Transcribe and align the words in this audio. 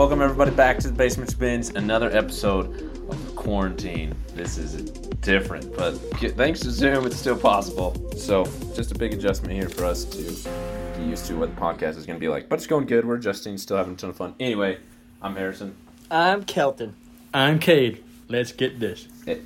Welcome 0.00 0.22
everybody 0.22 0.50
back 0.52 0.78
to 0.78 0.88
the 0.88 0.94
Basement 0.94 1.38
Binge, 1.38 1.68
another 1.76 2.10
episode 2.16 2.74
of 3.10 3.36
quarantine. 3.36 4.14
This 4.34 4.56
is 4.56 4.80
different, 5.20 5.76
but 5.76 5.90
thanks 6.36 6.60
to 6.60 6.70
Zoom, 6.70 7.04
it's 7.04 7.18
still 7.18 7.36
possible. 7.36 7.94
So, 8.16 8.46
just 8.74 8.92
a 8.92 8.94
big 8.94 9.12
adjustment 9.12 9.52
here 9.52 9.68
for 9.68 9.84
us 9.84 10.06
to 10.06 10.22
get 10.22 11.06
used 11.06 11.26
to 11.26 11.34
what 11.34 11.54
the 11.54 11.60
podcast 11.60 11.98
is 11.98 12.06
going 12.06 12.16
to 12.16 12.18
be 12.18 12.28
like. 12.28 12.48
But 12.48 12.60
it's 12.60 12.66
going 12.66 12.86
good. 12.86 13.04
We're 13.04 13.16
adjusting, 13.16 13.58
still 13.58 13.76
having 13.76 13.92
a 13.92 13.96
ton 13.96 14.08
of 14.08 14.16
fun. 14.16 14.34
Anyway, 14.40 14.78
I'm 15.20 15.36
Harrison. 15.36 15.76
I'm 16.10 16.44
Kelton. 16.44 16.94
I'm 17.34 17.60
Kade. 17.60 18.00
Let's 18.26 18.52
get 18.52 18.80
this. 18.80 19.06
It, 19.26 19.42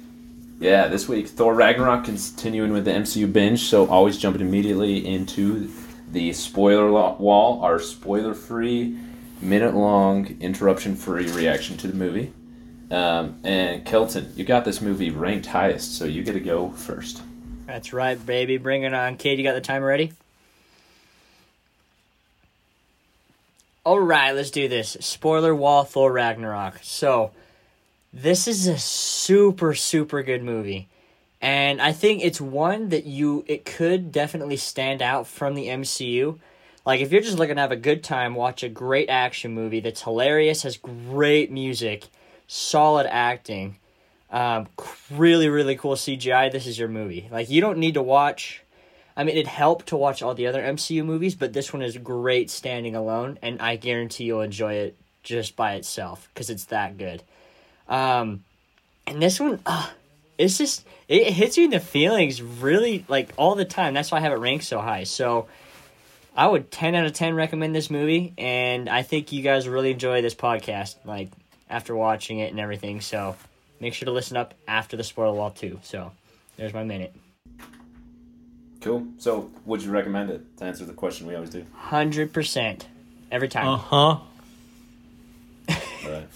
yeah, 0.60 0.86
this 0.86 1.08
week 1.08 1.26
Thor 1.26 1.52
Ragnarok 1.52 2.04
continuing 2.04 2.72
with 2.72 2.84
the 2.84 2.92
MCU 2.92 3.32
binge, 3.32 3.64
so 3.64 3.88
always 3.88 4.18
jumping 4.18 4.40
immediately 4.40 5.04
into 5.04 5.68
the 6.12 6.32
spoiler 6.32 6.92
wall, 6.92 7.60
our 7.60 7.80
spoiler-free, 7.80 9.00
minute-long, 9.44 10.38
interruption-free 10.40 11.30
reaction 11.32 11.76
to 11.78 11.88
the 11.88 11.94
movie. 11.94 12.32
Um, 12.90 13.40
and 13.44 13.84
Kelton, 13.84 14.32
you 14.36 14.44
got 14.44 14.64
this 14.64 14.80
movie 14.80 15.10
ranked 15.10 15.46
highest, 15.46 15.96
so 15.96 16.04
you 16.04 16.22
get 16.22 16.32
to 16.32 16.40
go 16.40 16.70
first. 16.70 17.22
That's 17.66 17.92
right, 17.92 18.24
baby. 18.24 18.56
Bring 18.56 18.82
it 18.82 18.94
on. 18.94 19.16
Kade, 19.16 19.38
you 19.38 19.42
got 19.42 19.54
the 19.54 19.60
timer 19.60 19.86
ready? 19.86 20.12
All 23.84 24.00
right, 24.00 24.32
let's 24.32 24.50
do 24.50 24.68
this. 24.68 24.96
Spoiler 25.00 25.54
wall 25.54 25.84
Thor 25.84 26.12
Ragnarok. 26.12 26.78
So, 26.82 27.32
this 28.12 28.46
is 28.46 28.66
a 28.66 28.78
super, 28.78 29.74
super 29.74 30.22
good 30.22 30.42
movie. 30.42 30.88
And 31.40 31.82
I 31.82 31.92
think 31.92 32.24
it's 32.24 32.40
one 32.40 32.88
that 32.90 33.04
you, 33.04 33.44
it 33.46 33.66
could 33.66 34.12
definitely 34.12 34.56
stand 34.56 35.02
out 35.02 35.26
from 35.26 35.54
the 35.54 35.66
MCU. 35.66 36.38
Like, 36.86 37.00
if 37.00 37.12
you're 37.12 37.22
just 37.22 37.38
looking 37.38 37.56
to 37.56 37.62
have 37.62 37.72
a 37.72 37.76
good 37.76 38.04
time, 38.04 38.34
watch 38.34 38.62
a 38.62 38.68
great 38.68 39.08
action 39.08 39.54
movie 39.54 39.80
that's 39.80 40.02
hilarious, 40.02 40.62
has 40.62 40.76
great 40.76 41.50
music, 41.50 42.04
solid 42.46 43.06
acting, 43.06 43.78
um, 44.30 44.68
really, 45.10 45.48
really 45.48 45.76
cool 45.76 45.94
CGI, 45.94 46.52
this 46.52 46.66
is 46.66 46.78
your 46.78 46.88
movie. 46.88 47.28
Like, 47.30 47.48
you 47.48 47.60
don't 47.60 47.78
need 47.78 47.94
to 47.94 48.02
watch. 48.02 48.62
I 49.16 49.24
mean, 49.24 49.36
it 49.36 49.46
helped 49.46 49.86
to 49.88 49.96
watch 49.96 50.22
all 50.22 50.34
the 50.34 50.46
other 50.46 50.62
MCU 50.62 51.04
movies, 51.04 51.34
but 51.34 51.52
this 51.52 51.72
one 51.72 51.82
is 51.82 51.96
great 51.96 52.50
standing 52.50 52.94
alone, 52.94 53.38
and 53.40 53.62
I 53.62 53.76
guarantee 53.76 54.24
you'll 54.24 54.42
enjoy 54.42 54.74
it 54.74 54.96
just 55.22 55.56
by 55.56 55.74
itself 55.74 56.28
because 56.34 56.50
it's 56.50 56.66
that 56.66 56.98
good. 56.98 57.22
Um, 57.88 58.44
and 59.06 59.22
this 59.22 59.40
one, 59.40 59.60
uh, 59.64 59.88
it's 60.38 60.58
just 60.58 60.84
it 61.08 61.32
hits 61.32 61.56
you 61.56 61.64
in 61.64 61.70
the 61.70 61.80
feelings 61.80 62.42
really 62.42 63.04
like 63.08 63.30
all 63.36 63.54
the 63.54 63.64
time. 63.64 63.94
That's 63.94 64.10
why 64.10 64.18
I 64.18 64.20
have 64.22 64.32
it 64.32 64.38
ranked 64.38 64.64
so 64.64 64.80
high. 64.80 65.04
So 65.04 65.46
I 66.34 66.46
would 66.48 66.70
ten 66.70 66.94
out 66.94 67.06
of 67.06 67.12
ten 67.12 67.34
recommend 67.34 67.74
this 67.74 67.90
movie, 67.90 68.34
and 68.38 68.88
I 68.88 69.02
think 69.02 69.32
you 69.32 69.42
guys 69.42 69.68
really 69.68 69.92
enjoy 69.92 70.20
this 70.22 70.34
podcast. 70.34 70.96
Like 71.04 71.30
after 71.68 71.94
watching 71.94 72.38
it 72.38 72.50
and 72.50 72.60
everything. 72.60 73.00
So 73.00 73.36
make 73.80 73.94
sure 73.94 74.06
to 74.06 74.12
listen 74.12 74.36
up 74.36 74.54
after 74.68 74.96
the 74.96 75.04
spoiler 75.04 75.34
wall 75.34 75.50
too. 75.50 75.80
So 75.82 76.12
there's 76.56 76.72
my 76.72 76.84
minute. 76.84 77.14
Cool. 78.80 79.06
So 79.18 79.50
would 79.64 79.82
you 79.82 79.90
recommend 79.90 80.30
it 80.30 80.56
to 80.58 80.64
answer 80.64 80.84
the 80.84 80.92
question 80.92 81.26
we 81.26 81.34
always 81.34 81.50
do? 81.50 81.64
Hundred 81.74 82.32
percent 82.32 82.86
every 83.30 83.48
time. 83.48 83.66
Uh 83.66 83.76
huh. 83.76 83.96
All 83.96 84.26
right. 86.06 86.26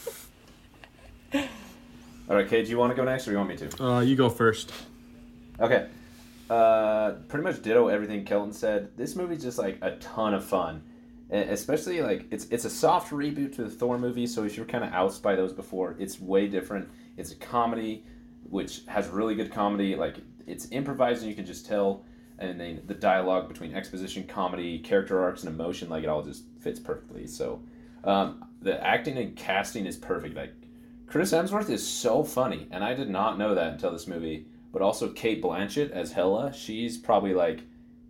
All 2.30 2.36
right, 2.36 2.46
Kade, 2.46 2.64
do 2.64 2.70
you 2.70 2.78
want 2.78 2.90
to 2.90 2.96
go 2.96 3.04
next 3.04 3.26
or 3.26 3.30
you 3.30 3.38
want 3.38 3.48
me 3.48 3.56
to? 3.56 3.82
Uh, 3.84 4.00
you 4.00 4.16
go 4.16 4.28
first. 4.28 4.72
Okay. 5.60 5.86
Uh, 6.50 7.12
pretty 7.28 7.44
much 7.44 7.62
ditto 7.62 7.88
everything 7.88 8.24
Kelton 8.24 8.52
said. 8.52 8.96
This 8.96 9.14
movie's 9.16 9.42
just 9.42 9.58
like 9.58 9.78
a 9.82 9.96
ton 9.96 10.34
of 10.34 10.44
fun 10.44 10.82
especially 11.30 12.00
like 12.00 12.26
it's 12.30 12.46
it's 12.46 12.64
a 12.64 12.70
soft 12.70 13.12
reboot 13.12 13.54
to 13.56 13.64
the 13.64 13.70
Thor 13.70 13.98
movie. 13.98 14.26
So 14.26 14.44
if 14.44 14.56
you're 14.56 14.66
kind 14.66 14.84
of 14.84 14.92
ousted 14.92 15.22
by 15.22 15.36
those 15.36 15.52
before, 15.52 15.96
it's 15.98 16.20
way 16.20 16.46
different. 16.48 16.88
It's 17.16 17.32
a 17.32 17.36
comedy, 17.36 18.04
which 18.48 18.82
has 18.86 19.08
really 19.08 19.34
good 19.34 19.52
comedy. 19.52 19.94
Like 19.94 20.16
it's 20.46 20.68
improvised, 20.70 21.22
and 21.22 21.30
you 21.30 21.36
can 21.36 21.46
just 21.46 21.66
tell. 21.66 22.04
And 22.40 22.60
then 22.60 22.82
the 22.86 22.94
dialogue 22.94 23.48
between 23.48 23.74
exposition, 23.74 24.24
comedy, 24.24 24.78
character 24.78 25.20
arcs, 25.20 25.42
and 25.42 25.52
emotion, 25.52 25.88
like 25.88 26.04
it 26.04 26.08
all 26.08 26.22
just 26.22 26.44
fits 26.60 26.78
perfectly. 26.78 27.26
So 27.26 27.60
um, 28.04 28.44
the 28.62 28.80
acting 28.84 29.18
and 29.18 29.34
casting 29.34 29.86
is 29.86 29.96
perfect. 29.96 30.36
Like 30.36 30.54
Chris 31.08 31.32
Hemsworth 31.32 31.68
is 31.68 31.86
so 31.86 32.22
funny, 32.22 32.68
and 32.70 32.84
I 32.84 32.94
did 32.94 33.10
not 33.10 33.38
know 33.38 33.54
that 33.54 33.72
until 33.72 33.90
this 33.90 34.06
movie. 34.06 34.46
But 34.72 34.82
also 34.82 35.10
Cate 35.10 35.42
Blanchett 35.42 35.90
as 35.90 36.12
Hela. 36.12 36.52
she's 36.52 36.98
probably 36.98 37.34
like 37.34 37.60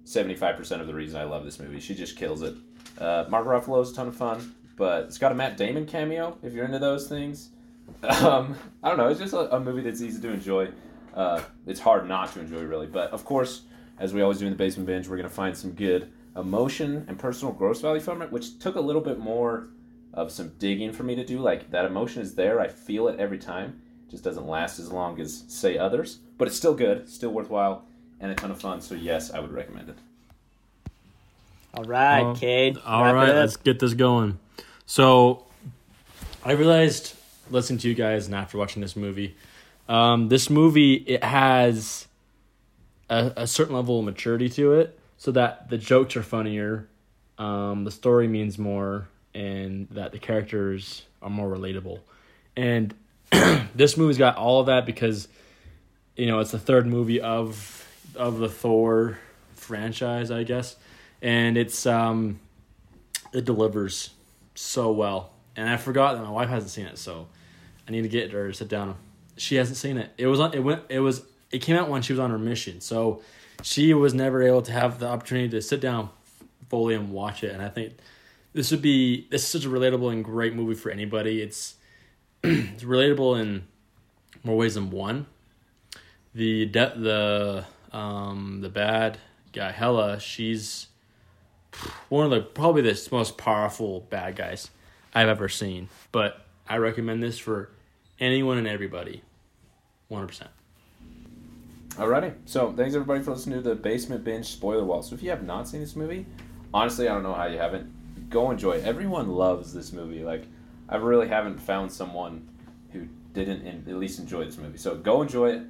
seventy 0.05 0.35
five 0.35 0.57
percent 0.57 0.81
of 0.81 0.87
the 0.87 0.95
reason 0.95 1.21
I 1.21 1.25
love 1.25 1.45
this 1.45 1.61
movie. 1.61 1.81
She 1.81 1.95
just 1.95 2.17
kills 2.17 2.43
it. 2.43 2.55
Uh, 2.99 3.25
Mark 3.29 3.47
Ruffalo 3.47 3.83
is 3.83 3.93
a 3.93 3.95
ton 3.95 4.09
of 4.09 4.17
fun, 4.17 4.55
but 4.77 5.05
it's 5.05 5.19
got 5.19 5.33
a 5.33 5.35
Matt 5.35 5.57
Damon 5.57 5.87
cameo 5.87 6.37
if 6.43 6.53
you're 6.53 6.65
into 6.65 6.79
those 6.79 7.09
things. 7.09 7.51
Um, 8.03 8.55
I 8.83 8.89
don't 8.89 8.99
know. 8.99 9.09
It's 9.09 9.19
just 9.19 9.33
a, 9.33 9.57
a, 9.57 9.59
movie 9.59 9.81
that's 9.81 10.03
easy 10.03 10.21
to 10.21 10.29
enjoy. 10.29 10.69
Uh, 11.15 11.41
it's 11.67 11.81
hard 11.81 12.07
not 12.07 12.31
to 12.35 12.41
enjoy, 12.41 12.63
really. 12.63 12.87
But 12.87 13.11
of 13.13 13.25
course, 13.25 13.63
as 13.99 14.13
we 14.13 14.21
always 14.21 14.39
do 14.39 14.45
in 14.45 14.53
the 14.53 14.59
basement 14.59 14.87
binge, 14.87 15.09
we're 15.09 15.17
going 15.17 15.29
to 15.29 15.35
find 15.35 15.57
some 15.57 15.73
good 15.73 16.13
emotion 16.37 17.05
and 17.09 17.19
personal 17.19 17.53
growth 17.53 17.81
value 17.81 18.01
from 18.01 18.23
it, 18.23 18.31
which 18.31 18.59
took 18.59 18.77
a 18.77 18.81
little 18.81 19.01
bit 19.01 19.19
more 19.19 19.71
of 20.15 20.31
some 20.31 20.53
digging 20.59 20.93
for 20.93 21.03
me 21.03 21.15
to 21.17 21.25
do. 21.25 21.39
Like 21.39 21.71
that 21.71 21.85
emotion 21.85 22.23
is 22.23 22.35
there. 22.35 22.61
I 22.61 22.69
feel 22.69 23.09
it 23.09 23.19
every 23.19 23.39
time. 23.39 23.81
It 24.09 24.13
just 24.13 24.25
doesn't 24.25 24.47
last 24.47 24.79
as 24.79 24.91
long 24.91 25.21
as 25.21 25.45
say 25.49 25.77
others, 25.77 26.19
but 26.39 26.49
it's 26.49 26.57
still 26.57 26.75
good, 26.75 27.11
still 27.11 27.31
worthwhile, 27.31 27.85
and 28.21 28.33
a 28.33 28.35
ton 28.35 28.51
of 28.51 28.59
fun. 28.59 28.81
So 28.81 28.95
yes, 28.95 29.31
I 29.31 29.41
would 29.41 29.53
recommend 29.53 29.91
it. 29.91 29.99
All 31.75 31.85
right, 31.85 32.23
uh, 32.23 32.35
Kade. 32.35 32.81
All 32.87 33.13
right, 33.13 33.35
let's 33.35 33.57
get 33.57 33.79
this 33.79 33.93
going. 33.93 34.39
So, 34.87 35.45
I 36.43 36.53
realized 36.53 37.15
listening 37.51 37.79
to 37.81 37.89
you 37.89 37.95
guys 37.95 38.27
and 38.27 38.35
after 38.35 38.57
watching 38.57 38.81
this 38.81 38.97
movie, 38.97 39.37
um, 39.89 40.29
this 40.29 40.49
movie 40.49 40.95
it 40.95 41.23
has 41.23 42.07
a, 43.11 43.33
a, 43.37 43.47
certain 43.47 43.75
level 43.75 43.99
of 43.99 44.07
maturity 44.07 44.49
to 44.51 44.73
it, 44.73 44.99
so 45.19 45.31
that 45.33 45.69
the 45.69 45.77
jokes 45.77 46.17
are 46.17 46.23
funnier, 46.23 46.89
um, 47.37 47.85
the 47.85 47.91
story 47.91 48.27
means 48.27 48.59
more, 48.59 49.09
and 49.35 49.89
that 49.91 50.13
the 50.13 50.19
characters 50.19 51.03
are 51.21 51.31
more 51.31 51.55
relatable. 51.55 52.01
And 52.57 52.95
this 53.75 53.97
movie's 53.97 54.19
got 54.19 54.37
all 54.37 54.61
of 54.61 54.67
that 54.67 54.87
because, 54.87 55.29
you 56.17 56.27
know, 56.27 56.39
it's 56.41 56.51
the 56.51 56.59
third 56.59 56.87
movie 56.87 57.21
of 57.21 57.75
of 58.15 58.39
the 58.39 58.49
Thor 58.49 59.19
franchise, 59.55 60.31
I 60.31 60.43
guess 60.43 60.77
and 61.23 61.57
it's 61.57 61.87
um, 61.87 62.41
it 63.33 63.45
delivers 63.45 64.11
so 64.55 64.93
well. 64.93 65.33
And 65.57 65.69
I 65.69 65.77
forgot 65.77 66.15
that 66.15 66.23
my 66.23 66.31
wife 66.31 66.49
hasn't 66.49 66.71
seen 66.71 66.87
it, 66.87 66.99
so 66.99 67.27
I 67.87 67.91
need 67.91 68.03
to 68.03 68.09
get 68.09 68.31
her 68.33 68.49
to 68.49 68.55
sit 68.55 68.69
down. 68.69 68.97
She 69.37 69.57
hasn't 69.57 69.77
seen 69.77 69.99
it. 69.99 70.11
It 70.17 70.27
was 70.27 70.41
on. 70.41 70.55
It 70.55 70.61
went. 70.61 70.83
It 70.89 71.01
was. 71.01 71.23
It 71.51 71.61
came 71.61 71.77
out 71.77 71.89
when 71.89 72.03
she 72.03 72.13
was 72.13 72.21
on 72.21 72.31
her 72.31 72.39
mission, 72.39 72.81
so 72.81 73.23
she 73.63 73.95
was 73.95 74.15
never 74.15 74.43
able 74.43 74.63
to 74.63 74.73
have 74.73 74.99
the 74.99 75.09
opportunity 75.09 75.49
to 75.51 75.63
sit 75.63 75.81
down 75.81 76.11
fully 76.69 76.95
and 76.95 77.11
watch 77.11 77.43
it. 77.43 77.53
And 77.53 77.63
I 77.63 77.69
think 77.69 77.95
this 78.53 78.71
would 78.71 78.83
be 78.83 79.27
this 79.31 79.43
is 79.43 79.49
such 79.49 79.65
a 79.65 79.69
relatable 79.69 80.13
and 80.13 80.25
great 80.25 80.55
movie 80.55 80.75
for 80.75 80.91
anybody. 80.91 81.43
It's 81.43 81.75
it's 82.43 82.85
relatable 82.85 83.41
in 83.41 83.67
more 84.45 84.57
ways 84.57 84.75
than 84.75 84.91
one. 84.91 85.27
The 86.35 86.67
de- 86.67 86.95
the 86.97 87.65
um 87.97 88.61
the 88.61 88.69
bad 88.69 89.19
guy 89.53 89.73
Hela, 89.73 90.21
she's 90.21 90.89
one 92.09 92.25
of 92.25 92.31
the 92.31 92.41
probably 92.41 92.83
the 92.83 93.09
most 93.11 93.37
powerful 93.39 94.01
bad 94.11 94.37
guys 94.37 94.71
I've 95.15 95.29
ever 95.29 95.49
seen. 95.49 95.89
But 96.13 96.45
I 96.69 96.77
recommend 96.77 97.23
this 97.23 97.39
for 97.39 97.71
anyone 98.21 98.59
and 98.59 98.69
everybody, 98.69 99.23
one 100.09 100.21
hundred 100.21 100.29
percent. 100.29 100.51
Alrighty, 101.99 102.35
so 102.45 102.73
thanks 102.73 102.95
everybody 102.95 103.25
for 103.25 103.33
listening 103.33 103.61
to 103.61 103.69
the 103.69 103.75
Basement 103.75 104.23
Binge 104.23 104.47
spoiler 104.47 104.85
wall. 104.85 105.03
So 105.03 105.17
if 105.17 105.23
you 105.23 105.31
have 105.31 105.43
not 105.43 105.67
seen 105.67 105.81
this 105.81 105.97
movie, 105.97 106.27
honestly, 106.73 107.09
I 107.09 107.15
don't 107.15 107.25
know 107.25 107.35
how 107.35 107.47
you 107.47 107.59
haven't. 107.59 108.31
Go 108.31 108.53
enjoy 108.53 108.75
it. 108.75 108.85
Everyone 108.85 109.31
loves 109.31 109.73
this 109.75 109.93
movie. 109.93 110.23
Like, 110.23 110.45
I 110.89 110.97
really 110.97 111.29
haven't 111.29 111.59
found 111.59 111.93
someone 111.93 112.49
who 112.93 113.07
didn't 113.35 113.63
in, 113.63 113.85
at 113.89 113.97
least 113.97 114.19
enjoy 114.19 114.45
this 114.45 114.57
movie. 114.57 114.79
So 114.79 114.95
go 114.97 115.23
enjoy 115.23 115.51
it. 115.51 115.63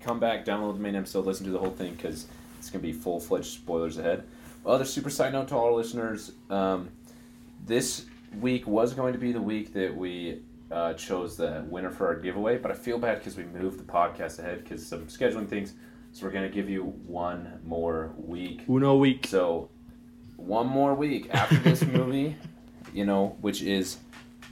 Come 0.00 0.20
back, 0.20 0.44
download 0.44 0.74
the 0.74 0.80
main 0.80 0.94
episode, 0.94 1.26
listen 1.26 1.46
to 1.46 1.52
the 1.52 1.58
whole 1.58 1.70
thing 1.70 1.94
because 1.94 2.26
it's 2.58 2.70
gonna 2.70 2.82
be 2.82 2.92
full 2.92 3.20
fledged 3.20 3.46
spoilers 3.46 3.98
ahead. 3.98 4.24
Other 4.64 4.84
super 4.84 5.10
side 5.10 5.32
note 5.32 5.48
to 5.48 5.56
all 5.56 5.66
our 5.66 5.72
listeners: 5.72 6.32
um, 6.50 6.90
this 7.64 8.06
week 8.40 8.66
was 8.66 8.94
going 8.94 9.12
to 9.12 9.18
be 9.18 9.32
the 9.32 9.40
week 9.40 9.72
that 9.74 9.96
we 9.96 10.42
uh, 10.70 10.94
chose 10.94 11.36
the 11.36 11.64
winner 11.68 11.90
for 11.90 12.06
our 12.08 12.16
giveaway, 12.16 12.58
but 12.58 12.70
I 12.70 12.74
feel 12.74 12.98
bad 12.98 13.18
because 13.18 13.36
we 13.36 13.44
moved 13.44 13.78
the 13.78 13.84
podcast 13.84 14.38
ahead 14.38 14.62
because 14.62 14.86
some 14.86 15.06
scheduling 15.06 15.48
things. 15.48 15.74
So 16.12 16.24
we're 16.24 16.32
gonna 16.32 16.48
give 16.48 16.70
you 16.70 16.82
one 17.06 17.60
more 17.64 18.12
week. 18.16 18.62
Uno 18.68 18.96
week. 18.96 19.26
So 19.26 19.68
one 20.36 20.66
more 20.66 20.94
week 20.94 21.28
after 21.32 21.56
this 21.56 21.82
movie, 21.86 22.36
you 22.92 23.04
know, 23.04 23.36
which 23.40 23.62
is, 23.62 23.98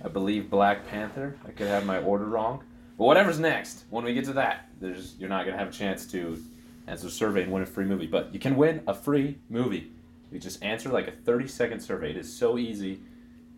I 0.05 0.09
believe, 0.09 0.51
Black 0.51 0.87
Panther. 0.89 1.37
I 1.47 1.51
could 1.51 1.67
have 1.67 1.87
my 1.87 1.99
order 1.99 2.27
wrong, 2.27 2.63
but 2.99 3.05
whatever's 3.05 3.39
next, 3.39 3.85
when 3.91 4.05
we 4.05 4.13
get 4.15 4.27
to 4.27 4.35
that, 4.35 4.69
there's 4.81 5.15
you're 5.19 5.31
not 5.31 5.47
gonna 5.47 5.57
have 5.59 5.69
a 5.69 5.73
chance 5.73 6.07
to 6.13 6.43
answer 6.87 7.07
a 7.07 7.11
survey 7.11 7.43
and 7.45 7.53
win 7.53 7.63
a 7.63 7.67
free 7.67 7.87
movie, 7.87 8.07
but 8.07 8.33
you 8.35 8.39
can 8.39 8.57
win 8.57 8.83
a 8.87 8.93
free 8.95 9.39
movie. 9.49 9.91
You 10.31 10.39
just 10.39 10.63
answer 10.63 10.91
like 10.91 11.09
a 11.09 11.13
30 11.13 11.49
second 11.49 11.81
survey. 11.81 12.11
It 12.11 12.17
is 12.17 12.33
so 12.33 12.59
easy. 12.59 13.01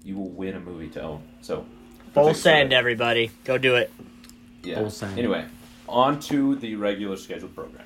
You 0.05 0.17
will 0.17 0.29
win 0.29 0.55
a 0.55 0.61
movie 0.61 0.89
to 0.91 1.03
own. 1.03 1.23
So 1.41 1.67
Full 2.15 2.29
take 2.29 2.37
survey. 2.37 2.61
send, 2.61 2.73
everybody. 2.73 3.31
Go 3.45 3.59
do 3.59 3.75
it. 3.77 3.91
Yeah. 4.63 4.77
Full 4.77 4.91
send. 4.91 5.19
Anyway, 5.19 5.45
on 5.89 6.21
to 6.21 6.55
the 6.57 6.77
regular 6.77 7.17
scheduled 7.17 7.55
program. 7.55 7.83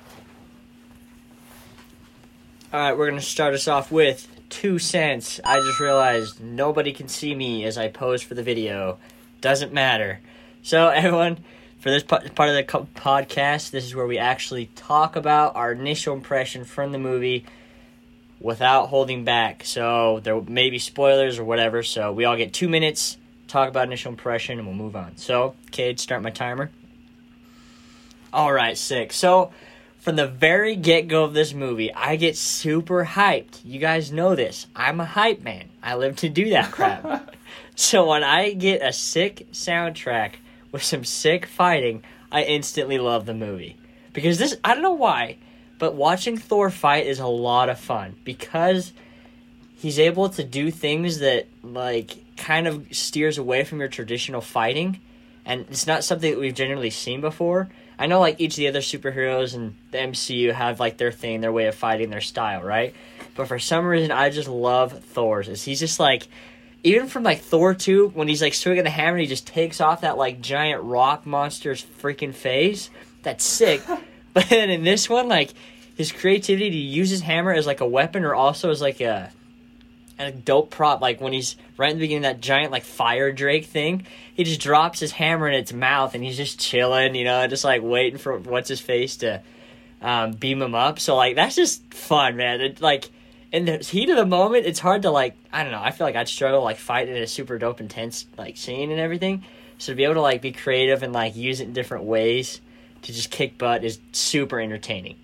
All 2.73 2.79
right, 2.79 2.97
we're 2.97 3.09
gonna 3.09 3.21
start 3.21 3.53
us 3.53 3.67
off 3.67 3.91
with 3.91 4.27
two 4.51 4.77
cents. 4.77 5.39
I 5.43 5.59
just 5.59 5.79
realized 5.79 6.39
nobody 6.39 6.91
can 6.91 7.07
see 7.07 7.33
me 7.33 7.63
as 7.65 7.77
I 7.77 7.87
pose 7.87 8.21
for 8.21 8.35
the 8.35 8.43
video. 8.43 8.99
Doesn't 9.39 9.73
matter. 9.73 10.19
So 10.61 10.87
everyone, 10.89 11.43
for 11.79 11.89
this 11.89 12.03
part 12.03 12.23
of 12.23 12.31
the 12.31 12.63
podcast, 12.63 13.71
this 13.71 13.85
is 13.85 13.95
where 13.95 14.05
we 14.05 14.19
actually 14.19 14.67
talk 14.75 15.15
about 15.15 15.55
our 15.55 15.71
initial 15.71 16.13
impression 16.13 16.65
from 16.65 16.91
the 16.91 16.99
movie 16.99 17.45
without 18.39 18.87
holding 18.87 19.23
back. 19.23 19.63
So 19.63 20.19
there 20.23 20.39
may 20.41 20.69
be 20.69 20.77
spoilers 20.77 21.39
or 21.39 21.43
whatever. 21.43 21.81
So 21.81 22.11
we 22.11 22.25
all 22.25 22.35
get 22.35 22.53
two 22.53 22.69
minutes, 22.69 23.17
talk 23.47 23.69
about 23.69 23.87
initial 23.87 24.11
impression, 24.11 24.59
and 24.59 24.67
we'll 24.67 24.75
move 24.75 24.95
on. 24.95 25.17
So, 25.17 25.55
Kade, 25.71 25.99
start 25.99 26.21
my 26.21 26.29
timer. 26.29 26.69
All 28.33 28.51
right, 28.51 28.77
sick. 28.77 29.13
So 29.13 29.51
from 30.01 30.15
the 30.15 30.27
very 30.27 30.75
get 30.75 31.07
go 31.07 31.23
of 31.23 31.33
this 31.33 31.53
movie, 31.53 31.93
I 31.93 32.15
get 32.15 32.35
super 32.35 33.05
hyped. 33.05 33.59
You 33.63 33.79
guys 33.79 34.11
know 34.11 34.35
this. 34.35 34.65
I'm 34.75 34.99
a 34.99 35.05
hype 35.05 35.41
man. 35.41 35.69
I 35.81 35.95
live 35.95 36.15
to 36.17 36.29
do 36.29 36.49
that 36.49 36.71
crap. 36.71 37.35
so 37.75 38.09
when 38.09 38.23
I 38.23 38.53
get 38.53 38.81
a 38.81 38.91
sick 38.91 39.47
soundtrack 39.51 40.33
with 40.71 40.81
some 40.81 41.05
sick 41.05 41.45
fighting, 41.45 42.03
I 42.31 42.41
instantly 42.43 42.97
love 42.97 43.27
the 43.27 43.35
movie. 43.35 43.77
Because 44.11 44.39
this, 44.39 44.57
I 44.63 44.73
don't 44.73 44.81
know 44.81 44.91
why, 44.91 45.37
but 45.77 45.93
watching 45.93 46.35
Thor 46.35 46.71
fight 46.71 47.05
is 47.05 47.19
a 47.19 47.27
lot 47.27 47.69
of 47.69 47.79
fun 47.79 48.15
because 48.23 48.93
he's 49.75 49.99
able 49.99 50.29
to 50.29 50.43
do 50.43 50.71
things 50.71 51.19
that, 51.19 51.47
like, 51.61 52.17
kind 52.37 52.67
of 52.67 52.87
steers 52.91 53.37
away 53.37 53.63
from 53.63 53.79
your 53.79 53.87
traditional 53.87 54.41
fighting. 54.41 54.99
And 55.45 55.67
it's 55.69 55.85
not 55.85 56.03
something 56.03 56.31
that 56.31 56.39
we've 56.39 56.55
generally 56.55 56.89
seen 56.89 57.21
before. 57.21 57.69
I 58.01 58.07
know 58.07 58.19
like 58.19 58.41
each 58.41 58.53
of 58.53 58.57
the 58.57 58.67
other 58.67 58.79
superheroes 58.79 59.53
and 59.53 59.75
the 59.91 59.99
MCU 59.99 60.51
have 60.51 60.79
like 60.79 60.97
their 60.97 61.11
thing, 61.11 61.39
their 61.39 61.51
way 61.51 61.67
of 61.67 61.75
fighting, 61.75 62.09
their 62.09 62.19
style, 62.19 62.63
right? 62.63 62.95
But 63.35 63.47
for 63.47 63.59
some 63.59 63.85
reason, 63.85 64.09
I 64.09 64.31
just 64.31 64.47
love 64.47 65.03
Thor's. 65.03 65.47
Is 65.47 65.63
he's 65.63 65.79
just 65.79 65.99
like, 65.99 66.27
even 66.83 67.05
from 67.05 67.21
like 67.21 67.41
Thor 67.41 67.75
two, 67.75 68.07
when 68.15 68.27
he's 68.27 68.41
like 68.41 68.55
swinging 68.55 68.85
the 68.85 68.89
hammer, 68.89 69.17
and 69.17 69.21
he 69.21 69.27
just 69.27 69.45
takes 69.45 69.79
off 69.79 70.01
that 70.01 70.17
like 70.17 70.41
giant 70.41 70.81
rock 70.81 71.27
monster's 71.27 71.85
freaking 72.01 72.33
face. 72.33 72.89
That's 73.21 73.45
sick. 73.45 73.83
but 74.33 74.49
then 74.49 74.71
in 74.71 74.83
this 74.83 75.07
one, 75.07 75.27
like 75.29 75.53
his 75.95 76.11
creativity 76.11 76.71
to 76.71 76.75
use 76.75 77.11
his 77.11 77.21
hammer 77.21 77.53
as 77.53 77.67
like 77.67 77.81
a 77.81 77.87
weapon 77.87 78.23
or 78.23 78.33
also 78.33 78.71
as 78.71 78.81
like 78.81 78.99
a 78.99 79.31
a 80.27 80.31
dope 80.31 80.69
prop 80.69 81.01
like 81.01 81.21
when 81.21 81.33
he's 81.33 81.55
right 81.77 81.91
in 81.91 81.97
the 81.97 82.01
beginning 82.01 82.25
of 82.25 82.35
that 82.35 82.41
giant 82.41 82.71
like 82.71 82.83
fire 82.83 83.31
drake 83.31 83.65
thing 83.65 84.05
he 84.33 84.43
just 84.43 84.61
drops 84.61 84.99
his 84.99 85.11
hammer 85.11 85.47
in 85.47 85.53
its 85.53 85.73
mouth 85.73 86.15
and 86.15 86.23
he's 86.23 86.37
just 86.37 86.59
chilling 86.59 87.15
you 87.15 87.23
know 87.23 87.47
just 87.47 87.63
like 87.63 87.81
waiting 87.81 88.19
for 88.19 88.37
what's 88.37 88.69
his 88.69 88.79
face 88.79 89.17
to 89.17 89.41
um, 90.01 90.31
beam 90.31 90.61
him 90.61 90.75
up. 90.75 90.99
So 90.99 91.15
like 91.15 91.35
that's 91.35 91.55
just 91.55 91.93
fun 91.93 92.35
man. 92.35 92.61
It, 92.61 92.81
like 92.81 93.09
in 93.51 93.65
the 93.65 93.77
heat 93.77 94.09
of 94.09 94.17
the 94.17 94.25
moment 94.25 94.65
it's 94.65 94.79
hard 94.79 95.01
to 95.01 95.11
like 95.11 95.35
i 95.51 95.61
don't 95.61 95.73
know 95.73 95.81
i 95.81 95.91
feel 95.91 96.07
like 96.07 96.15
i'd 96.15 96.29
struggle 96.29 96.63
like 96.63 96.77
fighting 96.77 97.17
in 97.17 97.21
a 97.21 97.27
super 97.27 97.57
dope 97.57 97.81
intense 97.81 98.25
like 98.37 98.57
scene 98.57 98.91
and 98.91 98.99
everything. 98.99 99.43
So 99.77 99.93
to 99.93 99.97
be 99.97 100.03
able 100.03 100.15
to 100.15 100.21
like 100.21 100.41
be 100.41 100.51
creative 100.51 101.03
and 101.03 101.13
like 101.13 101.35
use 101.35 101.59
it 101.59 101.65
in 101.65 101.73
different 101.73 102.03
ways 102.03 102.61
to 103.03 103.13
just 103.13 103.31
kick 103.31 103.57
butt 103.57 103.83
is 103.83 103.99
super 104.11 104.59
entertaining 104.59 105.17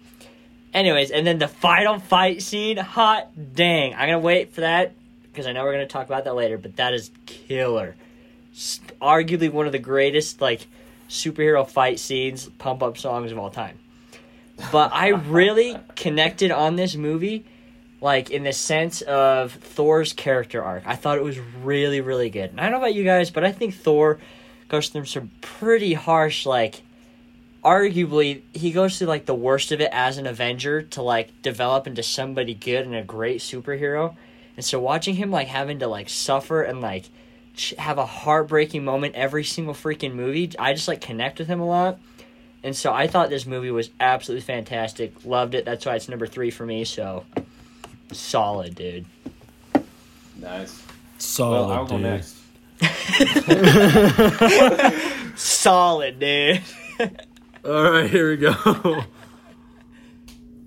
Anyways, 0.78 1.10
and 1.10 1.26
then 1.26 1.40
the 1.40 1.48
final 1.48 1.98
fight 1.98 2.44
scene, 2.44 2.78
hot 2.78 3.30
dang. 3.56 3.96
I'm 3.96 4.10
gonna 4.10 4.20
wait 4.20 4.54
for 4.54 4.62
that 4.62 4.94
because 5.24 5.48
I 5.48 5.52
know 5.52 5.64
we're 5.64 5.72
gonna 5.72 5.88
talk 5.88 6.06
about 6.06 6.26
that 6.26 6.36
later, 6.36 6.60
but 6.60 6.76
that 6.76 6.94
is 6.94 7.10
killer. 7.26 7.96
Arguably 9.02 9.52
one 9.52 9.66
of 9.66 9.72
the 9.72 9.80
greatest 9.80 10.40
like 10.40 10.68
superhero 11.10 11.68
fight 11.68 11.98
scenes, 11.98 12.48
pump 12.60 12.84
up 12.84 13.00
songs 13.00 13.32
of 13.32 13.40
all 13.40 13.50
time. 13.50 13.80
But 14.72 14.92
I 14.94 15.08
really 15.30 15.80
connected 15.96 16.52
on 16.52 16.76
this 16.76 16.96
movie, 16.96 17.44
like 18.00 18.30
in 18.30 18.44
the 18.44 18.54
sense 18.54 19.02
of 19.02 19.54
Thor's 19.54 20.14
character 20.14 20.64
arc. 20.64 20.84
I 20.86 20.96
thought 20.96 21.18
it 21.18 21.24
was 21.24 21.40
really, 21.40 22.02
really 22.02 22.30
good. 22.30 22.52
And 22.52 22.62
I 22.62 22.66
don't 22.66 22.74
know 22.74 22.78
about 22.78 22.94
you 22.94 23.04
guys, 23.04 23.32
but 23.32 23.44
I 23.44 23.52
think 23.52 23.74
Thor 23.74 24.20
goes 24.70 24.90
through 24.90 25.06
some 25.06 25.32
pretty 25.42 25.96
harsh 25.96 26.46
like 26.46 26.84
arguably 27.68 28.44
he 28.54 28.72
goes 28.72 28.98
through 28.98 29.08
like 29.08 29.26
the 29.26 29.36
worst 29.36 29.74
of 29.74 29.82
it 29.82 29.90
as 29.92 30.18
an 30.18 30.26
avenger 30.26 30.84
to 30.84 31.02
like 31.02 31.42
develop 31.42 31.86
into 31.86 32.02
somebody 32.02 32.54
good 32.54 32.86
and 32.86 32.96
a 32.96 33.04
great 33.04 33.42
superhero. 33.42 34.16
And 34.56 34.64
so 34.64 34.80
watching 34.80 35.16
him 35.16 35.32
like 35.32 35.50
having 35.50 35.80
to 35.80 35.88
like 35.88 36.08
suffer 36.08 36.62
and 36.62 36.80
like 36.80 37.10
ch- 37.56 37.74
have 37.78 37.98
a 37.98 38.06
heartbreaking 38.06 38.86
moment 38.86 39.16
every 39.16 39.44
single 39.44 39.74
freaking 39.74 40.14
movie 40.14 40.50
i 40.58 40.72
just 40.74 40.88
like 40.88 41.02
connect 41.02 41.40
with 41.40 41.50
him 41.50 41.60
a 41.60 41.66
lot. 41.66 42.00
And 42.64 42.74
so 42.74 42.94
i 42.94 43.06
thought 43.06 43.30
this 43.30 43.46
movie 43.46 43.72
was 43.72 43.90
absolutely 44.00 44.46
fantastic. 44.46 45.26
Loved 45.26 45.54
it. 45.54 45.66
That's 45.66 45.86
why 45.86 45.96
it's 45.96 46.08
number 46.08 46.26
three 46.26 46.52
for 46.52 46.66
me. 46.66 46.86
So 46.86 47.26
solid 48.14 48.76
dude. 48.76 49.06
Nice. 50.38 50.82
Solid, 51.18 51.68
well, 51.68 51.72
I'll 51.72 51.86
go 51.86 51.98
dude. 51.98 52.04
next. 52.04 52.38
solid 55.38 56.20
dude 56.20 56.62
All 57.68 57.92
right, 57.92 58.10
here 58.10 58.30
we 58.30 58.38
go. 58.38 59.04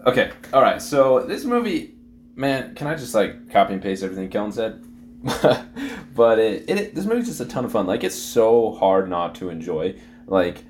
Okay, 0.07 0.33
all 0.55 0.63
right. 0.63 0.81
So 0.81 1.21
this 1.21 1.45
movie, 1.45 1.95
man, 2.35 2.75
can 2.75 2.87
I 2.87 2.95
just 2.95 3.15
like 3.15 3.51
copy 3.51 3.75
and 3.75 3.83
paste 3.83 4.03
everything 4.03 4.31
Kelton 4.31 4.51
said? 4.51 4.83
but 6.15 6.39
it, 6.39 6.71
it 6.71 6.95
this 6.95 7.05
movie's 7.05 7.27
just 7.27 7.43
a 7.43 7.45
ton 7.45 7.67
of 7.67 7.73
fun. 7.73 7.87
Like 7.87 8.03
it's 8.03 8.17
so 8.17 8.73
hard 8.73 9.11
not 9.11 9.35
to 9.37 9.51
enjoy. 9.51 9.97
Like, 10.27 10.65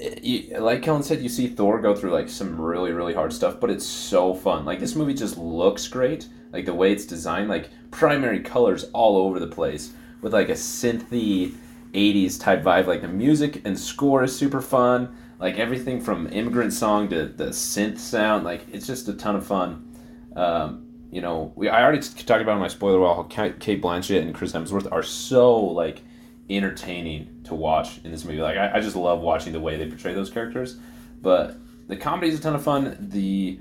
it, 0.00 0.24
you, 0.24 0.58
like 0.58 0.82
Kelton 0.82 1.04
said, 1.04 1.20
you 1.20 1.28
see 1.28 1.46
Thor 1.46 1.80
go 1.80 1.94
through 1.94 2.10
like 2.10 2.28
some 2.28 2.60
really 2.60 2.90
really 2.90 3.14
hard 3.14 3.32
stuff, 3.32 3.60
but 3.60 3.70
it's 3.70 3.86
so 3.86 4.34
fun. 4.34 4.64
Like 4.64 4.80
this 4.80 4.96
movie 4.96 5.14
just 5.14 5.38
looks 5.38 5.86
great. 5.86 6.26
Like 6.52 6.64
the 6.66 6.74
way 6.74 6.90
it's 6.90 7.06
designed, 7.06 7.48
like 7.48 7.70
primary 7.92 8.40
colors 8.40 8.90
all 8.92 9.16
over 9.16 9.38
the 9.38 9.46
place 9.46 9.92
with 10.20 10.32
like 10.32 10.48
a 10.48 10.54
synthy 10.54 11.54
80s 11.92 12.40
type 12.40 12.64
vibe. 12.64 12.88
Like 12.88 13.02
the 13.02 13.08
music 13.08 13.62
and 13.64 13.78
score 13.78 14.24
is 14.24 14.36
super 14.36 14.60
fun. 14.60 15.16
Like 15.42 15.58
everything 15.58 16.00
from 16.00 16.28
immigrant 16.28 16.72
song 16.72 17.08
to 17.08 17.26
the 17.26 17.46
synth 17.46 17.98
sound, 17.98 18.44
like 18.44 18.64
it's 18.72 18.86
just 18.86 19.08
a 19.08 19.12
ton 19.12 19.34
of 19.34 19.44
fun. 19.44 19.92
Um, 20.36 20.86
you 21.10 21.20
know, 21.20 21.52
we 21.56 21.68
I 21.68 21.82
already 21.82 21.98
talked 21.98 22.40
about 22.40 22.52
in 22.52 22.60
my 22.60 22.68
spoiler 22.68 23.00
wall 23.00 23.24
Cate 23.24 23.58
Blanchett 23.58 24.22
and 24.22 24.32
Chris 24.32 24.52
Hemsworth 24.52 24.90
are 24.92 25.02
so 25.02 25.58
like 25.58 26.02
entertaining 26.48 27.42
to 27.42 27.56
watch 27.56 27.98
in 28.04 28.12
this 28.12 28.24
movie. 28.24 28.38
Like 28.38 28.56
I, 28.56 28.76
I 28.76 28.80
just 28.80 28.94
love 28.94 29.18
watching 29.18 29.52
the 29.52 29.58
way 29.58 29.76
they 29.76 29.88
portray 29.88 30.14
those 30.14 30.30
characters. 30.30 30.76
But 31.20 31.56
the 31.88 31.96
comedy 31.96 32.28
is 32.28 32.38
a 32.38 32.42
ton 32.42 32.54
of 32.54 32.62
fun. 32.62 32.96
The 33.00 33.58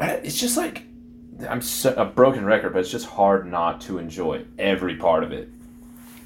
uh, 0.00 0.16
it's 0.22 0.40
just 0.40 0.56
like 0.56 0.84
I'm 1.50 1.60
so, 1.60 1.92
a 1.98 2.06
broken 2.06 2.46
record, 2.46 2.72
but 2.72 2.78
it's 2.78 2.90
just 2.90 3.06
hard 3.06 3.46
not 3.46 3.82
to 3.82 3.98
enjoy 3.98 4.46
every 4.58 4.96
part 4.96 5.22
of 5.22 5.32
it. 5.32 5.50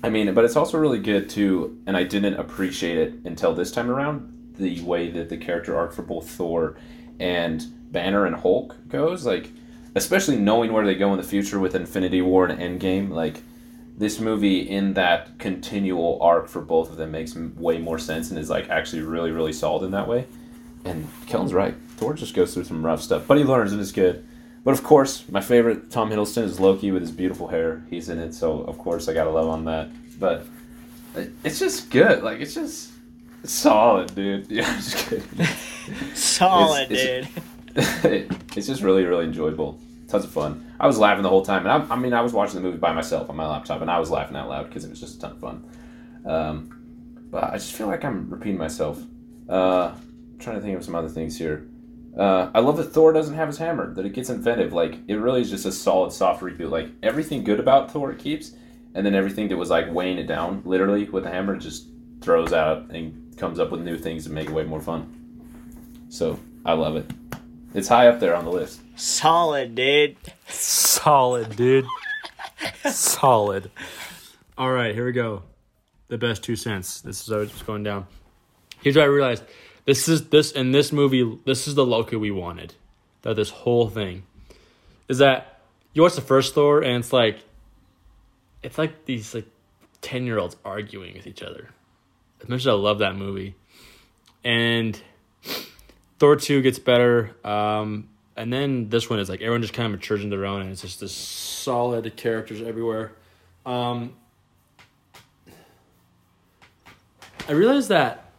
I 0.02 0.08
mean, 0.08 0.32
but 0.34 0.44
it's 0.44 0.56
also 0.56 0.78
really 0.78 0.98
good 0.98 1.28
too, 1.28 1.78
and 1.86 1.96
I 1.96 2.04
didn't 2.04 2.34
appreciate 2.34 2.98
it 2.98 3.14
until 3.24 3.54
this 3.54 3.70
time 3.70 3.90
around. 3.90 4.54
The 4.56 4.80
way 4.82 5.10
that 5.10 5.28
the 5.28 5.36
character 5.36 5.76
arc 5.76 5.92
for 5.92 6.02
both 6.02 6.28
Thor 6.28 6.76
and 7.18 7.64
Banner 7.92 8.26
and 8.26 8.36
Hulk 8.36 8.76
goes, 8.88 9.26
like, 9.26 9.50
especially 9.94 10.36
knowing 10.36 10.72
where 10.72 10.84
they 10.84 10.94
go 10.94 11.12
in 11.12 11.18
the 11.18 11.26
future 11.26 11.58
with 11.58 11.74
Infinity 11.74 12.22
War 12.22 12.46
and 12.46 12.58
Endgame, 12.58 13.10
like, 13.10 13.42
this 14.00 14.18
movie 14.18 14.60
in 14.60 14.94
that 14.94 15.38
continual 15.38 16.18
arc 16.22 16.48
for 16.48 16.62
both 16.62 16.90
of 16.90 16.96
them 16.96 17.10
makes 17.10 17.36
way 17.36 17.76
more 17.76 17.98
sense 17.98 18.30
and 18.30 18.38
is 18.38 18.48
like 18.48 18.70
actually 18.70 19.02
really 19.02 19.30
really 19.30 19.52
solid 19.52 19.84
in 19.84 19.90
that 19.90 20.08
way. 20.08 20.26
And 20.86 21.06
Kelton's 21.26 21.52
right. 21.52 21.74
Thor 21.98 22.14
just 22.14 22.34
goes 22.34 22.54
through 22.54 22.64
some 22.64 22.84
rough 22.84 23.02
stuff, 23.02 23.26
but 23.26 23.36
he 23.36 23.44
learns 23.44 23.72
and 23.72 23.80
it's 23.80 23.92
good. 23.92 24.26
But 24.64 24.72
of 24.72 24.82
course, 24.82 25.24
my 25.30 25.40
favorite 25.40 25.90
Tom 25.90 26.10
Hiddleston 26.10 26.42
is 26.44 26.60
Loki 26.60 26.90
with 26.90 27.02
his 27.02 27.10
beautiful 27.10 27.48
hair. 27.48 27.82
He's 27.88 28.08
in 28.08 28.18
it, 28.18 28.34
so 28.34 28.60
of 28.62 28.76
course 28.78 29.08
I 29.08 29.14
gotta 29.14 29.30
love 29.30 29.48
on 29.48 29.64
that. 29.64 29.88
But 30.18 30.46
It's 31.44 31.58
just 31.58 31.90
good. 31.90 32.22
Like 32.22 32.40
it's 32.40 32.54
just 32.54 32.90
it's 33.42 33.52
solid, 33.52 34.14
dude. 34.14 34.46
Yeah, 34.50 34.68
I'm 34.68 34.76
just 34.76 34.96
kidding. 35.08 35.46
Solid, 36.14 36.90
It's- 36.92 37.26
dude. 37.26 37.42
it's 38.56 38.66
just 38.66 38.82
really, 38.82 39.04
really 39.04 39.24
enjoyable. 39.24 39.78
Tons 40.08 40.24
of 40.24 40.30
fun. 40.30 40.72
I 40.78 40.86
was 40.86 40.98
laughing 40.98 41.22
the 41.22 41.28
whole 41.28 41.44
time, 41.44 41.66
and 41.66 41.70
I, 41.84 41.94
I 41.94 41.96
mean, 41.98 42.12
I 42.12 42.20
was 42.20 42.32
watching 42.32 42.56
the 42.56 42.60
movie 42.60 42.78
by 42.78 42.92
myself 42.92 43.30
on 43.30 43.36
my 43.36 43.46
laptop, 43.46 43.80
and 43.80 43.90
I 43.90 43.98
was 44.00 44.10
laughing 44.10 44.36
out 44.36 44.48
loud 44.48 44.66
because 44.68 44.84
it 44.84 44.90
was 44.90 44.98
just 45.00 45.16
a 45.18 45.20
ton 45.20 45.30
of 45.32 45.38
fun. 45.38 45.64
Um, 46.26 47.26
but 47.30 47.44
I 47.44 47.52
just 47.54 47.72
feel 47.74 47.86
like 47.86 48.04
I'm 48.04 48.28
repeating 48.28 48.58
myself. 48.58 49.00
Uh, 49.48 49.94
trying 50.40 50.56
to 50.56 50.62
think 50.62 50.76
of 50.76 50.84
some 50.84 50.94
other 50.96 51.08
things 51.08 51.38
here. 51.38 51.66
Uh, 52.16 52.50
I 52.54 52.60
love 52.60 52.76
that 52.76 52.92
Thor 52.92 53.12
doesn't 53.12 53.34
have 53.34 53.48
his 53.48 53.58
hammer. 53.58 53.94
That 53.94 54.04
it 54.04 54.12
gets 54.12 54.30
inventive. 54.30 54.72
Like 54.72 54.98
it 55.08 55.16
really 55.16 55.40
is 55.40 55.50
just 55.50 55.66
a 55.66 55.72
solid, 55.72 56.12
soft 56.12 56.42
reboot. 56.42 56.70
Like 56.70 56.88
everything 57.02 57.44
good 57.44 57.60
about 57.60 57.90
Thor 57.90 58.10
it 58.12 58.18
keeps, 58.18 58.52
and 58.94 59.06
then 59.06 59.14
everything 59.14 59.48
that 59.48 59.56
was 59.56 59.70
like 59.70 59.92
weighing 59.92 60.18
it 60.18 60.26
down, 60.26 60.62
literally 60.64 61.04
with 61.04 61.24
the 61.24 61.30
hammer, 61.30 61.56
just 61.56 61.86
throws 62.20 62.52
out 62.52 62.90
and 62.90 63.36
comes 63.38 63.58
up 63.58 63.70
with 63.70 63.80
new 63.80 63.96
things 63.96 64.24
to 64.24 64.30
make 64.30 64.48
it 64.48 64.52
way 64.52 64.64
more 64.64 64.80
fun. 64.80 65.16
So 66.08 66.38
I 66.66 66.72
love 66.72 66.96
it. 66.96 67.10
It's 67.72 67.88
high 67.88 68.08
up 68.08 68.18
there 68.18 68.34
on 68.34 68.44
the 68.44 68.50
list. 68.50 68.80
Solid, 68.96 69.74
dude. 69.74 70.16
Solid, 70.48 71.54
dude. 71.54 71.86
Solid. 72.84 73.70
All 74.58 74.72
right, 74.72 74.94
here 74.94 75.06
we 75.06 75.12
go. 75.12 75.44
The 76.08 76.18
best 76.18 76.42
two 76.42 76.56
cents. 76.56 77.00
This 77.00 77.22
is 77.22 77.32
how 77.32 77.38
it's 77.38 77.62
going 77.62 77.84
down. 77.84 78.06
Here's 78.82 78.96
what 78.96 79.02
I 79.02 79.06
realized. 79.06 79.44
This 79.84 80.08
is 80.08 80.28
this 80.28 80.52
in 80.52 80.72
this 80.72 80.92
movie. 80.92 81.38
This 81.44 81.66
is 81.66 81.74
the 81.74 81.84
Loki 81.84 82.16
we 82.16 82.30
wanted. 82.30 82.74
That 83.22 83.36
this 83.36 83.50
whole 83.50 83.88
thing 83.88 84.24
is 85.08 85.18
that 85.18 85.60
you 85.92 86.02
watch 86.02 86.14
the 86.14 86.20
first 86.20 86.54
Thor 86.54 86.82
and 86.82 86.96
it's 87.04 87.12
like 87.12 87.40
it's 88.62 88.78
like 88.78 89.04
these 89.04 89.34
like 89.34 89.46
ten 90.00 90.26
year 90.26 90.38
olds 90.38 90.56
arguing 90.64 91.14
with 91.14 91.26
each 91.26 91.42
other. 91.42 91.70
As 92.42 92.48
much 92.48 92.60
as 92.60 92.68
I 92.68 92.72
love 92.72 93.00
that 93.00 93.16
movie, 93.16 93.54
and 94.44 95.00
Thor 96.18 96.36
two 96.36 96.62
gets 96.62 96.78
better. 96.78 97.36
Um, 97.44 98.08
and 98.36 98.52
then 98.52 98.88
this 98.88 99.10
one 99.10 99.18
is 99.18 99.28
like 99.28 99.40
everyone 99.40 99.60
just 99.60 99.74
kind 99.74 99.86
of 99.86 99.92
matures 99.92 100.22
in 100.22 100.30
their 100.30 100.46
own, 100.46 100.62
and 100.62 100.70
it's 100.70 100.82
just 100.82 101.00
this 101.00 101.12
solid 101.12 102.16
characters 102.16 102.62
everywhere. 102.62 103.12
Um, 103.66 104.14
I 107.48 107.52
realized 107.52 107.88
that 107.90 108.29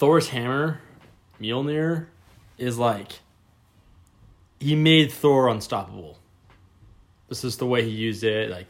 Thor's 0.00 0.30
hammer, 0.30 0.80
Mjolnir, 1.38 2.06
is 2.56 2.78
like 2.78 3.18
he 4.58 4.74
made 4.74 5.12
Thor 5.12 5.46
unstoppable. 5.48 6.16
This 7.28 7.44
is 7.44 7.58
the 7.58 7.66
way 7.66 7.82
he 7.84 7.90
used 7.90 8.24
it. 8.24 8.48
Like 8.48 8.68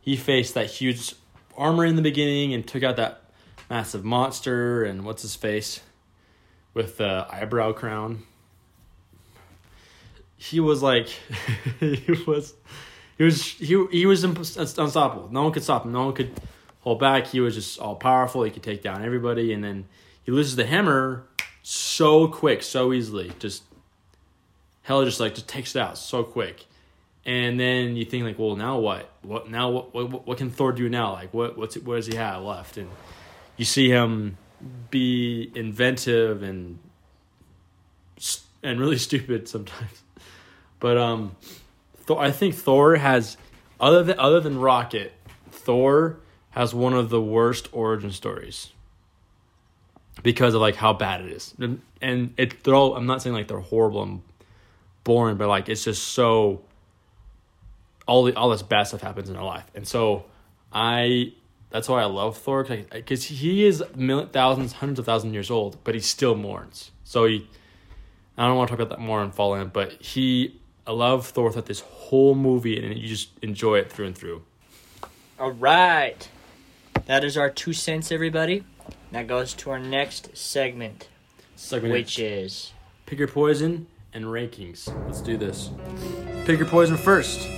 he 0.00 0.14
faced 0.14 0.54
that 0.54 0.70
huge 0.70 1.16
armor 1.56 1.84
in 1.84 1.96
the 1.96 2.02
beginning 2.02 2.54
and 2.54 2.64
took 2.64 2.84
out 2.84 2.94
that 2.94 3.24
massive 3.68 4.04
monster 4.04 4.84
and 4.84 5.04
what's 5.04 5.22
his 5.22 5.34
face 5.34 5.80
with 6.74 6.98
the 6.98 7.26
eyebrow 7.28 7.72
crown. 7.72 8.22
He 10.36 10.60
was 10.60 10.80
like, 10.80 11.08
he 11.80 12.24
was, 12.24 12.54
he 13.16 13.24
was, 13.24 13.42
he 13.44 13.84
he 13.90 14.06
was 14.06 14.22
unstoppable. 14.22 15.28
No 15.32 15.42
one 15.42 15.52
could 15.52 15.64
stop 15.64 15.84
him. 15.84 15.90
No 15.90 16.04
one 16.04 16.14
could 16.14 16.30
hold 16.82 17.00
back. 17.00 17.26
He 17.26 17.40
was 17.40 17.56
just 17.56 17.80
all 17.80 17.96
powerful. 17.96 18.44
He 18.44 18.52
could 18.52 18.62
take 18.62 18.80
down 18.80 19.04
everybody, 19.04 19.52
and 19.52 19.64
then 19.64 19.86
he 20.28 20.32
loses 20.32 20.56
the 20.56 20.66
hammer 20.66 21.24
so 21.62 22.28
quick, 22.28 22.62
so 22.62 22.92
easily. 22.92 23.32
Just 23.38 23.62
hell, 24.82 25.02
just 25.02 25.20
like 25.20 25.34
just 25.34 25.48
takes 25.48 25.74
it 25.74 25.80
out 25.80 25.96
so 25.96 26.22
quick. 26.22 26.66
And 27.24 27.58
then 27.58 27.96
you 27.96 28.04
think 28.04 28.24
like, 28.24 28.38
well, 28.38 28.54
now 28.54 28.78
what? 28.78 29.10
What 29.22 29.48
now? 29.48 29.70
What 29.70 29.94
what, 29.94 30.26
what 30.26 30.36
can 30.36 30.50
Thor 30.50 30.72
do 30.72 30.90
now? 30.90 31.12
Like, 31.12 31.32
what 31.32 31.56
what's 31.56 31.78
what 31.78 31.96
does 31.96 32.08
he 32.08 32.16
have 32.16 32.42
left? 32.42 32.76
And 32.76 32.90
you 33.56 33.64
see 33.64 33.88
him 33.88 34.36
be 34.90 35.50
inventive 35.54 36.42
and 36.42 36.78
and 38.62 38.78
really 38.78 38.98
stupid 39.08 39.48
sometimes. 39.48 40.02
But 40.78 40.98
um, 40.98 41.36
Thor, 42.00 42.20
I 42.20 42.32
think 42.32 42.54
Thor 42.54 42.96
has 42.96 43.38
other 43.80 44.04
than 44.04 44.18
other 44.18 44.40
than 44.40 44.60
Rocket, 44.60 45.14
Thor 45.50 46.20
has 46.50 46.74
one 46.74 46.92
of 46.92 47.08
the 47.08 47.22
worst 47.22 47.70
origin 47.72 48.12
stories 48.12 48.72
because 50.22 50.54
of 50.54 50.60
like 50.60 50.76
how 50.76 50.92
bad 50.92 51.22
it 51.22 51.32
is, 51.32 51.54
and, 51.58 51.80
and 52.00 52.34
it 52.36 52.66
all. 52.68 52.96
I'm 52.96 53.06
not 53.06 53.22
saying 53.22 53.34
like 53.34 53.48
they're 53.48 53.60
horrible 53.60 54.02
and 54.02 54.22
boring, 55.04 55.36
but 55.36 55.48
like 55.48 55.68
it's 55.68 55.84
just 55.84 56.08
so 56.08 56.62
all 58.06 58.24
the 58.24 58.34
all 58.34 58.50
this 58.50 58.62
bad 58.62 58.84
stuff 58.84 59.00
happens 59.00 59.30
in 59.30 59.36
our 59.36 59.44
life, 59.44 59.64
and 59.74 59.86
so 59.86 60.24
I 60.72 61.32
that's 61.70 61.88
why 61.88 62.02
I 62.02 62.06
love 62.06 62.38
Thor 62.38 62.64
because 62.64 63.24
he 63.24 63.66
is 63.66 63.84
million, 63.94 64.28
thousands, 64.28 64.72
hundreds 64.74 64.98
of 64.98 65.06
thousands 65.06 65.30
of 65.30 65.34
years 65.34 65.50
old, 65.50 65.82
but 65.84 65.94
he 65.94 66.00
still 66.00 66.34
mourns. 66.34 66.90
So 67.04 67.26
he, 67.26 67.46
I 68.36 68.46
don't 68.46 68.56
want 68.56 68.68
to 68.68 68.76
talk 68.76 68.80
about 68.80 68.96
that 68.96 69.02
more 69.02 69.22
and 69.22 69.34
fall 69.34 69.54
in, 69.54 69.68
but 69.68 69.92
he, 69.92 70.60
I 70.86 70.92
love 70.92 71.26
Thor 71.26 71.50
throughout 71.50 71.66
this 71.66 71.80
whole 71.80 72.34
movie, 72.34 72.82
and 72.82 72.96
you 72.96 73.06
just 73.06 73.30
enjoy 73.42 73.78
it 73.78 73.92
through 73.92 74.06
and 74.06 74.16
through. 74.16 74.42
All 75.38 75.52
right. 75.52 76.28
That 77.06 77.22
is 77.22 77.36
our 77.36 77.50
two 77.50 77.72
cents, 77.72 78.10
everybody. 78.10 78.64
That 79.12 79.26
goes 79.26 79.54
to 79.54 79.70
our 79.70 79.78
next 79.78 80.36
segment, 80.36 81.08
Segment 81.56 81.92
which 81.92 82.18
is 82.18 82.72
pick 83.06 83.18
your 83.18 83.28
poison 83.28 83.86
and 84.12 84.26
rankings. 84.26 84.86
Let's 85.06 85.20
do 85.20 85.36
this. 85.36 85.70
Pick 86.44 86.58
your 86.58 86.68
poison 86.68 86.96
first. 86.96 87.48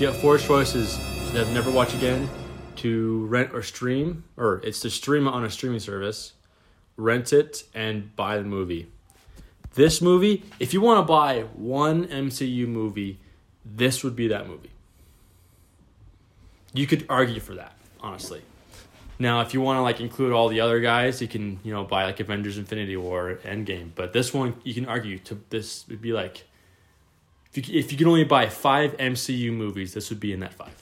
You 0.00 0.06
have 0.06 0.16
four 0.16 0.38
choices 0.38 0.96
to 0.96 1.38
have 1.38 1.52
never 1.52 1.70
watch 1.70 1.94
again, 1.94 2.28
to 2.76 3.26
rent 3.26 3.50
or 3.52 3.62
stream, 3.62 4.24
or 4.36 4.60
it's 4.64 4.80
to 4.80 4.90
stream 4.90 5.26
it 5.26 5.30
on 5.30 5.44
a 5.44 5.50
streaming 5.50 5.80
service, 5.80 6.34
rent 6.96 7.32
it, 7.32 7.64
and 7.74 8.14
buy 8.14 8.38
the 8.38 8.44
movie. 8.44 8.88
This 9.74 10.00
movie, 10.00 10.44
if 10.60 10.72
you 10.72 10.80
want 10.80 10.98
to 10.98 11.02
buy 11.10 11.42
one 11.54 12.06
MCU 12.06 12.68
movie, 12.68 13.18
this 13.64 14.04
would 14.04 14.14
be 14.14 14.28
that 14.28 14.46
movie. 14.46 14.70
You 16.74 16.86
could 16.86 17.06
argue 17.08 17.40
for 17.40 17.54
that, 17.54 17.72
honestly. 18.00 18.42
Now, 19.22 19.40
if 19.40 19.54
you 19.54 19.60
want 19.60 19.76
to 19.76 19.82
like 19.82 20.00
include 20.00 20.32
all 20.32 20.48
the 20.48 20.58
other 20.58 20.80
guys, 20.80 21.22
you 21.22 21.28
can 21.28 21.60
you 21.62 21.72
know 21.72 21.84
buy 21.84 22.06
like 22.06 22.18
Avengers: 22.18 22.58
Infinity 22.58 22.96
War, 22.96 23.38
Endgame. 23.44 23.90
But 23.94 24.12
this 24.12 24.34
one, 24.34 24.56
you 24.64 24.74
can 24.74 24.86
argue 24.86 25.16
to 25.20 25.40
this 25.48 25.86
would 25.86 26.02
be 26.02 26.12
like 26.12 26.42
if 27.54 27.68
you 27.68 27.78
if 27.78 27.92
you 27.92 27.98
can 27.98 28.08
only 28.08 28.24
buy 28.24 28.48
five 28.48 28.96
MCU 28.96 29.52
movies, 29.52 29.94
this 29.94 30.10
would 30.10 30.18
be 30.18 30.32
in 30.32 30.40
that 30.40 30.54
five. 30.54 30.74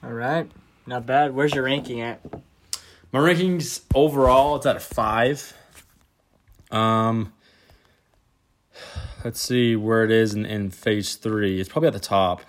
all 0.00 0.12
right. 0.12 0.48
Not 0.86 1.06
bad. 1.06 1.34
Where's 1.34 1.52
your 1.52 1.64
ranking 1.64 2.00
at? 2.02 2.20
My 3.10 3.18
rankings 3.18 3.80
overall, 3.96 4.54
it's 4.54 4.66
at 4.66 4.76
a 4.76 4.80
five. 4.80 5.54
Um, 6.70 7.32
let's 9.24 9.40
see 9.40 9.74
where 9.74 10.04
it 10.04 10.12
is 10.12 10.34
in, 10.34 10.46
in 10.46 10.70
phase 10.70 11.16
three. 11.16 11.58
It's 11.58 11.68
probably 11.68 11.88
at 11.88 11.94
the 11.94 11.98
top. 11.98 12.42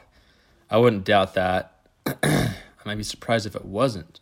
I 0.69 0.77
wouldn't 0.77 1.05
doubt 1.05 1.33
that. 1.33 1.73
I 2.87 2.91
might 2.91 2.97
be 2.97 3.03
surprised 3.03 3.45
if 3.45 3.55
it 3.55 3.65
wasn't. 3.65 4.21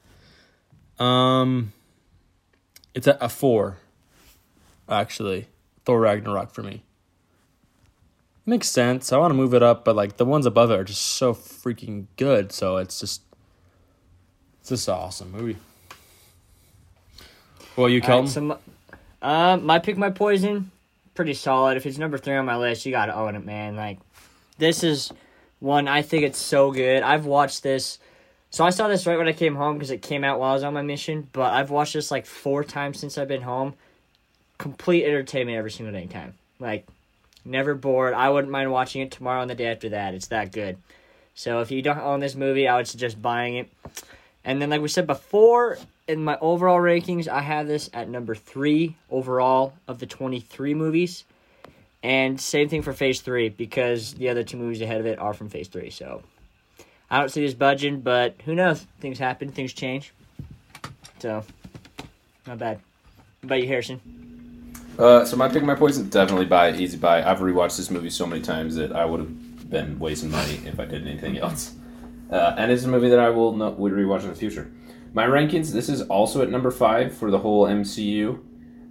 Um, 0.98 1.72
it's 2.95 3.07
at 3.07 3.19
a 3.22 3.29
four. 3.29 3.77
Actually, 4.89 5.48
Thor 5.86 6.00
Ragnarok 6.00 6.51
for 6.51 6.63
me. 6.63 6.81
Makes 8.43 8.69
sense. 8.69 9.13
I 9.13 9.17
want 9.17 9.31
to 9.31 9.36
move 9.36 9.53
it 9.53 9.62
up, 9.62 9.86
but 9.86 9.95
like 9.95 10.17
the 10.17 10.25
ones 10.25 10.48
above 10.48 10.72
it 10.72 10.79
are 10.79 10.84
just 10.84 11.01
so 11.01 11.34
freaking 11.36 12.07
good. 12.17 12.51
So 12.51 12.77
it's 12.77 13.00
just, 13.00 13.22
it's 14.62 14.69
just 14.69 14.88
an 14.88 14.95
awesome 14.95 15.31
movie. 15.31 15.57
Well, 17.75 17.88
you, 17.88 18.01
Kelton? 18.01 18.25
right, 18.25 18.31
so 18.31 18.41
my, 18.41 18.57
uh, 19.22 19.57
my 19.57 19.77
pick, 19.77 19.95
my 19.95 20.10
poison, 20.10 20.72
pretty 21.13 21.36
solid. 21.36 21.77
If 21.77 21.86
it's 21.86 22.00
number 22.00 22.17
three 22.17 22.36
on 22.36 22.45
my 22.45 22.57
list, 22.57 22.86
you 22.86 22.91
gotta 22.91 23.15
own 23.15 23.36
it, 23.36 23.45
man. 23.45 23.75
Like, 23.75 24.00
this 24.57 24.84
is 24.84 25.12
one 25.60 25.88
I 25.88 26.01
think 26.01 26.24
it's 26.24 26.39
so 26.39 26.72
good. 26.72 27.03
I've 27.03 27.25
watched 27.25 27.62
this. 27.62 28.00
So 28.56 28.64
I 28.64 28.70
saw 28.70 28.88
this 28.88 29.06
right 29.06 29.18
when 29.18 29.28
I 29.28 29.34
came 29.34 29.54
home 29.54 29.74
because 29.74 29.92
it 29.92 30.02
came 30.02 30.24
out 30.24 30.40
while 30.40 30.52
I 30.52 30.54
was 30.54 30.64
on 30.64 30.74
my 30.74 30.82
mission. 30.82 31.28
But 31.34 31.52
I've 31.52 31.72
watched 31.72 31.94
this 31.94 32.10
like 32.10 32.26
four 32.26 32.64
times 32.64 32.98
since 32.98 33.18
I've 33.18 33.28
been 33.28 33.42
home. 33.42 33.74
Complete 34.58 35.04
entertainment 35.04 35.58
every 35.58 35.72
single 35.72 35.92
day 35.92 36.06
time. 36.06 36.36
Like, 36.58 36.88
never 37.44 37.76
bored. 37.76 38.14
I 38.14 38.30
wouldn't 38.30 38.50
mind 38.50 38.72
watching 38.72 39.02
it 39.02 39.12
tomorrow 39.12 39.42
and 39.42 39.52
the 39.52 39.56
day 39.56 39.70
after 39.70 39.90
that. 39.90 40.14
It's 40.14 40.28
that 40.28 40.54
good. 40.54 40.78
So 41.34 41.60
if 41.60 41.70
you 41.70 41.82
don't 41.82 42.00
own 42.00 42.22
this 42.22 42.34
movie, 42.34 42.66
I 42.66 42.78
would 42.78 42.88
suggest 42.88 43.22
buying 43.22 43.58
it. 43.58 43.70
And 44.46 44.62
then, 44.62 44.70
like 44.70 44.80
we 44.80 44.88
said 44.88 45.06
before, 45.06 45.78
in 46.08 46.24
my 46.24 46.38
overall 46.40 46.80
rankings, 46.80 47.28
I 47.28 47.42
have 47.42 47.68
this 47.68 47.90
at 47.94 48.08
number 48.08 48.36
three 48.36 48.96
overall 49.12 49.74
of 49.86 50.00
the 50.00 50.06
23 50.06 50.74
movies. 50.76 51.26
And 52.02 52.40
same 52.40 52.70
thing 52.70 52.84
for 52.84 52.94
Phase 52.94 53.20
3, 53.20 53.50
because 53.50 54.14
the 54.14 54.30
other 54.30 54.46
two 54.46 54.56
movies 54.56 54.80
ahead 54.80 55.02
of 55.02 55.08
it 55.08 55.20
are 55.20 55.34
from 55.34 55.50
Phase 55.50 55.68
3. 55.68 55.90
So 55.90 56.24
I 57.10 57.20
don't 57.20 57.30
see 57.30 57.42
this 57.42 57.54
budging, 57.54 58.02
but 58.02 58.36
who 58.46 58.56
knows? 58.56 58.86
Things 59.00 59.20
happen, 59.20 59.50
things 59.52 59.74
change. 59.74 60.14
So, 61.20 61.44
not 62.48 62.58
bad. 62.58 62.80
What 63.42 63.44
about 63.44 63.62
you, 63.62 63.68
Harrison? 63.68 64.02
Uh, 64.98 65.26
so 65.26 65.36
my 65.36 65.50
pick, 65.50 65.64
my 65.64 65.76
poison, 65.76 66.10
definitely 66.10 66.46
buy 66.46 66.72
easy 66.74 66.98
buy. 66.98 67.24
I've 67.24 67.40
rewatched 67.40 67.78
this 67.78 67.92
movie 67.92 68.10
so 68.10 68.26
many 68.26 68.42
times 68.42 68.76
that 68.76 68.94
I 68.94 69.06
would 69.06 69.20
have 69.20 69.70
been 69.70 70.00
wasting 70.00 70.32
money 70.32 70.62
if 70.66 70.80
I 70.80 70.86
did 70.86 71.06
anything 71.06 71.38
else. 71.38 71.74
uh, 72.32 72.56
and 72.58 72.72
it's 72.72 72.86
a 72.86 72.88
movie 72.88 73.10
that 73.10 73.20
I 73.20 73.30
will 73.30 73.54
not, 73.54 73.78
would 73.78 73.92
rewatch 73.92 74.22
in 74.24 74.30
the 74.30 74.36
future. 74.36 74.72
My 75.14 75.26
rankings. 75.26 75.72
This 75.72 75.90
is 75.90 76.02
also 76.04 76.42
at 76.42 76.50
number 76.50 76.72
five 76.72 77.16
for 77.16 77.32
the 77.32 77.40
whole 77.40 77.66
MCU. 77.66 78.40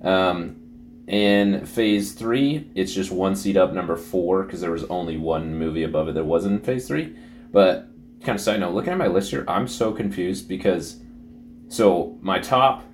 Um, 0.02 1.04
in 1.06 1.66
Phase 1.66 2.12
Three, 2.12 2.70
it's 2.74 2.94
just 2.94 3.10
one 3.10 3.36
seat 3.36 3.56
up, 3.58 3.72
number 3.72 3.96
four, 3.96 4.42
because 4.44 4.60
there 4.62 4.70
was 4.70 4.84
only 4.84 5.18
one 5.18 5.54
movie 5.54 5.82
above 5.82 6.08
it 6.08 6.14
that 6.14 6.24
wasn't 6.24 6.60
in 6.60 6.60
Phase 6.64 6.88
Three. 6.88 7.14
But 7.52 7.88
kind 8.24 8.36
of 8.36 8.42
side 8.42 8.60
note, 8.60 8.74
looking 8.74 8.92
at 8.92 8.98
my 8.98 9.06
list 9.06 9.30
here, 9.30 9.44
I'm 9.48 9.68
so 9.68 9.92
confused 9.92 10.48
because 10.48 11.00
so 11.68 12.18
my 12.20 12.38
top 12.38 12.84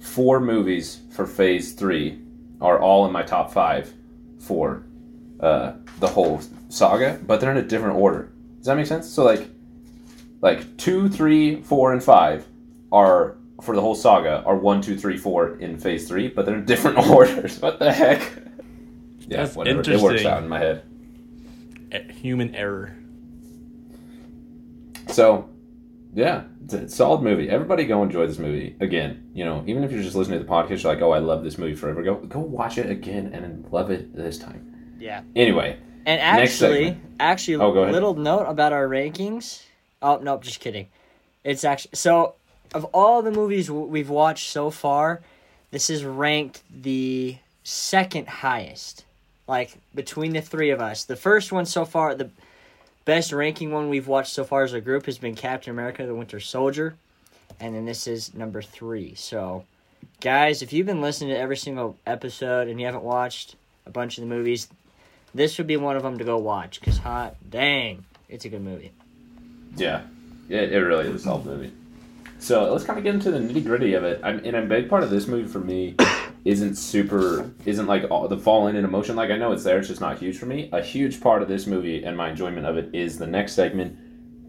four 0.00 0.40
movies 0.40 1.00
for 1.10 1.26
Phase 1.26 1.72
Three 1.72 2.20
are 2.60 2.78
all 2.80 3.06
in 3.06 3.12
my 3.12 3.22
top 3.22 3.52
five 3.52 3.92
for 4.38 4.84
uh, 5.40 5.72
the 5.98 6.08
whole 6.08 6.40
saga, 6.68 7.18
but 7.26 7.40
they're 7.40 7.50
in 7.50 7.58
a 7.58 7.62
different 7.62 7.96
order. 7.96 8.32
Does 8.58 8.66
that 8.66 8.76
make 8.76 8.86
sense? 8.86 9.08
So 9.08 9.24
like, 9.24 9.48
like 10.40 10.76
two, 10.76 11.08
three, 11.08 11.62
four, 11.62 11.92
and 11.92 12.02
five 12.02 12.46
are 12.92 13.36
for 13.62 13.74
the 13.74 13.80
whole 13.80 13.94
saga 13.94 14.42
are 14.44 14.56
one, 14.56 14.80
two, 14.80 14.96
three, 14.96 15.16
four 15.16 15.56
in 15.56 15.78
Phase 15.78 16.08
Three, 16.08 16.28
but 16.28 16.46
they're 16.46 16.56
in 16.56 16.64
different 16.64 16.98
orders. 17.10 17.60
What 17.60 17.78
the 17.78 17.92
heck? 17.92 18.20
Yeah, 19.20 19.44
That's 19.44 19.54
whatever. 19.54 19.80
It 19.80 20.00
works 20.00 20.24
out 20.24 20.42
in 20.42 20.48
my 20.48 20.58
head. 20.58 20.82
Eh, 21.92 22.12
Human 22.12 22.54
error. 22.54 22.96
So, 25.12 25.48
yeah, 26.14 26.44
it's 26.64 26.74
a 26.74 26.88
solid 26.88 27.22
movie. 27.22 27.48
Everybody 27.48 27.84
go 27.84 28.02
enjoy 28.02 28.26
this 28.26 28.38
movie 28.38 28.76
again. 28.80 29.30
You 29.34 29.44
know, 29.44 29.64
even 29.66 29.84
if 29.84 29.92
you're 29.92 30.02
just 30.02 30.16
listening 30.16 30.38
to 30.40 30.44
the 30.44 30.50
podcast, 30.50 30.82
you're 30.82 30.92
like, 30.92 31.02
oh, 31.02 31.12
I 31.12 31.18
love 31.18 31.44
this 31.44 31.58
movie 31.58 31.74
forever. 31.74 32.02
Go, 32.02 32.16
go 32.16 32.40
watch 32.40 32.78
it 32.78 32.90
again 32.90 33.32
and 33.32 33.70
love 33.72 33.90
it 33.90 34.14
this 34.14 34.38
time. 34.38 34.96
Yeah. 34.98 35.22
Anyway, 35.36 35.78
And 36.06 36.20
actually, 36.20 36.96
actually, 37.18 37.56
Oh, 37.56 37.72
go 37.72 37.82
ahead. 37.82 37.94
little 37.94 38.14
note 38.14 38.44
about 38.46 38.72
our 38.72 38.86
rankings. 38.88 39.62
Oh 40.02 40.18
nope, 40.22 40.42
just 40.42 40.60
kidding. 40.60 40.88
It's 41.44 41.64
actually 41.64 41.90
so 41.94 42.34
of 42.74 42.84
all 42.86 43.22
the 43.22 43.30
movies 43.30 43.70
we've 43.70 44.08
watched 44.10 44.50
so 44.50 44.70
far, 44.70 45.20
this 45.70 45.90
is 45.90 46.04
ranked 46.04 46.62
the 46.70 47.36
second 47.64 48.28
highest. 48.28 49.04
Like 49.48 49.76
between 49.94 50.32
the 50.32 50.40
three 50.40 50.70
of 50.70 50.80
us, 50.80 51.04
the 51.04 51.16
first 51.16 51.50
one 51.52 51.66
so 51.66 51.84
far, 51.84 52.14
the 52.14 52.30
best 53.10 53.32
ranking 53.32 53.72
one 53.72 53.88
we've 53.88 54.06
watched 54.06 54.32
so 54.32 54.44
far 54.44 54.62
as 54.62 54.72
a 54.72 54.80
group 54.80 55.06
has 55.06 55.18
been 55.18 55.34
Captain 55.34 55.72
America: 55.72 56.06
The 56.06 56.14
Winter 56.14 56.38
Soldier, 56.38 56.94
and 57.58 57.74
then 57.74 57.84
this 57.84 58.06
is 58.06 58.32
number 58.34 58.62
three. 58.62 59.14
So, 59.16 59.64
guys, 60.20 60.62
if 60.62 60.72
you've 60.72 60.86
been 60.86 61.00
listening 61.00 61.30
to 61.30 61.36
every 61.36 61.56
single 61.56 61.96
episode 62.06 62.68
and 62.68 62.78
you 62.78 62.86
haven't 62.86 63.02
watched 63.02 63.56
a 63.84 63.90
bunch 63.90 64.16
of 64.16 64.22
the 64.22 64.30
movies, 64.30 64.68
this 65.34 65.58
would 65.58 65.66
be 65.66 65.76
one 65.76 65.96
of 65.96 66.04
them 66.04 66.18
to 66.18 66.24
go 66.24 66.38
watch 66.38 66.78
because 66.78 66.98
hot 66.98 67.34
dang 67.50 68.04
it's 68.28 68.44
a 68.44 68.48
good 68.48 68.62
movie 68.62 68.92
yeah, 69.76 70.02
it, 70.48 70.72
it 70.72 70.78
really 70.78 71.08
is 71.08 71.14
a 71.14 71.18
solid 71.18 71.46
movie. 71.46 71.72
So 72.38 72.72
let's 72.72 72.84
kind 72.84 72.98
of 72.98 73.04
get 73.04 73.14
into 73.14 73.30
the 73.30 73.38
nitty 73.38 73.64
gritty 73.64 73.94
of 73.94 74.04
it. 74.04 74.20
I'm, 74.22 74.38
and 74.44 74.56
a 74.56 74.62
big 74.62 74.88
part 74.88 75.02
of 75.02 75.10
this 75.10 75.26
movie 75.26 75.48
for 75.48 75.58
me 75.58 75.94
isn't 76.44 76.76
super, 76.76 77.50
isn't 77.66 77.86
like 77.86 78.10
all 78.10 78.26
the 78.28 78.38
fall 78.38 78.66
in 78.68 78.76
and 78.76 78.84
emotion. 78.84 79.16
Like 79.16 79.30
I 79.30 79.36
know 79.36 79.52
it's 79.52 79.64
there, 79.64 79.78
it's 79.78 79.88
just 79.88 80.00
not 80.00 80.18
huge 80.18 80.38
for 80.38 80.46
me. 80.46 80.70
A 80.72 80.82
huge 80.82 81.20
part 81.20 81.42
of 81.42 81.48
this 81.48 81.66
movie 81.66 82.04
and 82.04 82.16
my 82.16 82.30
enjoyment 82.30 82.66
of 82.66 82.76
it 82.76 82.94
is 82.94 83.18
the 83.18 83.26
next 83.26 83.52
segment, 83.52 83.98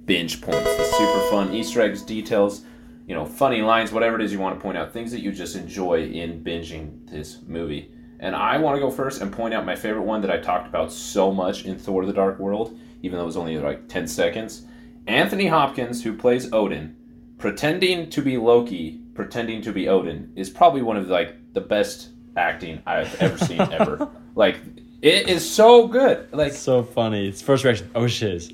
binge 0.05 0.41
points, 0.41 0.63
the 0.77 0.83
super 0.85 1.29
fun 1.29 1.53
Easter 1.53 1.81
eggs, 1.81 2.01
details, 2.01 2.63
you 3.07 3.15
know, 3.15 3.25
funny 3.25 3.61
lines, 3.61 3.91
whatever 3.91 4.15
it 4.15 4.21
is 4.21 4.31
you 4.31 4.39
want 4.39 4.57
to 4.57 4.61
point 4.61 4.77
out, 4.77 4.93
things 4.93 5.11
that 5.11 5.21
you 5.21 5.31
just 5.31 5.55
enjoy 5.55 6.03
in 6.03 6.43
binging 6.43 7.09
this 7.09 7.39
movie. 7.45 7.91
And 8.19 8.35
I 8.35 8.57
want 8.57 8.75
to 8.75 8.79
go 8.79 8.91
first 8.91 9.21
and 9.21 9.31
point 9.31 9.53
out 9.53 9.65
my 9.65 9.75
favorite 9.75 10.03
one 10.03 10.21
that 10.21 10.31
I 10.31 10.37
talked 10.37 10.67
about 10.67 10.91
so 10.91 11.31
much 11.31 11.65
in 11.65 11.77
Thor: 11.77 12.05
The 12.05 12.13
Dark 12.13 12.39
World, 12.39 12.79
even 13.01 13.17
though 13.17 13.23
it 13.23 13.25
was 13.25 13.37
only 13.37 13.57
like 13.57 13.89
ten 13.89 14.07
seconds. 14.07 14.65
Anthony 15.07 15.47
Hopkins, 15.47 16.03
who 16.03 16.15
plays 16.15 16.53
Odin, 16.53 16.95
pretending 17.39 18.09
to 18.11 18.21
be 18.21 18.37
Loki, 18.37 19.01
pretending 19.15 19.63
to 19.63 19.73
be 19.73 19.89
Odin, 19.89 20.31
is 20.35 20.51
probably 20.51 20.83
one 20.83 20.97
of 20.97 21.09
like 21.09 21.35
the 21.53 21.61
best 21.61 22.09
acting 22.35 22.81
I've 22.85 23.13
ever 23.21 23.37
seen 23.37 23.61
ever. 23.71 24.09
Like 24.35 24.59
it 25.01 25.29
is 25.29 25.49
so 25.49 25.87
good. 25.87 26.31
Like 26.31 26.53
So 26.53 26.83
funny. 26.83 27.27
It's 27.27 27.41
first 27.41 27.63
reaction. 27.63 27.89
Oh 27.95 28.07
shiz. 28.07 28.53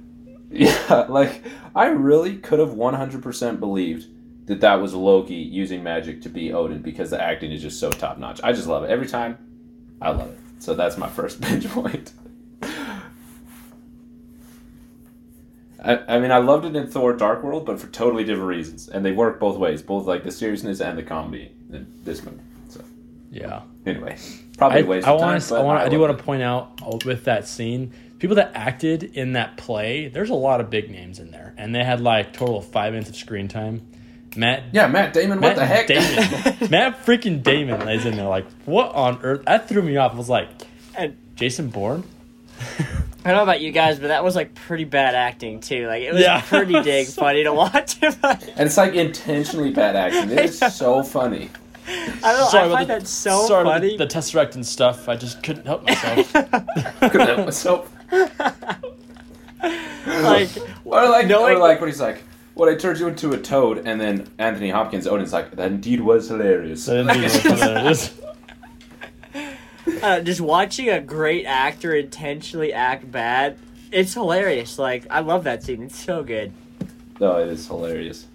yeah, 0.50 1.06
like 1.08 1.42
I 1.74 1.86
really 1.86 2.36
could 2.36 2.58
have 2.58 2.70
100% 2.70 3.60
believed 3.60 4.06
that 4.46 4.60
that 4.60 4.74
was 4.74 4.94
Loki 4.94 5.34
using 5.34 5.82
magic 5.82 6.22
to 6.22 6.28
be 6.28 6.52
Odin 6.52 6.82
because 6.82 7.10
the 7.10 7.22
acting 7.22 7.50
is 7.50 7.62
just 7.62 7.80
so 7.80 7.90
top 7.90 8.18
notch. 8.18 8.40
I 8.44 8.52
just 8.52 8.66
love 8.66 8.84
it 8.84 8.90
every 8.90 9.06
time. 9.06 9.38
I 10.00 10.10
love 10.10 10.30
it. 10.30 10.38
So 10.58 10.74
that's 10.74 10.98
my 10.98 11.08
first 11.08 11.40
binge 11.42 11.68
point. 11.68 12.12
I, 15.82 15.98
I 16.08 16.18
mean, 16.18 16.30
I 16.30 16.38
loved 16.38 16.64
it 16.64 16.74
in 16.74 16.86
Thor: 16.86 17.12
Dark 17.12 17.42
World, 17.42 17.66
but 17.66 17.78
for 17.78 17.86
totally 17.88 18.24
different 18.24 18.48
reasons, 18.48 18.88
and 18.88 19.04
they 19.04 19.12
work 19.12 19.38
both 19.38 19.58
ways, 19.58 19.82
both 19.82 20.06
like 20.06 20.24
the 20.24 20.30
seriousness 20.30 20.80
and 20.80 20.96
the 20.96 21.02
comedy 21.02 21.52
in 21.74 21.86
this 22.04 22.22
movie. 22.24 22.38
So 22.68 22.82
yeah. 23.30 23.62
anyway, 23.86 24.16
probably 24.58 24.78
I, 24.78 24.82
a 24.82 24.86
waste 24.86 25.06
I 25.06 25.12
of 25.12 25.20
time. 25.20 25.28
want. 25.30 25.48
but 25.48 25.60
I 25.60 25.62
want. 25.62 25.80
I 25.82 25.88
do 25.88 25.98
want 26.00 26.16
to 26.16 26.24
point 26.24 26.42
out 26.42 27.04
with 27.04 27.24
that 27.24 27.46
scene, 27.48 27.92
people 28.18 28.36
that 28.36 28.52
acted 28.54 29.02
in 29.02 29.32
that 29.34 29.56
play. 29.56 30.08
There's 30.08 30.30
a 30.30 30.34
lot 30.34 30.60
of 30.60 30.70
big 30.70 30.90
names 30.90 31.18
in 31.18 31.30
there, 31.30 31.54
and 31.56 31.74
they 31.74 31.84
had 31.84 32.00
like 32.00 32.32
total 32.32 32.58
of 32.58 32.66
five 32.66 32.92
minutes 32.92 33.10
of 33.10 33.16
screen 33.16 33.48
time. 33.48 33.86
Matt. 34.36 34.64
Yeah, 34.72 34.88
Matt 34.88 35.12
Damon. 35.12 35.38
Matt 35.38 35.50
what 35.50 35.60
the 35.60 35.66
heck? 35.66 35.86
Damon. 35.86 36.68
Matt 36.70 37.06
freaking 37.06 37.42
Damon 37.42 37.88
is 37.88 38.04
in 38.04 38.16
there. 38.16 38.26
Like, 38.26 38.46
what 38.64 38.92
on 38.94 39.20
earth? 39.22 39.44
That 39.46 39.68
threw 39.68 39.80
me 39.82 39.96
off. 39.96 40.12
I 40.12 40.16
was 40.16 40.28
like, 40.28 40.48
and 40.96 41.16
Jason 41.36 41.68
Bourne. 41.68 42.02
i 42.78 43.28
don't 43.30 43.36
know 43.36 43.42
about 43.42 43.60
you 43.60 43.72
guys 43.72 43.98
but 43.98 44.08
that 44.08 44.22
was 44.22 44.36
like 44.36 44.54
pretty 44.54 44.84
bad 44.84 45.14
acting 45.14 45.58
too 45.60 45.86
like 45.88 46.02
it 46.02 46.12
was 46.12 46.22
Yeah. 46.22 46.40
pretty 46.42 46.72
dang 46.82 47.04
funny 47.06 47.42
to 47.44 47.52
watch 47.52 47.96
and 48.02 48.16
it's 48.58 48.76
like 48.76 48.94
intentionally 48.94 49.70
bad 49.70 49.96
acting. 49.96 50.30
It 50.30 50.44
is 50.44 50.58
so 50.76 51.02
funny. 51.02 51.50
I 51.86 52.20
don't 52.22 52.22
know 52.40 52.48
Sorry 52.48 52.62
i 52.62 52.66
about 52.66 52.76
find 52.78 52.90
the, 52.90 52.94
that 53.00 53.06
so 53.06 53.46
sorry 53.46 53.62
about 53.62 53.80
the, 53.82 53.96
the 53.98 54.06
tesseract 54.06 54.54
and 54.54 54.66
stuff. 54.66 55.08
I 55.08 55.16
just 55.16 55.42
couldn't 55.42 55.66
help 55.66 55.84
myself. 55.84 56.32
Couldn't 57.00 57.26
help 57.26 57.44
myself. 57.44 57.90
like 60.06 60.50
Or 60.84 61.08
like, 61.08 61.26
Knowing- 61.26 61.56
or 61.56 61.58
like 61.60 61.80
what 61.80 61.88
he's 61.88 62.00
like, 62.00 62.22
"What 62.54 62.68
I 62.68 62.74
turned 62.76 62.98
you 63.00 63.08
into 63.08 63.32
a 63.32 63.38
toad," 63.38 63.86
and 63.86 64.00
then 64.00 64.28
Anthony 64.38 64.70
Hopkins, 64.70 65.06
Odin's 65.06 65.32
like, 65.32 65.50
"That 65.56 65.70
indeed 65.72 66.00
was 66.00 66.28
hilarious." 66.28 66.84
So 66.84 67.02
then 67.02 67.14
people 67.20 67.50
were 67.50 67.56
coming 67.58 67.76
in, 67.76 67.88
just- 67.92 68.12
uh, 70.02 70.20
just 70.20 70.40
watching 70.40 70.88
a 70.88 71.00
great 71.00 71.44
actor 71.46 71.94
intentionally 71.94 72.72
act 72.72 73.10
bad 73.10 73.58
it's 73.92 74.14
hilarious 74.14 74.78
like 74.78 75.06
i 75.10 75.20
love 75.20 75.44
that 75.44 75.62
scene 75.62 75.82
it's 75.82 75.96
so 76.02 76.22
good 76.22 76.52
No, 77.20 77.36
it 77.38 77.48
is 77.48 77.66
hilarious. 77.66 78.26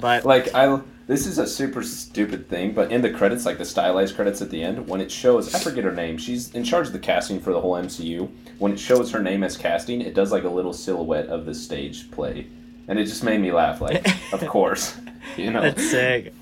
but 0.00 0.24
Like 0.24 0.54
I, 0.54 0.80
this 1.10 1.26
is 1.26 1.38
a 1.38 1.46
super 1.46 1.82
stupid 1.82 2.48
thing, 2.48 2.72
but 2.72 2.92
in 2.92 3.02
the 3.02 3.10
credits, 3.10 3.44
like 3.44 3.58
the 3.58 3.64
stylized 3.64 4.14
credits 4.14 4.40
at 4.40 4.48
the 4.50 4.62
end, 4.62 4.86
when 4.86 5.00
it 5.00 5.10
shows, 5.10 5.52
I 5.52 5.58
forget 5.58 5.82
her 5.82 5.92
name. 5.92 6.16
She's 6.18 6.54
in 6.54 6.62
charge 6.62 6.86
of 6.86 6.92
the 6.92 7.00
casting 7.00 7.40
for 7.40 7.52
the 7.52 7.60
whole 7.60 7.74
MCU. 7.74 8.30
When 8.58 8.72
it 8.72 8.78
shows 8.78 9.10
her 9.10 9.20
name 9.20 9.42
as 9.42 9.56
casting, 9.56 10.00
it 10.00 10.14
does 10.14 10.30
like 10.30 10.44
a 10.44 10.48
little 10.48 10.72
silhouette 10.72 11.26
of 11.26 11.46
the 11.46 11.54
stage 11.54 12.12
play, 12.12 12.46
and 12.86 12.96
it 12.96 13.06
just 13.06 13.24
made 13.24 13.40
me 13.40 13.50
laugh. 13.50 13.80
Like, 13.80 14.06
of 14.32 14.46
course, 14.46 14.96
you 15.36 15.50
know. 15.50 15.62
that's 15.62 15.90
sick 15.90 16.32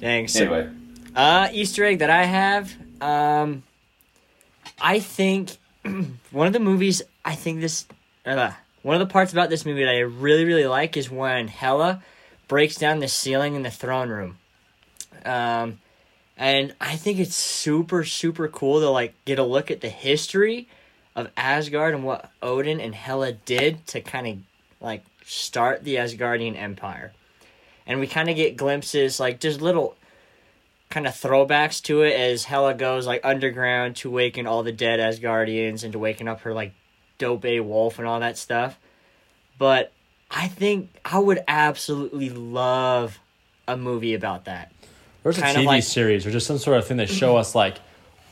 dang 0.00 0.28
so 0.28 0.40
Anyway, 0.40 0.70
Uh, 1.14 1.48
Easter 1.52 1.84
egg 1.84 1.98
that 1.98 2.10
I 2.10 2.24
have. 2.24 2.72
Um, 3.00 3.62
I 4.80 5.00
think 5.00 5.56
one 6.30 6.46
of 6.46 6.52
the 6.52 6.60
movies. 6.60 7.02
I 7.24 7.34
think 7.34 7.60
this. 7.60 7.86
Uh, 8.24 8.52
one 8.82 8.94
of 8.94 9.06
the 9.06 9.12
parts 9.12 9.32
about 9.32 9.50
this 9.50 9.66
movie 9.66 9.84
that 9.84 9.90
I 9.90 9.98
really 10.00 10.44
really 10.44 10.66
like 10.66 10.96
is 10.96 11.10
when 11.10 11.48
Hela 11.48 12.02
breaks 12.50 12.74
down 12.74 12.98
the 12.98 13.06
ceiling 13.06 13.54
in 13.54 13.62
the 13.62 13.70
throne 13.70 14.08
room. 14.08 14.36
Um, 15.24 15.78
and 16.36 16.74
I 16.80 16.96
think 16.96 17.20
it's 17.20 17.36
super 17.36 18.02
super 18.04 18.48
cool 18.48 18.80
to 18.80 18.90
like 18.90 19.14
get 19.24 19.38
a 19.38 19.44
look 19.44 19.70
at 19.70 19.80
the 19.80 19.88
history 19.88 20.68
of 21.14 21.30
Asgard 21.36 21.94
and 21.94 22.02
what 22.02 22.28
Odin 22.42 22.80
and 22.80 22.92
Hela 22.92 23.32
did 23.32 23.86
to 23.88 24.00
kind 24.00 24.26
of 24.26 24.36
like 24.84 25.04
start 25.24 25.84
the 25.84 25.94
Asgardian 25.94 26.56
Empire. 26.56 27.12
And 27.86 28.00
we 28.00 28.08
kind 28.08 28.28
of 28.28 28.34
get 28.34 28.56
glimpses, 28.56 29.20
like 29.20 29.38
just 29.38 29.60
little 29.60 29.96
kind 30.88 31.06
of 31.06 31.14
throwbacks 31.14 31.80
to 31.82 32.02
it 32.02 32.14
as 32.14 32.44
Hela 32.44 32.74
goes 32.74 33.06
like 33.06 33.20
underground 33.22 33.94
to 33.96 34.10
waken 34.10 34.48
all 34.48 34.64
the 34.64 34.72
dead 34.72 34.98
Asgardians 34.98 35.84
and 35.84 35.92
to 35.92 36.00
waking 36.00 36.26
up 36.26 36.40
her 36.40 36.52
like 36.52 36.72
dope 37.18 37.44
A 37.44 37.60
wolf 37.60 38.00
and 38.00 38.08
all 38.08 38.18
that 38.18 38.36
stuff. 38.36 38.76
But 39.56 39.92
I 40.30 40.48
think 40.48 40.90
I 41.04 41.18
would 41.18 41.40
absolutely 41.48 42.30
love 42.30 43.18
a 43.66 43.76
movie 43.76 44.14
about 44.14 44.44
that. 44.44 44.72
A 45.24 45.32
Kind 45.32 45.56
of 45.58 45.62
TV 45.64 45.66
like- 45.66 45.82
series 45.82 46.26
or 46.26 46.30
just 46.30 46.46
some 46.46 46.58
sort 46.58 46.78
of 46.78 46.86
thing 46.86 46.96
that 46.98 47.08
show 47.10 47.36
us 47.36 47.54
like 47.54 47.78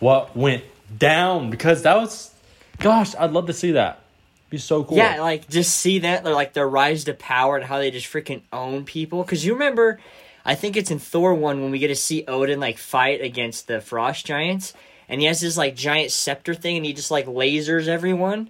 what 0.00 0.37
went 0.37 0.64
down 0.96 1.50
because 1.50 1.82
that 1.82 1.96
was, 1.96 2.32
gosh, 2.78 3.14
I'd 3.16 3.32
love 3.32 3.46
to 3.48 3.52
see 3.52 3.72
that. 3.72 4.00
Be 4.48 4.56
so 4.56 4.82
cool. 4.84 4.96
Yeah, 4.96 5.20
like 5.20 5.48
just 5.50 5.76
see 5.76 5.98
that 5.98 6.24
like 6.24 6.54
their 6.54 6.68
rise 6.68 7.04
to 7.04 7.14
power 7.14 7.56
and 7.56 7.64
how 7.66 7.78
they 7.78 7.90
just 7.90 8.11
freaking 8.11 8.40
own 8.52 8.84
people. 8.87 9.22
Because 9.22 9.44
you 9.44 9.52
remember, 9.52 10.00
I 10.46 10.54
think 10.54 10.76
it's 10.76 10.90
in 10.90 10.98
Thor 10.98 11.34
one 11.34 11.61
when 11.61 11.70
we 11.70 11.78
get 11.78 11.88
to 11.88 11.94
see 11.94 12.24
Odin 12.26 12.58
like 12.58 12.78
fight 12.78 13.20
against 13.20 13.66
the 13.66 13.82
frost 13.82 14.24
giants, 14.24 14.72
and 15.06 15.20
he 15.20 15.26
has 15.26 15.42
this 15.42 15.58
like 15.58 15.76
giant 15.76 16.12
scepter 16.12 16.54
thing, 16.54 16.78
and 16.78 16.87
he 16.87 16.94
just 16.94 17.11
like 17.11 17.26
lasers 17.26 17.88
everyone. 17.88 18.48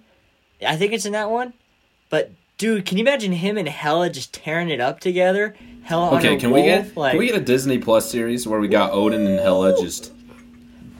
I 0.65 0.77
think 0.77 0.93
it's 0.93 1.05
in 1.05 1.11
that 1.11 1.29
one, 1.29 1.51
but 2.09 2.31
dude, 2.59 2.85
can 2.85 2.99
you 2.99 3.03
imagine 3.03 3.31
him 3.31 3.57
and 3.57 3.67
Hela 3.67 4.11
just 4.11 4.31
tearing 4.33 4.69
it 4.69 4.79
up 4.79 4.99
together? 4.99 5.55
Hela 5.81 6.17
Okay, 6.17 6.35
can 6.37 6.51
we 6.51 6.61
get 6.61 6.95
like, 6.95 7.11
can 7.13 7.19
we 7.19 7.25
get 7.27 7.35
a 7.35 7.41
Disney 7.43 7.79
Plus 7.79 8.09
series 8.11 8.45
where 8.45 8.59
we 8.59 8.67
got 8.67 8.91
Odin 8.93 9.25
and 9.25 9.39
Hela 9.39 9.75
just 9.81 10.13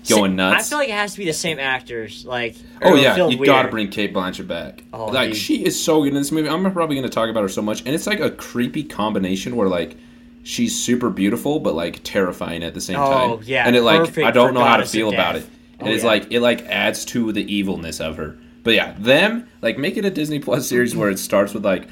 going 0.09 0.35
nuts? 0.35 0.65
I 0.65 0.69
feel 0.69 0.77
like 0.79 0.89
it 0.89 0.93
has 0.93 1.11
to 1.13 1.19
be 1.19 1.25
the 1.25 1.33
same 1.33 1.59
actors. 1.59 2.25
Like, 2.25 2.55
Oh 2.81 2.95
yeah, 2.95 3.15
you 3.15 3.37
weird. 3.37 3.45
gotta 3.45 3.67
bring 3.69 3.89
Cate 3.89 4.13
Blanchett 4.13 4.47
back. 4.47 4.83
Oh, 4.91 5.05
like 5.07 5.29
dude. 5.29 5.37
she 5.37 5.63
is 5.63 5.81
so 5.81 6.01
good 6.01 6.07
in 6.09 6.13
this 6.15 6.31
movie. 6.31 6.49
I'm 6.49 6.69
probably 6.71 6.95
gonna 6.95 7.09
talk 7.09 7.29
about 7.29 7.43
her 7.43 7.49
so 7.49 7.61
much, 7.61 7.81
and 7.81 7.89
it's 7.89 8.07
like 8.07 8.19
a 8.19 8.31
creepy 8.31 8.83
combination 8.83 9.55
where 9.55 9.67
like 9.67 9.95
she's 10.43 10.81
super 10.83 11.09
beautiful 11.11 11.59
but 11.59 11.75
like 11.75 11.99
terrifying 12.03 12.63
at 12.63 12.73
the 12.73 12.81
same 12.81 12.97
Oh, 12.99 13.37
time. 13.37 13.45
yeah, 13.45 13.67
and 13.67 13.75
it 13.75 13.83
like 13.83 14.17
I 14.17 14.31
don't 14.31 14.53
know 14.55 14.63
how 14.63 14.77
to 14.77 14.85
feel 14.85 15.13
about 15.13 15.35
it. 15.35 15.45
Oh, 15.45 15.79
and 15.81 15.89
Oh, 15.89 15.91
it's 15.91 16.03
yeah. 16.03 16.09
like 16.09 16.31
it 16.31 16.39
like 16.39 16.65
adds 16.65 17.05
to 17.05 17.31
the 17.31 17.43
evilness 17.53 17.99
of 17.99 18.17
her. 18.17 18.37
But 18.69 18.75
yeah, 18.75 18.93
them 18.99 19.49
like 19.63 19.79
make 19.79 19.97
it 19.97 20.05
a 20.05 20.11
Disney 20.11 20.37
Plus 20.37 20.67
series 20.69 20.95
where 20.95 21.09
it 21.09 21.17
starts 21.17 21.55
with 21.55 21.65
like 21.65 21.87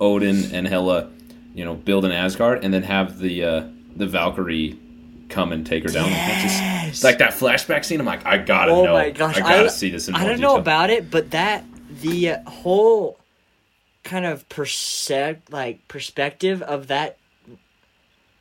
Odin 0.00 0.54
and 0.54 0.66
Hela, 0.66 1.10
you 1.54 1.62
know, 1.62 1.74
build 1.74 2.06
an 2.06 2.10
Asgard, 2.10 2.64
and 2.64 2.72
then 2.72 2.84
have 2.84 3.18
the 3.18 3.44
uh 3.44 3.64
the 3.94 4.06
Valkyrie 4.06 4.78
come 5.28 5.52
and 5.52 5.66
take 5.66 5.82
her 5.82 5.90
down. 5.90 6.08
It's 6.10 6.42
just- 6.44 6.62
Yes. 6.62 7.04
like 7.04 7.18
that 7.18 7.32
flashback 7.32 7.84
scene. 7.84 8.00
I'm 8.00 8.06
like, 8.06 8.24
I 8.24 8.38
gotta 8.38 8.72
Oh 8.72 8.82
know. 8.86 8.94
my 8.94 9.10
gosh, 9.10 9.36
I 9.36 9.40
gotta 9.40 9.64
I, 9.64 9.68
see 9.68 9.90
this 9.90 10.08
in 10.08 10.14
I 10.14 10.24
don't 10.24 10.40
know 10.40 10.56
about 10.56 10.88
it, 10.88 11.10
but 11.10 11.32
that 11.32 11.66
the 12.00 12.30
uh, 12.30 12.50
whole 12.50 13.18
kind 14.02 14.24
of 14.24 14.48
percep 14.48 15.40
like 15.50 15.86
perspective 15.86 16.62
of 16.62 16.86
that. 16.86 17.18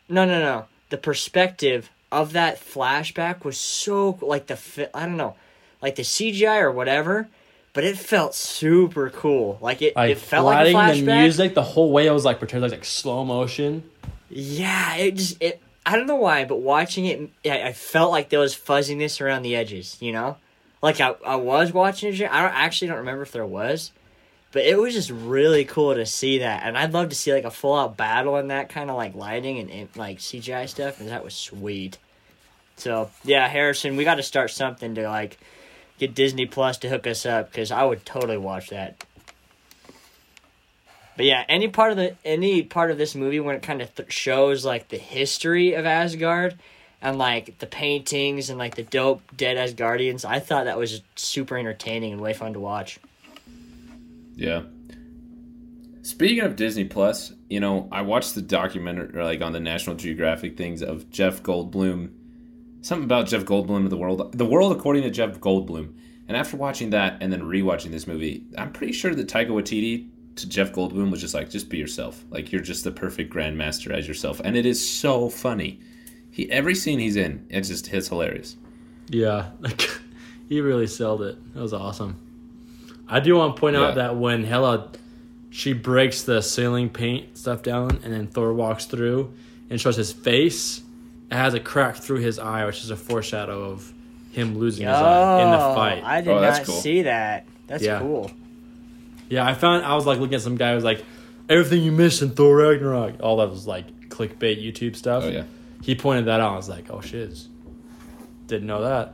No, 0.08 0.23
no, 0.23 0.39
no. 0.39 0.67
The 0.91 0.97
perspective 0.97 1.89
of 2.10 2.32
that 2.32 2.58
flashback 2.58 3.43
was 3.43 3.58
so 3.58 4.17
like 4.21 4.47
the 4.47 4.89
I 4.93 5.06
don't 5.06 5.17
know, 5.17 5.36
like 5.82 5.95
the 5.95 6.04
CGI 6.04 6.62
or 6.62 6.71
whatever, 6.71 7.27
but 7.73 7.84
it 7.84 7.97
felt 7.97 8.36
super 8.36 9.10
cool. 9.10 9.57
Like 9.62 9.81
it, 9.81 9.95
Like 9.95 10.12
it 10.12 10.17
felt 10.17 10.45
like 10.45 10.67
a 10.67 10.71
flashback. 10.73 11.05
the 11.05 11.21
music 11.21 11.53
the 11.53 11.63
whole 11.63 11.91
way. 11.91 12.10
I 12.10 12.12
was 12.12 12.25
like 12.25 12.39
pretending 12.39 12.69
like, 12.69 12.79
like 12.79 12.86
slow 12.86 13.23
motion. 13.23 13.84
Yeah, 14.29 14.95
it 14.95 15.15
just 15.15 15.41
it. 15.41 15.62
I 15.86 15.95
don't 15.95 16.05
know 16.07 16.15
why, 16.15 16.45
but 16.45 16.57
watching 16.57 17.05
it, 17.05 17.29
I, 17.45 17.69
I 17.69 17.73
felt 17.73 18.12
like 18.12 18.29
there 18.29 18.39
was 18.39 18.53
fuzziness 18.53 19.19
around 19.19 19.41
the 19.43 19.55
edges. 19.55 19.97
You 19.99 20.12
know, 20.12 20.38
like 20.81 20.99
I, 21.01 21.15
I 21.25 21.36
was 21.36 21.73
watching 21.73 22.13
it. 22.13 22.21
I 22.31 22.41
don't 22.41 22.53
actually 22.55 22.89
don't 22.89 22.97
remember 22.97 23.23
if 23.23 23.31
there 23.31 23.45
was, 23.45 23.91
but 24.51 24.63
it 24.63 24.77
was 24.77 24.93
just 24.93 25.10
really 25.10 25.65
cool 25.65 25.95
to 25.95 26.05
see 26.05 26.39
that, 26.39 26.63
and 26.63 26.77
I'd 26.77 26.93
love 26.93 27.10
to 27.10 27.15
see 27.15 27.34
like 27.34 27.45
a 27.45 27.51
full 27.51 27.75
out 27.75 27.97
battle 27.97 28.38
in 28.38 28.47
that 28.49 28.69
kind 28.69 28.89
of 28.89 28.95
like 28.95 29.15
lighting 29.15 29.60
and, 29.60 29.69
and 29.71 29.89
like 29.95 30.19
CGI 30.19 30.67
stuff, 30.69 30.99
and 30.99 31.10
that 31.10 31.23
was 31.23 31.34
sweet. 31.34 31.97
So 32.77 33.10
yeah, 33.23 33.47
Harrison, 33.47 33.95
we 33.97 34.03
got 34.03 34.15
to 34.15 34.23
start 34.23 34.51
something 34.51 34.95
to 34.95 35.07
like 35.10 35.39
get 36.01 36.15
Disney 36.15 36.47
Plus 36.47 36.79
to 36.79 36.89
hook 36.89 37.05
us 37.05 37.27
up 37.27 37.51
because 37.51 37.71
I 37.71 37.83
would 37.83 38.03
totally 38.05 38.37
watch 38.37 38.69
that. 38.71 39.05
But 41.15 41.25
yeah, 41.25 41.45
any 41.47 41.67
part 41.67 41.91
of 41.91 41.97
the 41.97 42.15
any 42.25 42.63
part 42.63 42.89
of 42.89 42.97
this 42.97 43.13
movie 43.13 43.39
when 43.39 43.55
it 43.55 43.61
kind 43.61 43.83
of 43.83 43.93
th- 43.93 44.11
shows 44.11 44.65
like 44.65 44.89
the 44.89 44.97
history 44.97 45.73
of 45.73 45.85
Asgard 45.85 46.57
and 47.03 47.19
like 47.19 47.59
the 47.59 47.67
paintings 47.67 48.49
and 48.49 48.57
like 48.57 48.73
the 48.73 48.83
dope 48.83 49.21
dead 49.37 49.57
Asgardians, 49.57 50.25
I 50.25 50.39
thought 50.39 50.65
that 50.65 50.79
was 50.79 51.01
super 51.15 51.55
entertaining 51.55 52.13
and 52.13 52.21
way 52.21 52.33
fun 52.33 52.53
to 52.53 52.59
watch. 52.59 52.99
Yeah. 54.35 54.63
Speaking 56.01 56.39
of 56.39 56.55
Disney 56.55 56.85
Plus, 56.85 57.31
you 57.47 57.59
know, 57.59 57.87
I 57.91 58.01
watched 58.01 58.33
the 58.33 58.41
documentary 58.41 59.23
like 59.23 59.41
on 59.41 59.51
the 59.51 59.59
National 59.59 59.95
Geographic 59.95 60.57
things 60.57 60.81
of 60.81 61.11
Jeff 61.11 61.43
Goldblum. 61.43 62.13
Something 62.81 63.03
about 63.05 63.27
Jeff 63.27 63.43
Goldblum 63.45 63.83
of 63.83 63.89
the 63.89 63.97
world, 63.97 64.31
the 64.33 64.45
world 64.45 64.71
according 64.75 65.03
to 65.03 65.09
Jeff 65.11 65.39
Goldblum. 65.39 65.93
And 66.27 66.37
after 66.37 66.57
watching 66.57 66.91
that 66.91 67.17
and 67.21 67.31
then 67.31 67.41
rewatching 67.41 67.91
this 67.91 68.07
movie, 68.07 68.45
I'm 68.57 68.71
pretty 68.71 68.93
sure 68.93 69.13
that 69.13 69.27
Taika 69.27 69.49
Waititi 69.49 70.07
to 70.37 70.47
Jeff 70.47 70.71
Goldblum 70.71 71.11
was 71.11 71.19
just 71.21 71.33
like, 71.33 71.49
just 71.49 71.69
be 71.69 71.77
yourself. 71.77 72.23
Like 72.29 72.51
you're 72.51 72.61
just 72.61 72.83
the 72.83 72.91
perfect 72.91 73.33
grandmaster 73.33 73.91
as 73.91 74.07
yourself, 74.07 74.39
and 74.43 74.55
it 74.55 74.65
is 74.65 74.87
so 74.87 75.29
funny. 75.29 75.79
He 76.31 76.49
every 76.49 76.73
scene 76.75 76.99
he's 76.99 77.17
in, 77.17 77.45
it 77.49 77.61
just 77.61 77.87
hits 77.87 78.07
hilarious. 78.07 78.55
Yeah, 79.09 79.49
like 79.59 79.89
he 80.47 80.61
really 80.61 80.87
sold 80.87 81.21
it. 81.21 81.53
That 81.53 81.61
was 81.61 81.73
awesome. 81.73 82.17
I 83.07 83.19
do 83.19 83.35
want 83.35 83.55
to 83.57 83.59
point 83.59 83.75
Yeah. 83.75 83.83
out 83.87 83.95
that 83.95 84.15
when 84.15 84.43
Hela 84.45 84.89
she 85.49 85.73
breaks 85.73 86.23
the 86.23 86.41
ceiling 86.41 86.89
paint 86.89 87.37
stuff 87.37 87.61
down, 87.61 87.99
and 88.03 88.13
then 88.13 88.27
Thor 88.27 88.53
walks 88.53 88.85
through 88.85 89.33
and 89.69 89.79
shows 89.81 89.97
his 89.97 90.13
face. 90.13 90.81
It 91.31 91.35
has 91.35 91.53
a 91.53 91.59
crack 91.59 91.95
through 91.95 92.19
his 92.19 92.37
eye, 92.39 92.65
which 92.65 92.83
is 92.83 92.89
a 92.89 92.95
foreshadow 92.97 93.71
of 93.71 93.91
him 94.31 94.57
losing 94.57 94.85
his 94.87 94.95
eye 94.95 95.41
in 95.43 95.51
the 95.51 95.57
fight. 95.75 96.03
I 96.03 96.21
did 96.21 96.29
Oh, 96.29 96.41
not 96.41 96.63
cool. 96.65 96.75
see 96.75 97.03
that. 97.03 97.45
That's 97.67 97.83
Yeah. 97.83 97.99
cool. 97.99 98.29
Yeah, 99.29 99.45
I 99.47 99.53
found 99.53 99.85
I 99.85 99.95
was 99.95 100.05
like 100.05 100.19
looking 100.19 100.35
at 100.35 100.41
some 100.41 100.57
guy 100.57 100.69
who 100.69 100.75
was 100.75 100.83
like, 100.83 101.03
everything 101.49 101.83
you 101.83 101.91
missed 101.93 102.21
in 102.21 102.31
Thor 102.31 102.57
Ragnarok. 102.57 103.15
All 103.21 103.37
that 103.37 103.49
was 103.49 103.65
like 103.65 104.09
clickbait 104.09 104.61
YouTube 104.61 104.95
stuff. 104.97 105.23
Oh 105.25 105.29
yeah. 105.29 105.43
He 105.81 105.95
pointed 105.95 106.25
that 106.25 106.41
out. 106.41 106.53
I 106.53 106.55
was 106.57 106.67
like, 106.69 106.85
oh 106.89 106.99
shiz. 107.01 107.47
Didn't 108.47 108.67
know 108.67 108.81
that. 108.81 109.13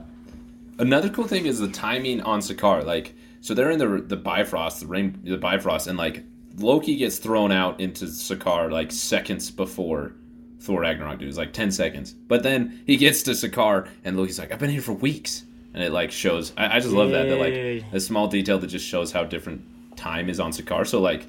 Another 0.80 1.10
cool 1.10 1.28
thing 1.28 1.46
is 1.46 1.60
the 1.60 1.68
timing 1.68 2.22
on 2.22 2.40
Sakaar. 2.40 2.84
Like, 2.84 3.14
so 3.42 3.54
they're 3.54 3.70
in 3.72 3.80
the 3.80 3.88
the 4.02 4.16
Bifrost, 4.18 4.80
the 4.82 4.88
rain, 4.88 5.20
the 5.24 5.38
Bifrost, 5.38 5.88
and 5.88 5.98
like 5.98 6.24
Loki 6.58 6.96
gets 6.96 7.18
thrown 7.20 7.52
out 7.52 7.80
into 7.80 8.06
Sakaar 8.06 8.72
like 8.72 8.92
seconds 8.92 9.52
before 9.52 10.14
Thor 10.60 10.82
Ragnarok, 10.82 11.20
dude. 11.20 11.30
It's 11.30 11.38
like 11.38 11.54
ten 11.54 11.72
seconds, 11.72 12.14
but 12.14 12.44
then 12.44 12.82
he 12.86 12.98
gets 12.98 13.24
to 13.24 13.32
Sakaar, 13.32 13.88
and 14.04 14.18
Loki's 14.18 14.40
like, 14.40 14.52
"I've 14.52 14.60
been 14.60 14.70
here 14.70 14.82
for 14.82 14.94
weeks," 14.94 15.44
and 15.74 15.84
it 15.84 15.92
like 15.92 16.12
shows. 16.12 16.54
I, 16.58 16.78
I 16.78 16.80
just 16.80 16.94
love 16.94 17.12
that. 17.12 17.24
That 17.30 17.38
Dude. 17.38 17.84
like 17.84 17.94
a 17.94 18.00
small 18.00 18.28
detail 18.28 18.60
that 18.60 18.68
just 18.68 18.86
shows 18.86 19.12
how 19.12 19.24
different 19.24 19.62
time 19.96 20.30
is 20.30 20.40
on 20.40 20.52
Sakaar. 20.52 20.86
So 20.86 21.00
like, 21.00 21.26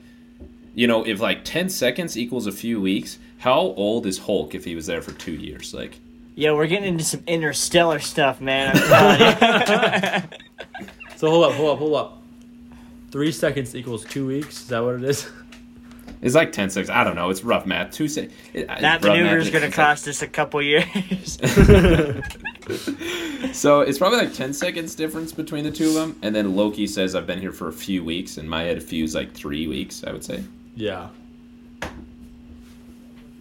you 0.75 0.87
know, 0.87 1.07
if 1.07 1.21
like 1.21 1.45
ten 1.45 1.69
seconds 1.69 2.17
equals 2.17 2.47
a 2.47 2.53
few 2.53 2.81
weeks, 2.81 3.19
how 3.39 3.59
old 3.61 4.07
is 4.07 4.19
Hulk 4.19 4.55
if 4.55 4.65
he 4.65 4.75
was 4.75 4.87
there 4.87 5.03
for 5.03 5.13
two 5.13 5.35
years? 5.35 5.75
Like. 5.75 6.01
Yo, 6.35 6.55
we're 6.55 6.69
getting 6.69 6.91
into 6.91 7.03
some 7.03 7.25
interstellar 7.27 7.99
stuff, 7.99 8.41
man. 8.41 8.71
I'm 8.77 8.83
telling 9.67 10.23
you. 10.23 10.29
So 11.17 11.31
hold 11.31 11.47
up, 11.47 11.53
hold 11.55 11.71
up, 11.71 11.79
hold 11.79 11.95
up. 11.97 12.23
Three 13.11 13.33
seconds 13.33 13.75
equals 13.75 14.05
two 14.05 14.25
weeks. 14.25 14.61
Is 14.61 14.69
that 14.69 14.79
what 14.85 14.95
it 14.95 15.03
is? 15.03 15.29
It's 16.21 16.35
like 16.35 16.51
10 16.53 16.71
seconds. 16.71 16.91
I 16.91 17.05
don't 17.05 17.15
know. 17.15 17.31
It's 17.31 17.45
rough 17.45 17.65
math. 17.67 17.93
Two 17.93 18.09
se- 18.09 18.31
it- 18.53 18.67
that 18.67 19.03
maneuver 19.03 19.39
is 19.39 19.51
going 19.51 19.69
to 19.69 19.75
cost 19.75 20.09
us 20.09 20.21
a 20.23 20.27
couple 20.27 20.61
years. 20.61 20.85
so 23.53 23.81
it's 23.81 23.99
probably 23.99 24.19
like 24.19 24.35
10 24.35 24.53
seconds 24.53 24.95
difference 24.95 25.33
between 25.33 25.65
the 25.65 25.71
two 25.71 25.89
of 25.89 25.95
them. 25.95 26.19
And 26.23 26.35
then 26.35 26.57
Loki 26.57 26.87
says, 26.87 27.15
I've 27.15 27.27
been 27.27 27.41
here 27.41 27.53
for 27.53 27.69
a 27.69 27.73
few 27.73 28.05
weeks. 28.05 28.37
In 28.37 28.49
my 28.49 28.65
head, 28.65 28.79
a 28.79 28.81
few 28.81 29.05
is 29.05 29.15
like 29.15 29.33
three 29.33 29.67
weeks, 29.69 30.05
I 30.05 30.13
would 30.13 30.25
say. 30.25 30.43
yeah. 30.75 31.09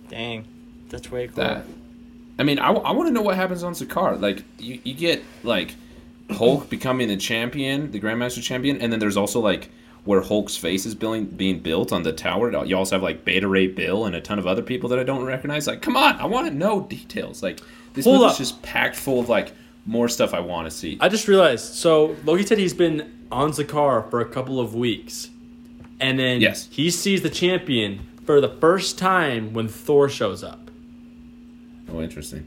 Dang, 0.09 0.45
that's 0.89 1.11
way 1.11 1.27
cool. 1.27 1.43
That. 1.43 1.65
I 2.39 2.43
mean, 2.43 2.59
I, 2.59 2.69
want 2.71 3.07
to 3.07 3.11
know 3.11 3.21
what 3.21 3.35
happens 3.35 3.63
on 3.63 3.73
Sakaar. 3.73 4.19
Like, 4.21 4.43
you, 4.57 4.79
you 4.83 4.93
get, 4.93 5.21
like, 5.43 5.75
Hulk 6.31 6.69
becoming 6.69 7.09
the 7.09 7.17
champion, 7.17 7.91
the 7.91 7.99
Grandmaster 7.99 8.41
champion. 8.41 8.79
And 8.81 8.93
then 8.93 8.99
there's 8.99 9.17
also, 9.17 9.41
like, 9.41 9.69
where 10.07 10.21
Hulk's 10.21 10.57
face 10.57 10.85
is 10.85 10.95
being, 10.95 11.25
being 11.25 11.59
built 11.59 11.91
on 11.93 12.01
the 12.03 12.11
tower. 12.13 12.65
You 12.65 12.75
also 12.77 12.95
have, 12.95 13.03
like, 13.03 13.23
Beta 13.25 13.47
Ray 13.47 13.67
Bill 13.67 14.05
and 14.05 14.15
a 14.15 14.21
ton 14.21 14.39
of 14.39 14.47
other 14.47 14.63
people 14.63 14.89
that 14.89 14.97
I 14.99 15.03
don't 15.03 15.23
recognize. 15.25 15.67
Like, 15.67 15.81
come 15.81 15.95
on. 15.95 16.15
I 16.15 16.25
want 16.25 16.47
to 16.47 16.53
know 16.53 16.81
details. 16.81 17.43
Like, 17.43 17.59
this 17.93 18.05
Hold 18.05 18.21
movie's 18.21 18.31
up. 18.33 18.37
just 18.37 18.61
packed 18.63 18.95
full 18.95 19.19
of, 19.19 19.29
like, 19.29 19.51
more 19.85 20.07
stuff 20.09 20.33
I 20.33 20.39
want 20.39 20.65
to 20.65 20.71
see. 20.71 20.97
I 20.99 21.09
just 21.09 21.27
realized. 21.27 21.73
So 21.75 22.15
Loki 22.25 22.45
said 22.45 22.57
he's 22.57 22.73
been 22.73 23.11
on 23.31 23.51
Sakaar 23.51 24.09
for 24.09 24.19
a 24.21 24.25
couple 24.25 24.59
of 24.59 24.73
weeks, 24.73 25.29
and 25.99 26.17
then 26.17 26.41
Yes. 26.41 26.67
he 26.71 26.89
sees 26.89 27.21
the 27.21 27.29
champion 27.29 27.99
for 28.25 28.39
the 28.41 28.49
first 28.49 28.97
time 28.97 29.53
when 29.53 29.67
Thor 29.67 30.09
shows 30.09 30.43
up. 30.43 30.71
Oh, 31.93 32.01
interesting. 32.01 32.45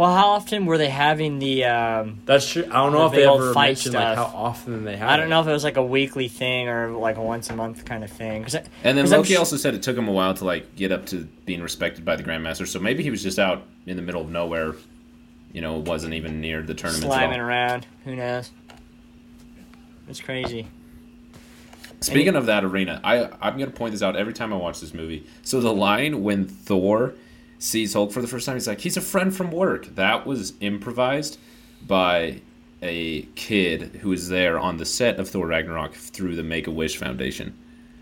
Well, 0.00 0.14
how 0.14 0.28
often 0.30 0.64
were 0.64 0.78
they 0.78 0.88
having 0.88 1.38
the? 1.40 1.66
Um, 1.66 2.20
That's 2.24 2.48
true. 2.50 2.64
I 2.70 2.72
don't 2.76 2.92
know 2.92 3.00
The 3.00 3.04
if 3.06 3.12
they 3.12 3.26
old 3.26 3.42
ever 3.42 3.52
fight 3.52 3.66
mentioned 3.76 3.94
like 3.96 4.16
how 4.16 4.28
stuff. 4.28 4.34
often 4.34 4.84
they 4.84 4.96
have. 4.96 5.06
I 5.10 5.16
don't 5.18 5.26
it. 5.26 5.28
know 5.28 5.42
if 5.42 5.46
it 5.46 5.52
was 5.52 5.62
like 5.62 5.76
a 5.76 5.84
weekly 5.84 6.26
thing 6.28 6.68
or 6.68 6.92
like 6.92 7.18
a 7.18 7.22
once 7.22 7.50
a 7.50 7.54
month 7.54 7.84
kind 7.84 8.02
of 8.02 8.10
thing. 8.10 8.42
'Cause 8.42 8.54
I- 8.54 8.64
And 8.82 8.96
then 8.96 9.04
'cause 9.04 9.12
I'm 9.12 9.18
Loki 9.20 9.34
sh- 9.34 9.36
also 9.36 9.58
said 9.58 9.74
it 9.74 9.82
took 9.82 9.98
him 9.98 10.08
a 10.08 10.12
while 10.12 10.32
to 10.32 10.44
like 10.46 10.74
get 10.74 10.90
up 10.90 11.04
to 11.08 11.28
being 11.44 11.60
respected 11.60 12.06
by 12.06 12.16
the 12.16 12.22
Grandmaster. 12.22 12.66
So 12.66 12.78
maybe 12.80 13.02
he 13.02 13.10
was 13.10 13.22
just 13.22 13.38
out 13.38 13.62
in 13.86 13.96
the 13.96 14.02
middle 14.02 14.22
of 14.22 14.30
nowhere. 14.30 14.74
You 15.52 15.60
know, 15.60 15.74
wasn't 15.80 16.14
even 16.14 16.40
near 16.40 16.62
the 16.62 16.72
tournament. 16.72 17.04
at 17.04 17.10
all. 17.10 17.16
slamming 17.18 17.40
around. 17.40 17.86
Who 18.06 18.16
knows? 18.16 18.50
It's 20.08 20.22
crazy. 20.22 20.66
Speaking 22.00 22.36
of 22.36 22.46
that 22.46 22.64
arena, 22.64 23.02
I 23.04 23.28
I'm 23.42 23.58
gonna 23.58 23.66
point 23.70 23.92
this 23.92 24.02
out 24.02 24.16
every 24.16 24.32
time 24.32 24.50
I 24.50 24.56
watch 24.56 24.80
this 24.80 24.94
movie. 24.94 25.26
So 25.42 25.60
the 25.60 25.74
line 25.74 26.22
when 26.22 26.46
Thor 26.46 27.12
sees 27.60 27.92
Hulk 27.92 28.10
for 28.10 28.20
the 28.20 28.26
first 28.26 28.46
time, 28.46 28.56
he's 28.56 28.66
like, 28.66 28.80
"He's 28.80 28.96
a 28.96 29.00
friend 29.00 29.34
from 29.34 29.52
work." 29.52 29.94
That 29.94 30.26
was 30.26 30.54
improvised 30.60 31.38
by 31.86 32.40
a 32.82 33.22
kid 33.34 34.00
who 34.00 34.08
was 34.08 34.28
there 34.28 34.58
on 34.58 34.78
the 34.78 34.86
set 34.86 35.20
of 35.20 35.28
Thor 35.28 35.46
Ragnarok 35.46 35.94
through 35.94 36.34
the 36.34 36.42
Make 36.42 36.66
a 36.66 36.70
Wish 36.70 36.96
Foundation. 36.96 37.54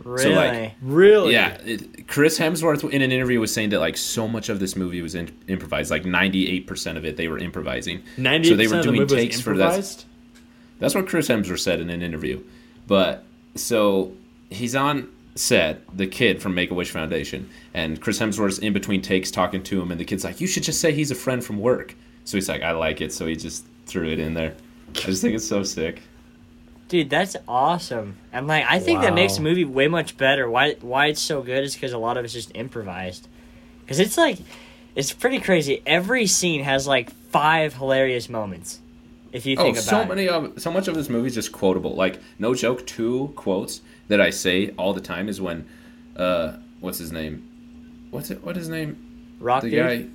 Really? 0.05 0.23
So, 0.23 0.31
like, 0.31 0.75
Really? 0.81 1.33
Yeah, 1.33 1.59
it, 1.65 2.07
Chris 2.07 2.39
Hemsworth 2.39 2.89
in 2.89 3.03
an 3.03 3.11
interview 3.11 3.41
was 3.41 3.53
saying 3.53 3.71
that 3.71 3.81
like 3.81 3.97
so 3.97 4.29
much 4.29 4.49
of 4.49 4.61
this 4.61 4.77
movie 4.77 5.03
was 5.03 5.15
in, 5.15 5.37
improvised, 5.49 5.91
like 5.91 6.05
ninety 6.05 6.49
eight 6.49 6.67
percent 6.67 6.97
of 6.97 7.05
it 7.05 7.17
they 7.17 7.29
were 7.29 7.39
improvising. 7.39 8.03
Ninety 8.17 8.49
So 8.49 8.57
they 8.57 8.69
were 8.69 8.77
of 8.77 8.85
the 8.85 8.91
doing 8.91 9.01
movie 9.01 9.15
was 9.15 9.23
takes 9.23 9.41
for 9.41 9.57
that. 9.57 10.05
That's 10.79 10.95
what 10.95 11.09
Chris 11.09 11.29
Hemsworth 11.29 11.59
said 11.59 11.81
in 11.81 11.91
an 11.91 12.03
interview. 12.03 12.43
But 12.87 13.25
so 13.57 14.13
he's 14.51 14.77
on 14.77 15.09
said, 15.39 15.81
the 15.95 16.07
kid 16.07 16.43
from 16.43 16.55
Make 16.55 16.71
a 16.71 16.75
Wish 16.75 16.91
Foundation, 16.91 17.49
and 17.75 18.01
Chris 18.01 18.19
Hemsworth's 18.19 18.59
in 18.59 18.73
between 18.73 19.03
takes 19.03 19.31
talking 19.31 19.63
to 19.65 19.81
him, 19.81 19.91
and 19.91 20.01
the 20.01 20.05
kid's 20.05 20.25
like, 20.25 20.41
"You 20.41 20.47
should 20.47 20.63
just 20.65 20.81
say 20.81 20.93
he's 20.93 21.11
a 21.11 21.15
friend 21.15 21.45
from 21.45 21.59
work." 21.59 21.95
So 22.25 22.37
he's 22.37 22.49
like, 22.49 22.63
"I 22.63 22.73
like 22.73 23.01
it," 23.01 23.13
so 23.13 23.27
he 23.27 23.37
just 23.37 23.65
threw 23.87 24.09
it 24.09 24.19
in 24.19 24.35
there. 24.35 24.55
I 24.91 25.01
just 25.01 25.23
think 25.23 25.35
it's 25.35 25.47
so 25.47 25.63
sick. 25.63 26.03
Dude, 26.89 27.11
that's 27.11 27.37
awesome. 27.47 28.17
And 28.33 28.47
like 28.47 28.65
I 28.69 28.79
think 28.79 29.03
that 29.03 29.15
makes 29.15 29.37
the 29.37 29.43
movie 29.43 29.65
way 29.65 29.89
much 29.89 30.17
better. 30.17 30.49
Why 30.49 30.75
why 30.81 31.07
it's 31.07 31.21
so 31.21 31.43
good 31.43 31.63
is 31.63 31.75
because 31.75 31.93
a 31.93 31.99
lot 31.99 32.17
of 32.17 32.25
it's 32.25 32.33
just 32.33 32.51
improvised. 32.55 33.29
Because 33.81 34.01
it's 34.01 34.17
like, 34.19 34.39
it's 34.95 35.13
pretty 35.13 35.39
crazy. 35.39 35.83
Every 35.87 36.27
scene 36.27 36.63
has 36.65 36.87
like 36.87 37.11
five 37.11 37.75
hilarious 37.75 38.29
moments. 38.29 38.81
If 39.33 39.45
you 39.45 39.57
Oh, 39.59 39.63
think 39.65 39.77
about 39.77 39.85
so 39.85 40.01
it. 40.01 40.09
many 40.09 40.29
of 40.29 40.61
so 40.61 40.71
much 40.71 40.89
of 40.89 40.95
this 40.95 41.11
movie 41.11 41.27
is 41.29 41.35
just 41.35 41.53
quotable. 41.53 41.95
Like 41.95 42.19
no 42.39 42.55
joke, 42.55 42.87
two 42.87 43.33
quotes 43.37 43.83
that 44.09 44.21
I 44.21 44.31
say 44.31 44.71
all 44.77 44.93
the 44.93 45.01
time 45.01 45.29
is 45.29 45.41
when, 45.41 45.69
uh, 46.17 46.55
what's 46.81 46.99
his 46.99 47.13
name? 47.13 47.45
What's 48.11 48.31
it? 48.31 48.43
What 48.45 48.57
is 48.57 48.63
his 48.63 48.69
name? 48.71 49.37
Rock 49.41 49.63
the 49.63 49.71
dude. 49.71 49.79
guy. 49.87 50.07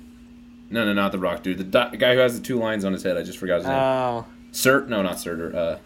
No, 0.70 0.84
no, 0.84 0.92
not 0.92 1.12
the 1.12 1.18
rock 1.18 1.42
dude. 1.42 1.58
The 1.58 1.64
di- 1.64 1.96
guy 1.96 2.14
who 2.14 2.20
has 2.20 2.38
the 2.38 2.44
two 2.44 2.58
lines 2.58 2.84
on 2.84 2.92
his 2.92 3.02
head. 3.02 3.16
I 3.16 3.22
just 3.22 3.38
forgot 3.38 3.56
his 3.58 3.66
name. 3.66 3.74
Oh, 3.76 4.26
Sir? 4.52 4.84
No, 4.86 5.02
not 5.02 5.20
Surtur. 5.20 5.54
Uh, 5.54 5.78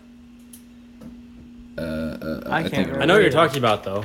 uh, 1.78 1.80
uh, 1.80 2.40
I 2.46 2.62
think 2.62 2.74
can't 2.74 2.90
of- 2.90 3.02
I 3.02 3.04
know 3.04 3.14
what 3.14 3.22
you're 3.22 3.30
talking 3.30 3.58
about 3.58 3.84
though. 3.84 4.04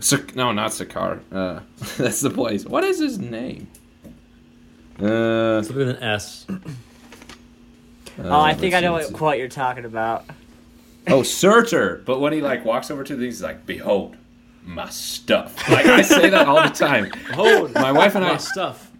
Sik- 0.00 0.34
no, 0.34 0.50
not 0.52 0.70
Sakaar. 0.70 1.20
Uh, 1.30 1.60
that's 1.98 2.20
the 2.22 2.30
place. 2.30 2.64
What 2.64 2.84
is 2.84 2.98
his 2.98 3.18
name? 3.18 3.68
Uh, 5.00 5.58
It's 5.60 5.68
with 5.70 5.88
an 5.90 6.02
S. 6.02 6.46
oh, 8.18 8.40
I 8.40 8.54
think 8.54 8.74
I 8.74 8.80
know 8.80 8.92
what 8.92 9.12
quote 9.12 9.38
you're 9.38 9.48
talking 9.48 9.84
about. 9.84 10.24
Oh, 11.08 11.22
Surtur. 11.22 12.02
But 12.04 12.20
when 12.20 12.32
he 12.32 12.40
like 12.40 12.64
walks 12.64 12.90
over 12.90 13.02
to 13.04 13.16
these, 13.16 13.36
he's 13.36 13.42
like, 13.42 13.64
"Behold, 13.66 14.16
my 14.64 14.88
stuff." 14.90 15.56
Like 15.68 15.86
I 15.86 16.02
say 16.02 16.28
that 16.30 16.46
all 16.46 16.62
the 16.62 16.68
time. 16.68 17.10
Hold 17.32 17.74
My 17.74 17.90
wife 17.92 18.14
and 18.14 18.24
I, 18.24 18.32
my 18.32 18.36
stuff. 18.36 18.90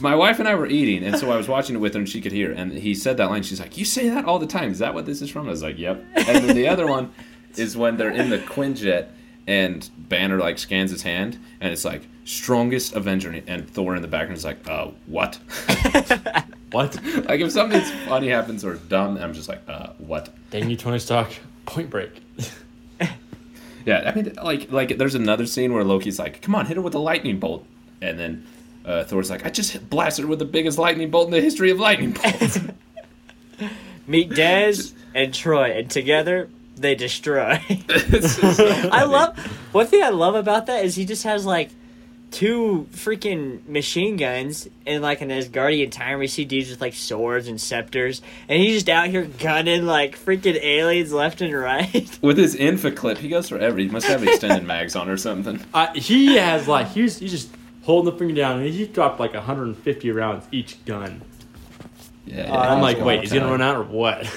my 0.00 0.14
wife 0.14 0.38
and 0.38 0.48
I 0.48 0.54
were 0.54 0.66
eating, 0.68 1.02
and 1.04 1.16
so 1.18 1.30
I 1.30 1.36
was 1.36 1.48
watching 1.48 1.74
it 1.76 1.78
with 1.80 1.94
her, 1.94 1.98
and 2.00 2.08
she 2.08 2.20
could 2.20 2.32
hear. 2.32 2.52
And 2.52 2.72
he 2.72 2.94
said 2.94 3.16
that 3.16 3.30
line. 3.30 3.42
She's 3.42 3.60
like, 3.60 3.76
"You 3.76 3.84
say 3.84 4.08
that 4.10 4.24
all 4.24 4.38
the 4.38 4.46
time. 4.46 4.70
Is 4.70 4.78
that 4.78 4.94
what 4.94 5.06
this 5.06 5.20
is 5.22 5.28
from?" 5.30 5.46
I 5.48 5.50
was 5.50 5.62
like, 5.62 5.78
"Yep." 5.78 6.02
And 6.14 6.44
then 6.48 6.56
the 6.56 6.68
other 6.68 6.86
one 6.86 7.12
is 7.56 7.76
when 7.76 7.96
they're 7.96 8.12
in 8.12 8.30
the 8.30 8.38
Quinjet, 8.38 9.08
and 9.46 9.90
Banner 9.98 10.38
like 10.38 10.58
scans 10.58 10.92
his 10.92 11.02
hand, 11.02 11.38
and 11.60 11.72
it's 11.72 11.84
like 11.84 12.02
strongest 12.24 12.94
Avenger, 12.94 13.42
and 13.48 13.68
Thor 13.68 13.96
in 13.96 14.02
the 14.02 14.08
background 14.08 14.38
is 14.38 14.44
like, 14.44 14.66
"Uh, 14.68 14.88
what?" 15.06 15.38
What? 16.70 16.94
like 17.28 17.40
if 17.40 17.50
something 17.52 17.80
funny 18.06 18.28
happens 18.28 18.64
or 18.64 18.74
dumb, 18.74 19.16
I'm 19.16 19.34
just 19.34 19.48
like, 19.48 19.62
"Uh, 19.68 19.88
what?" 19.98 20.28
Dang 20.50 20.70
you, 20.70 20.76
Tony 20.76 20.98
Stark. 20.98 21.28
Point 21.66 21.90
Break. 21.90 22.22
Yeah, 23.86 24.02
I 24.06 24.14
mean, 24.14 24.34
like, 24.42 24.70
like 24.70 24.98
there's 24.98 25.14
another 25.14 25.46
scene 25.46 25.72
where 25.72 25.84
Loki's 25.84 26.18
like, 26.18 26.42
"Come 26.42 26.54
on, 26.54 26.66
hit 26.66 26.76
her 26.76 26.82
with 26.82 26.94
a 26.94 26.98
lightning 26.98 27.38
bolt," 27.40 27.66
and 28.00 28.18
then 28.18 28.46
uh, 28.84 29.04
Thor's 29.04 29.30
like, 29.30 29.46
"I 29.46 29.50
just 29.50 29.88
blasted 29.88 30.24
her 30.24 30.28
with 30.28 30.38
the 30.38 30.44
biggest 30.44 30.78
lightning 30.78 31.10
bolt 31.10 31.26
in 31.26 31.32
the 31.32 31.40
history 31.40 31.70
of 31.70 31.80
lightning 31.80 32.12
bolts." 32.12 32.58
Meet 34.06 34.30
Dez 34.30 34.92
and 35.14 35.32
Troy, 35.32 35.78
and 35.78 35.90
together 35.90 36.50
they 36.76 36.94
destroy. 36.94 37.58
So 38.20 38.88
I 38.92 39.04
love 39.04 39.38
one 39.72 39.86
thing 39.86 40.02
I 40.02 40.10
love 40.10 40.34
about 40.34 40.66
that 40.66 40.84
is 40.84 40.94
he 40.94 41.04
just 41.04 41.24
has 41.24 41.46
like 41.46 41.70
two 42.30 42.86
freaking 42.92 43.66
machine 43.68 44.16
guns 44.16 44.68
in 44.86 45.02
like 45.02 45.20
an 45.20 45.30
Asgardian 45.30 45.90
time. 45.90 46.18
We 46.18 46.26
see 46.26 46.44
dudes 46.44 46.70
with 46.70 46.80
like 46.80 46.94
swords 46.94 47.48
and 47.48 47.60
scepters, 47.60 48.22
and 48.48 48.60
he's 48.62 48.74
just 48.76 48.88
out 48.88 49.08
here 49.08 49.24
gunning 49.38 49.84
like 49.86 50.18
freaking 50.18 50.62
aliens 50.62 51.12
left 51.12 51.40
and 51.40 51.52
right. 51.54 52.18
with 52.22 52.38
his 52.38 52.54
info 52.54 52.90
clip. 52.90 53.18
He 53.18 53.28
goes 53.28 53.48
for 53.48 53.58
every. 53.58 53.84
He 53.84 53.88
must 53.90 54.06
have 54.06 54.22
extended 54.22 54.62
mags 54.66 54.94
on 54.96 55.08
or 55.08 55.16
something. 55.16 55.60
Uh, 55.74 55.92
he 55.94 56.36
has 56.36 56.68
like 56.68 56.88
he's 56.88 57.18
he's 57.18 57.30
just 57.32 57.50
holding 57.82 58.12
the 58.12 58.18
finger 58.18 58.34
down 58.34 58.60
and 58.60 58.68
he 58.68 58.86
dropped 58.86 59.18
like 59.18 59.32
150 59.34 60.10
rounds 60.10 60.46
each 60.52 60.84
gun. 60.84 61.22
Yeah, 62.26 62.48
Oh, 62.50 62.58
I'm 62.58 62.80
like, 62.80 62.98
wait, 62.98 63.16
long 63.16 63.24
is 63.24 63.30
he 63.32 63.38
gonna 63.38 63.50
run 63.50 63.62
out 63.62 63.76
or 63.76 63.82
what? 63.84 64.30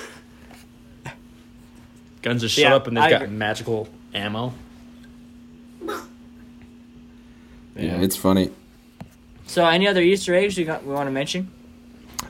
Guns 2.21 2.41
just 2.41 2.56
shut 2.56 2.63
Yeah, 2.63 2.75
up 2.75 2.88
and 2.88 2.95
they've 2.95 3.03
I 3.03 3.10
got 3.10 3.21
agree. 3.23 3.36
magical 3.36 3.88
ammo. 4.13 4.53
Yeah, 7.75 8.01
it's 8.01 8.15
funny. 8.15 8.51
so, 9.47 9.65
any 9.65 9.88
other 9.88 10.01
Easter 10.01 10.36
eggs 10.36 10.57
we 10.57 10.63
got 10.63 10.86
we 10.86 10.93
want 10.93 11.07
to 11.07 11.12
mention? 11.12 11.51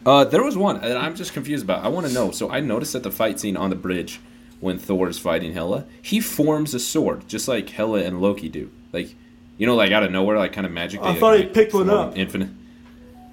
Uh, 0.05 0.23
there 0.25 0.43
was 0.43 0.57
one 0.57 0.81
that 0.81 0.97
I'm 0.97 1.15
just 1.15 1.33
confused 1.33 1.63
about. 1.63 1.83
I 1.83 1.87
want 1.87 2.07
to 2.07 2.13
know. 2.13 2.31
So 2.31 2.49
I 2.49 2.59
noticed 2.59 2.95
at 2.95 3.03
the 3.03 3.11
fight 3.11 3.39
scene 3.39 3.55
on 3.55 3.69
the 3.69 3.75
bridge 3.75 4.19
when 4.59 4.77
Thor 4.79 5.07
is 5.09 5.19
fighting 5.19 5.53
Hela, 5.53 5.85
he 6.01 6.19
forms 6.19 6.73
a 6.73 6.79
sword 6.79 7.27
just 7.27 7.47
like 7.47 7.69
Hela 7.69 8.01
and 8.03 8.21
Loki 8.21 8.49
do. 8.49 8.71
Like, 8.91 9.13
you 9.57 9.67
know, 9.67 9.75
like 9.75 9.91
out 9.91 10.03
of 10.03 10.11
nowhere, 10.11 10.37
like 10.37 10.53
kind 10.53 10.65
of 10.65 10.71
magic. 10.73 11.01
I 11.01 11.13
they, 11.13 11.19
thought 11.19 11.37
he 11.37 11.45
picked 11.45 11.73
one 11.73 11.89
up. 11.89 12.17
Infinite. 12.17 12.49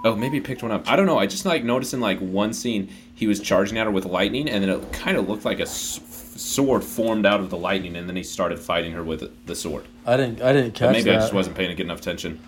Oh, 0.05 0.17
maybe 0.17 0.37
he 0.37 0.41
picked 0.41 0.63
one 0.63 0.73
up. 0.73 0.91
I 0.91 0.97
don't 0.97 1.07
know. 1.07 1.19
I 1.19 1.27
just 1.27 1.45
like 1.45 1.63
noticed 1.65 1.95
in 1.95 2.01
like 2.01 2.19
one 2.21 2.53
scene 2.53 2.89
he 3.15 3.27
was 3.27 3.41
charging 3.41 3.79
at 3.79 3.85
her 3.87 3.91
with 3.91 4.05
lightning, 4.07 4.49
and 4.49 4.63
then 4.63 4.71
it 4.71 4.93
kind 4.93 5.17
of 5.17 5.29
looked 5.29 5.45
like 5.45 5.59
a 5.61 5.65
s- 5.65 5.99
sword 6.41 6.83
formed 6.83 7.27
out 7.27 7.41
of 7.41 7.51
the 7.51 7.57
lightning, 7.57 7.97
and 7.97 8.09
then 8.09 8.17
he 8.17 8.23
started 8.23 8.59
fighting 8.59 8.93
her 8.93 9.03
with 9.05 9.31
the 9.47 9.55
sword. 9.55 9.85
I 10.07 10.17
didn't 10.17 10.41
I 10.43 10.53
didn't 10.53 10.71
But 10.73 10.79
catch 10.79 10.93
maybe 10.93 11.11
I 11.11 11.15
just 11.17 11.33
wasn't 11.33 11.57
paying 11.57 11.75
good 11.77 11.85
enough 11.85 11.99
attention. 12.01 12.39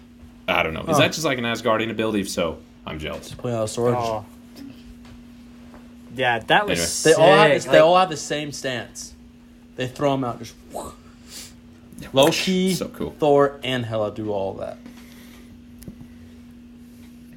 I 0.49 0.63
don't 0.63 0.75
know. 0.75 0.81
Is 0.83 0.97
Oh. 0.97 0.99
that 0.99 1.13
just 1.13 1.25
like 1.25 1.39
an 1.39 1.45
Asgardian 1.45 1.91
ability? 1.91 2.21
If 2.23 2.29
so, 2.31 2.59
I'm 2.87 2.99
jealous. 2.99 3.33
Playing 3.35 3.57
out 3.59 3.65
of 3.65 3.71
swords. 3.71 3.97
Oh, 3.99 4.25
yeah, 6.17 6.41
that 6.41 6.67
was. 6.67 7.07
Anyway. 7.07 7.17
They 7.17 7.23
all 7.23 7.37
have 7.37 7.63
sick. 7.63 7.71
they 7.71 7.79
Like, 7.79 7.87
all 7.87 7.99
have 7.99 8.09
the 8.11 8.17
same 8.17 8.53
stance. 8.53 9.15
They 9.77 9.87
throw 9.87 10.11
them 10.13 10.25
out 10.25 10.39
just. 10.41 10.55
Loki, 12.13 12.75
So 12.75 12.89
cool. 12.89 13.15
Thor, 13.19 13.61
and 13.63 13.87
Hela 13.87 14.13
do 14.13 14.33
all 14.33 14.55
that. 14.55 14.79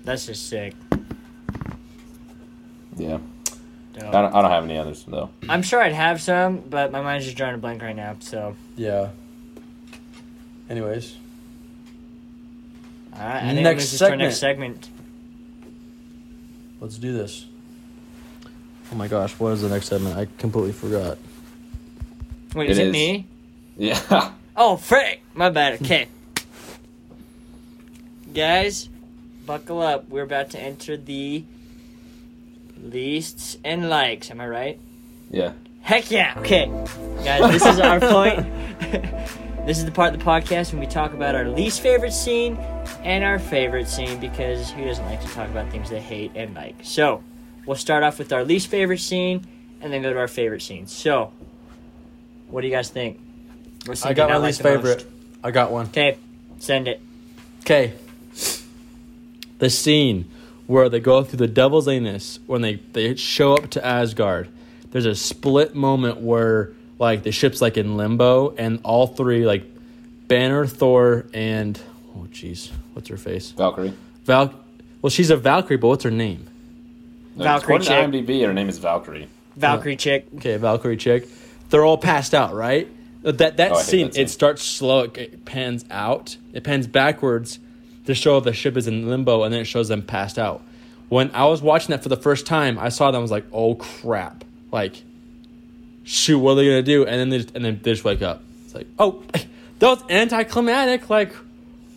That's 0.04 0.26
just 0.26 0.50
sick. 0.50 0.74
Yeah. 2.98 3.20
Dope. 3.96 4.14
I 4.14 4.22
don't, 4.22 4.36
I 4.36 4.42
don't 4.42 4.52
have 4.52 4.64
any 4.66 4.78
others 4.78 5.06
though. 5.08 5.30
I'm 5.48 5.62
sure 5.62 5.82
I'd 5.82 5.94
have 5.94 6.22
some, 6.22 6.60
but 6.70 6.92
my 6.92 7.02
mind's 7.02 7.26
just 7.26 7.38
drawing 7.38 7.56
a 7.56 7.58
blank 7.58 7.82
right 7.82 7.96
now. 7.96 8.16
So, 8.20 8.56
Yeah. 8.76 9.10
Anyways, 10.70 11.16
all 13.14 13.20
right, 13.20 13.44
I 13.44 13.50
think 13.52 13.62
Next 13.62 13.84
this 13.84 13.94
is 13.94 14.02
our 14.02 14.16
next 14.16 14.38
segment. 14.40 14.90
let's 16.82 16.98
do 16.98 17.14
this. 17.14 17.46
Oh 18.92 18.96
my 18.96 19.08
gosh, 19.08 19.34
what 19.40 19.54
is 19.54 19.62
the 19.62 19.70
next 19.70 19.88
segment? 19.88 20.18
I 20.18 20.28
completely 20.40 20.72
forgot. 20.74 21.18
Wait, 22.56 22.70
It 22.70 22.72
is 22.72 22.78
it 22.80 22.88
is. 22.88 22.92
me? 22.94 23.28
Yeah. 23.78 24.32
Oh, 24.58 24.78
frick! 24.78 25.22
My 25.34 25.50
bad. 25.50 25.82
Okay. 25.82 26.08
Guys, 28.34 28.88
buckle 29.46 29.82
up. 29.82 30.08
We're 30.10 30.24
about 30.24 30.52
to 30.52 30.60
enter 30.60 30.96
the 30.98 31.44
leasts 32.82 33.58
and 33.64 33.90
likes. 33.90 34.32
Am 34.32 34.42
I 34.42 34.48
right? 34.48 34.80
yeah. 35.30 35.54
Heck 35.82 36.10
yeah! 36.10 36.34
Okay, 36.38 36.66
guys, 37.24 37.52
this 37.52 37.64
is 37.64 37.80
our 37.80 38.00
point. 38.12 38.44
this 39.68 39.78
is 39.78 39.86
the 39.86 39.92
part 39.92 40.14
of 40.16 40.20
the 40.20 40.26
podcast 40.26 40.72
when 40.72 40.80
we 40.80 40.88
talk 40.88 41.14
about 41.14 41.36
our 41.36 41.48
least 41.48 41.80
favorite 41.82 42.12
scene 42.14 42.58
and 43.04 43.24
our 43.24 43.38
favorite 43.38 43.88
scene 43.88 44.20
because 44.20 44.72
who 44.72 44.84
doesn't 44.84 45.06
like 45.06 45.22
to 45.22 45.28
talk 45.28 45.48
about 45.48 45.70
things 45.72 45.92
they 45.92 46.00
hate 46.02 46.32
and 46.34 46.56
like? 46.56 46.76
So, 46.82 47.24
we'll 47.68 47.76
start 47.76 48.02
off 48.02 48.18
with 48.18 48.34
our 48.34 48.44
least 48.44 48.66
favorite 48.66 49.00
scene 49.00 49.46
and 49.80 49.94
then 49.94 50.02
go 50.02 50.12
to 50.12 50.18
our 50.18 50.28
favorite 50.28 50.64
scene. 50.64 50.88
So, 50.88 51.32
what 52.48 52.62
do 52.62 52.68
you 52.68 52.74
guys 52.74 52.90
think? 52.90 53.20
What 53.86 54.00
scene 54.00 54.10
I 54.10 54.14
got 54.16 54.30
my 54.30 54.34
not 54.34 54.42
like 54.42 54.48
least 54.48 54.64
the 54.64 54.74
most? 54.78 54.88
favorite. 54.88 55.12
I 55.44 55.52
got 55.52 55.72
one. 55.72 55.86
Okay, 55.90 56.18
send 56.58 56.88
it. 56.88 57.00
Okay. 57.60 57.94
The 59.60 59.70
scene 59.70 60.32
where 60.68 60.90
they 60.90 61.00
go 61.00 61.24
through 61.24 61.38
the 61.38 61.48
devil's 61.48 61.88
anus 61.88 62.40
when 62.48 62.62
they, 62.62 62.76
they 62.94 63.16
show 63.16 63.56
up 63.56 63.70
to 63.72 63.86
Asgard. 63.86 64.50
There's 64.92 65.06
a 65.06 65.16
split 65.16 65.76
moment 65.76 66.22
where 66.22 66.72
like 66.98 67.24
the 67.24 67.32
ship's 67.32 67.62
like 67.62 67.78
in 67.78 67.98
limbo 67.98 68.56
and 68.56 68.80
all 68.84 69.08
three 69.08 69.46
like 69.46 69.64
Banner, 70.28 70.66
Thor, 70.66 71.26
and 71.34 71.80
oh 72.16 72.28
jeez, 72.32 72.72
what's 72.94 73.10
her 73.10 73.18
face? 73.18 73.52
Valkyrie. 73.52 73.94
Val. 74.24 74.54
Well, 75.02 75.10
she's 75.12 75.30
a 75.30 75.38
Valkyrie, 75.38 75.78
but 75.78 75.88
what's 75.90 76.04
her 76.04 76.10
name? 76.12 76.48
Valkyrie 77.36 77.76
According 77.78 77.88
to 77.88 78.22
chick. 78.22 78.26
IMDb, 78.28 78.46
her 78.46 78.54
name 78.54 78.70
is 78.70 78.80
Valkyrie. 78.80 79.28
Valkyrie 79.56 79.98
chick. 79.98 80.26
Okay, 80.38 80.58
Valkyrie 80.58 80.98
chick. 80.98 81.28
They're 81.70 81.86
all 81.86 81.98
passed 81.98 82.34
out, 82.34 82.54
right? 82.56 82.88
That 83.22 83.58
that 83.58 83.72
Oh, 83.74 83.80
scene, 83.80 84.08
that 84.08 84.16
scene. 84.16 84.24
it 84.24 84.30
starts 84.30 84.64
slow. 84.64 85.02
It, 85.02 85.18
it 85.18 85.46
pans 85.46 85.84
out. 85.92 86.38
It 86.54 86.64
pans 86.64 86.88
backwards 86.88 87.60
to 88.06 88.16
show 88.16 88.40
the 88.40 88.54
ship 88.54 88.78
is 88.78 88.88
in 88.88 89.08
limbo, 89.10 89.44
and 89.44 89.54
then 89.54 89.62
it 89.62 89.66
shows 89.66 89.88
them 89.88 90.02
passed 90.02 90.38
out. 90.40 90.62
When 91.10 91.30
I 91.34 91.46
was 91.46 91.62
watching 91.62 91.90
that 91.92 92.02
for 92.04 92.10
the 92.10 92.18
first 92.18 92.46
time, 92.46 92.80
I 92.80 92.90
saw 92.90 93.12
them. 93.12 93.20
I 93.20 93.22
was 93.22 93.32
like, 93.32 93.46
"Oh 93.54 93.76
crap!" 93.76 94.44
Like, 94.72 95.04
shoot, 96.04 96.40
what 96.40 96.52
are 96.54 96.56
they 96.56 96.66
gonna 96.66 96.82
do? 96.84 97.06
And 97.06 97.20
then 97.20 97.30
they 97.30 97.38
just, 97.40 97.56
and 97.56 97.64
then 97.66 97.80
they 97.82 97.92
just 97.92 98.04
wake 98.04 98.22
up. 98.22 98.42
It's 98.66 98.76
like, 98.76 98.88
oh, 99.00 99.24
that 99.80 99.88
was 99.88 100.04
anticlimactic. 100.10 101.10
Like, 101.10 101.34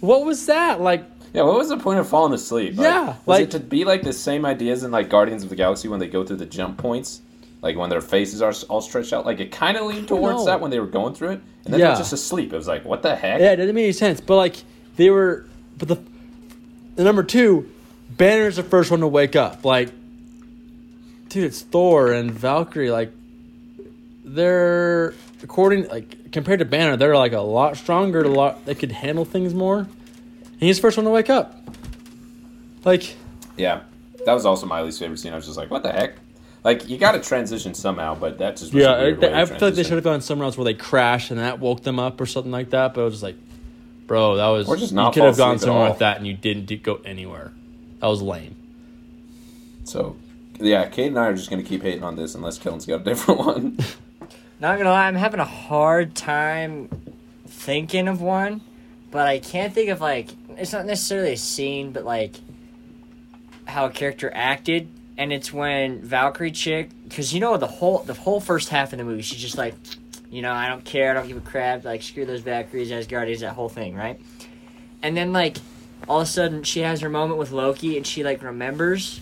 what 0.01 0.25
was 0.25 0.47
that? 0.47 0.81
Like, 0.81 1.05
Yeah, 1.33 1.43
what 1.43 1.57
was 1.59 1.69
the 1.69 1.77
point 1.79 1.99
of 2.01 2.09
falling 2.09 2.33
asleep? 2.33 2.77
Like, 2.77 2.85
Yeah, 2.85 3.07
was 3.07 3.17
like- 3.27 3.43
it 3.45 3.51
to 3.53 3.61
be 3.61 3.85
like 3.85 4.03
the 4.03 4.13
same 4.13 4.45
ideas 4.47 4.83
in 4.85 4.91
like 4.91 5.09
Guardians 5.09 5.43
of 5.43 5.49
the 5.51 5.57
Galaxy 5.57 5.89
when 5.89 6.01
they 6.01 6.09
go 6.09 6.25
through 6.25 6.37
the 6.39 6.47
jump 6.47 6.79
points? 6.79 7.23
like 7.61 7.77
when 7.77 7.91
their 7.91 8.01
faces 8.01 8.41
are 8.41 8.55
all 8.69 8.81
stretched 8.81 9.13
out. 9.13 9.27
Like 9.27 9.41
it 9.41 9.51
kind 9.51 9.77
of 9.77 9.85
leaned 9.87 10.07
towards 10.07 10.39
know. 10.39 10.45
that 10.45 10.61
when 10.61 10.71
they 10.71 10.79
were 10.79 10.87
going 10.87 11.13
through 11.15 11.31
it, 11.31 11.41
and 11.65 11.75
then 11.75 11.81
Yeah. 11.81 11.89
they're 11.89 11.97
just 11.97 12.13
asleep. 12.13 12.53
It 12.53 12.57
was 12.57 12.69
like, 12.69 12.85
what 12.85 13.03
the 13.03 13.17
heck? 13.17 13.41
Yeah, 13.41 13.51
it 13.51 13.57
didn't 13.57 13.75
make 13.75 13.83
any 13.83 13.93
sense. 13.93 14.21
But 14.21 14.37
like 14.37 14.55
they 14.95 15.11
were, 15.11 15.45
but 15.79 15.89
the, 15.89 15.99
the 16.97 17.05
number 17.05 17.23
two, 17.23 17.71
Banner's 18.11 18.57
the 18.57 18.63
first 18.63 18.91
one 18.91 19.01
to 19.01 19.09
wake 19.09 19.37
up. 19.37 19.65
Like, 19.65 19.91
dude, 21.29 21.45
it's 21.45 21.63
Thor 21.63 22.13
and 22.13 22.31
Valkyrie. 22.31 22.91
Like, 22.91 23.13
they're 24.25 25.15
according 25.43 25.89
like 25.89 26.33
compared 26.33 26.59
to 26.59 26.65
Banner, 26.65 26.97
they're 26.97 27.17
like 27.17 27.33
a 27.33 27.41
lot 27.41 27.77
stronger. 27.77 28.23
A 28.23 28.29
lot 28.29 28.65
they 28.67 28.75
could 28.75 28.93
handle 28.93 29.25
things 29.25 29.55
more. 29.55 29.79
And 29.79 30.61
he's 30.61 30.77
the 30.77 30.83
first 30.83 30.97
one 30.97 31.05
to 31.05 31.11
wake 31.11 31.31
up. 31.31 31.55
Like, 32.85 33.17
Yeah, 33.57 33.83
that 34.25 34.33
was 34.33 34.45
also 34.45 34.67
my 34.67 34.83
least 34.83 34.99
favorite 34.99 35.19
scene. 35.19 35.33
I 35.33 35.37
was 35.37 35.47
just 35.47 35.57
like, 35.57 35.71
what 35.71 35.83
the 35.83 35.93
heck? 35.93 36.15
Like 36.65 36.89
you 36.89 36.99
got 36.99 37.13
to 37.13 37.21
transition 37.21 37.73
somehow, 37.75 38.15
but 38.15 38.39
that 38.39 38.57
just 38.57 38.75
was 38.75 38.83
yeah, 38.83 38.91
I, 38.91 39.03
way 39.05 39.15
to 39.15 39.37
I 39.37 39.45
feel 39.47 39.59
like 39.61 39.75
they 39.75 39.85
should 39.85 39.93
have 39.93 40.05
gone 40.05 40.21
somewhere 40.21 40.45
else 40.45 40.59
where 40.59 40.65
they 40.65 40.75
crashed 40.75 41.31
and 41.31 41.41
that 41.41 41.61
woke 41.61 41.83
them 41.83 41.99
up 41.99 42.21
or 42.21 42.27
something 42.27 42.53
like 42.53 42.71
that. 42.71 42.95
But 42.95 43.03
I 43.03 43.05
was 43.05 43.15
just 43.15 43.23
like, 43.23 43.37
bro, 44.09 44.37
that 44.37 44.49
was 44.49 44.69
Or 44.69 44.77
just 44.77 44.93
not 44.93 45.15
you 45.15 45.23
could 45.23 45.27
have 45.29 45.37
gone 45.37 45.61
somewhere 45.61 45.91
with 45.91 46.01
that 46.01 46.17
and 46.17 46.27
you 46.27 46.35
didn't 46.35 46.83
go 46.83 47.01
anywhere. 47.05 47.53
That 48.01 48.09
was 48.09 48.21
lame. 48.21 48.57
So, 49.85 50.17
yeah, 50.59 50.89
Kade 50.89 51.09
and 51.09 51.19
I 51.19 51.27
are 51.27 51.35
just 51.35 51.51
gonna 51.51 51.63
keep 51.63 51.83
hating 51.83 52.03
on 52.03 52.17
this 52.17 52.35
unless 52.35 52.59
Kelton's 52.59 52.87
got 52.87 53.03
a 53.03 53.05
different 53.05 53.41
one. 53.47 53.79
Not 54.59 54.79
gonna 54.79 54.91
lie, 54.91 55.07
I'm 55.07 55.15
having 55.15 55.39
a 55.39 55.45
hard 55.45 56.17
time 56.17 56.89
thinking 57.47 58.09
of 58.09 58.21
one, 58.21 58.63
but 59.13 59.29
I 59.29 59.39
can't 59.39 59.73
think 59.73 59.91
of 59.91 60.01
like 60.01 60.31
it's 60.57 60.73
not 60.73 60.87
necessarily 60.87 61.35
a 61.35 61.37
scene, 61.37 61.93
but 61.93 62.05
like 62.05 62.35
how 63.67 63.87
a 63.87 63.91
character 63.91 64.31
acted, 64.35 64.89
and 65.17 65.33
it's 65.33 65.53
when 65.53 66.01
Valkyrie 66.03 66.51
chick, 66.51 66.89
because 67.05 67.33
you 67.33 67.41
know 67.41 67.57
the 67.57 67.67
whole 67.67 67.99
the 67.99 68.15
whole 68.15 68.41
first 68.41 68.71
half 68.71 68.93
of 68.93 68.99
the 68.99 69.05
movie, 69.05 69.23
she's 69.23 69.41
just 69.41 69.59
like, 69.59 69.75
you 70.31 70.43
know, 70.43 70.53
I 70.53 70.69
don't 70.69 70.85
care, 70.85 71.11
I 71.11 71.15
don't 71.15 71.29
give 71.29 71.37
a 71.37 71.41
crap, 71.41 71.85
like 71.85 72.03
screw 72.03 72.27
those 72.27 72.41
Valkyries, 72.41 72.91
Asgardians, 72.91 73.41
that 73.41 73.55
whole 73.55 73.69
thing, 73.69 73.95
right? 73.95 74.21
And 75.03 75.17
then 75.17 75.33
like 75.33 75.57
all 76.09 76.21
of 76.21 76.29
a 76.29 76.31
sudden 76.31 76.63
she 76.63 76.81
has 76.81 77.01
her 77.01 77.09
moment 77.09 77.39
with 77.39 77.51
Loki, 77.51 77.97
and 77.97 78.07
she 78.07 78.23
like 78.25 78.43
remembers 78.43 79.21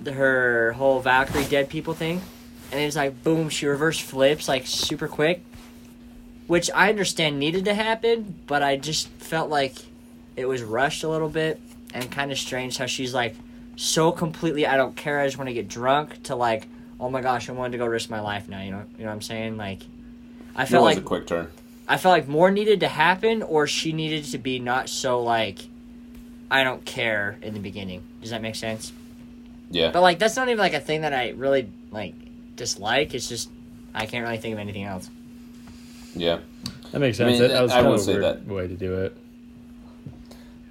the, 0.00 0.12
her 0.12 0.72
whole 0.72 1.00
Valkyrie 1.00 1.44
dead 1.44 1.68
people 1.68 1.94
thing 1.94 2.20
and 2.74 2.82
it's 2.82 2.96
like 2.96 3.22
boom, 3.22 3.48
she 3.48 3.66
reverse 3.66 4.00
flips 4.00 4.48
like 4.48 4.66
super 4.66 5.06
quick, 5.06 5.44
which 6.48 6.70
I 6.74 6.88
understand 6.88 7.38
needed 7.38 7.66
to 7.66 7.74
happen, 7.74 8.34
but 8.48 8.64
I 8.64 8.76
just 8.76 9.08
felt 9.10 9.48
like 9.48 9.76
it 10.34 10.46
was 10.46 10.60
rushed 10.60 11.04
a 11.04 11.08
little 11.08 11.28
bit 11.28 11.60
and 11.92 12.10
kind 12.10 12.32
of 12.32 12.38
strange 12.38 12.76
how 12.78 12.86
she's 12.86 13.14
like 13.14 13.36
so 13.76 14.10
completely 14.10 14.66
I 14.66 14.76
don't 14.76 14.96
care, 14.96 15.20
I 15.20 15.26
just 15.26 15.38
want 15.38 15.48
to 15.48 15.54
get 15.54 15.68
drunk 15.68 16.24
to 16.24 16.34
like 16.34 16.66
oh 17.04 17.10
my 17.10 17.20
gosh, 17.20 17.48
I 17.50 17.52
wanted 17.52 17.72
to 17.72 17.78
go 17.78 17.86
risk 17.86 18.08
my 18.08 18.20
life 18.20 18.48
now, 18.48 18.62
you 18.62 18.70
know, 18.70 18.84
you 18.96 19.00
know 19.04 19.10
what 19.10 19.12
I'm 19.16 19.22
saying? 19.22 19.56
Like 19.58 19.82
I 20.56 20.64
That 20.64 20.70
felt 20.70 20.84
was 20.84 20.94
like 20.96 21.04
a 21.04 21.06
quick 21.06 21.26
turn. 21.26 21.48
I 21.86 21.98
felt 21.98 22.12
like 22.12 22.28
more 22.28 22.50
needed 22.50 22.80
to 22.80 22.88
happen 22.88 23.42
or 23.42 23.66
she 23.66 23.92
needed 23.92 24.24
to 24.26 24.38
be 24.38 24.58
not 24.58 24.88
so 24.88 25.22
like 25.22 25.58
I 26.50 26.64
don't 26.64 26.84
care 26.84 27.38
in 27.42 27.52
the 27.52 27.60
beginning. 27.60 28.02
Does 28.22 28.30
that 28.30 28.40
make 28.40 28.54
sense? 28.54 28.92
Yeah, 29.70 29.90
But 29.90 30.00
like 30.02 30.18
that's 30.18 30.36
not 30.36 30.48
even 30.48 30.58
like 30.58 30.74
a 30.74 30.80
thing 30.80 31.02
that 31.02 31.12
I 31.12 31.30
really 31.30 31.68
like 31.90 32.14
dislike. 32.56 33.12
It's 33.14 33.28
just 33.28 33.50
I 33.94 34.06
can't 34.06 34.24
really 34.24 34.38
think 34.38 34.54
of 34.54 34.58
anything 34.60 34.84
else. 34.84 35.10
yeah, 36.14 36.38
That 36.92 37.00
makes 37.00 37.20
I 37.20 37.24
sense. 37.24 37.32
mean, 37.32 37.42
that, 37.42 37.48
that 37.54 37.62
was 37.62 37.72
I 37.72 37.82
kind 37.82 37.86
will 37.88 37.94
of 37.94 38.00
a 38.00 38.02
say 38.04 38.12
weird 38.18 38.24
that. 38.24 38.46
way 38.46 38.68
to 38.68 38.74
do 38.74 38.94
it. 39.02 39.16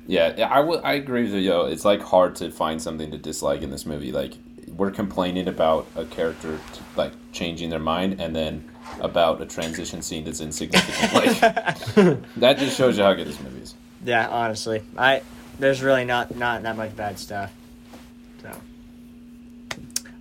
yeah. 0.08 0.34
yeah, 0.38 0.48
I 0.48 0.60
would. 0.62 0.82
I 0.84 0.94
agree 0.94 1.24
with 1.24 1.34
you. 1.34 1.40
Yo, 1.40 1.66
it's 1.66 1.86
like 1.86 2.02
hard 2.02 2.36
to 2.38 2.52
find 2.52 2.82
something 2.82 3.12
to 3.12 3.18
dislike 3.18 3.62
in 3.62 3.70
this 3.72 3.86
movie. 3.86 4.12
Like 4.12 4.34
we're 4.78 4.92
complaining 4.92 5.48
about 5.48 5.88
a 5.96 6.06
character 6.06 6.60
t- 6.74 6.82
like 6.96 7.12
changing 7.32 7.70
their 7.70 7.80
mind, 7.80 8.20
and 8.22 8.36
then 8.36 8.64
about 9.00 9.42
a 9.42 9.46
transition 9.46 10.02
scene 10.02 10.24
that's 10.24 10.42
insignificant. 10.42 11.14
like 11.96 12.36
that 12.38 12.58
just 12.58 12.78
shows 12.78 12.98
you 12.98 13.04
how 13.04 13.14
good 13.14 13.28
this 13.28 13.40
movie 13.40 13.62
is. 13.62 13.76
Yeah, 14.04 14.28
honestly, 14.28 14.82
I 14.98 15.22
there's 15.60 15.82
really 15.82 16.06
not 16.06 16.36
not 16.36 16.64
that 16.64 16.76
much 16.76 16.96
bad 16.96 17.18
stuff. 17.20 17.52
So, 18.42 18.50
all 18.52 18.60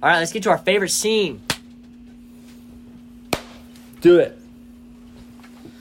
right, 0.03 0.19
let's 0.19 0.33
get 0.33 0.43
to 0.45 0.51
our 0.51 0.59
favorite 0.59 0.91
scene. 0.91 1.41
Do 4.01 4.19
it. 4.19 4.38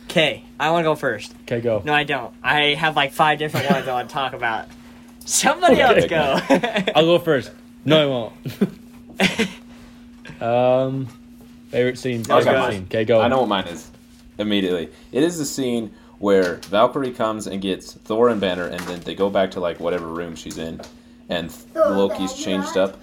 Okay, 0.05 0.43
I 0.59 0.71
want 0.71 0.83
to 0.83 0.89
go 0.89 0.95
first. 0.95 1.33
Okay, 1.43 1.61
go. 1.61 1.81
No, 1.85 1.93
I 1.93 2.03
don't. 2.03 2.33
I 2.43 2.73
have 2.75 2.95
like 2.95 3.13
five 3.13 3.39
different 3.39 3.69
ones 3.69 3.87
I 3.87 3.93
want 3.93 4.09
to 4.09 4.13
talk 4.13 4.33
about. 4.33 4.65
Somebody 5.25 5.81
Okay. 5.81 5.81
else 5.81 6.05
go. 6.07 6.91
I'll 6.95 7.05
go 7.05 7.19
first. 7.19 7.51
No, 7.85 8.01
I 8.01 8.05
won't. 8.05 8.33
um, 10.41 11.07
favorite 11.69 11.97
scene. 11.97 12.21
I 12.29 12.39
Favorite 12.41 12.59
mine. 12.59 12.71
scene. 12.71 12.83
Okay, 12.83 13.05
go. 13.05 13.21
I 13.21 13.27
know 13.27 13.39
what 13.39 13.49
mine 13.49 13.67
is. 13.67 13.89
Immediately, 14.37 14.89
it 15.11 15.23
is 15.23 15.37
the 15.37 15.45
scene 15.45 15.93
where 16.19 16.55
Valkyrie 16.55 17.11
comes 17.11 17.47
and 17.47 17.61
gets 17.61 17.93
Thor 17.93 18.29
and 18.29 18.39
Banner, 18.39 18.65
and 18.65 18.79
then 18.81 19.01
they 19.01 19.15
go 19.15 19.29
back 19.29 19.51
to 19.51 19.59
like 19.59 19.79
whatever 19.79 20.07
room 20.07 20.35
she's 20.35 20.57
in, 20.57 20.81
and 21.29 21.53
Loki's 21.75 22.33
changed 22.33 22.77
up. 22.77 22.97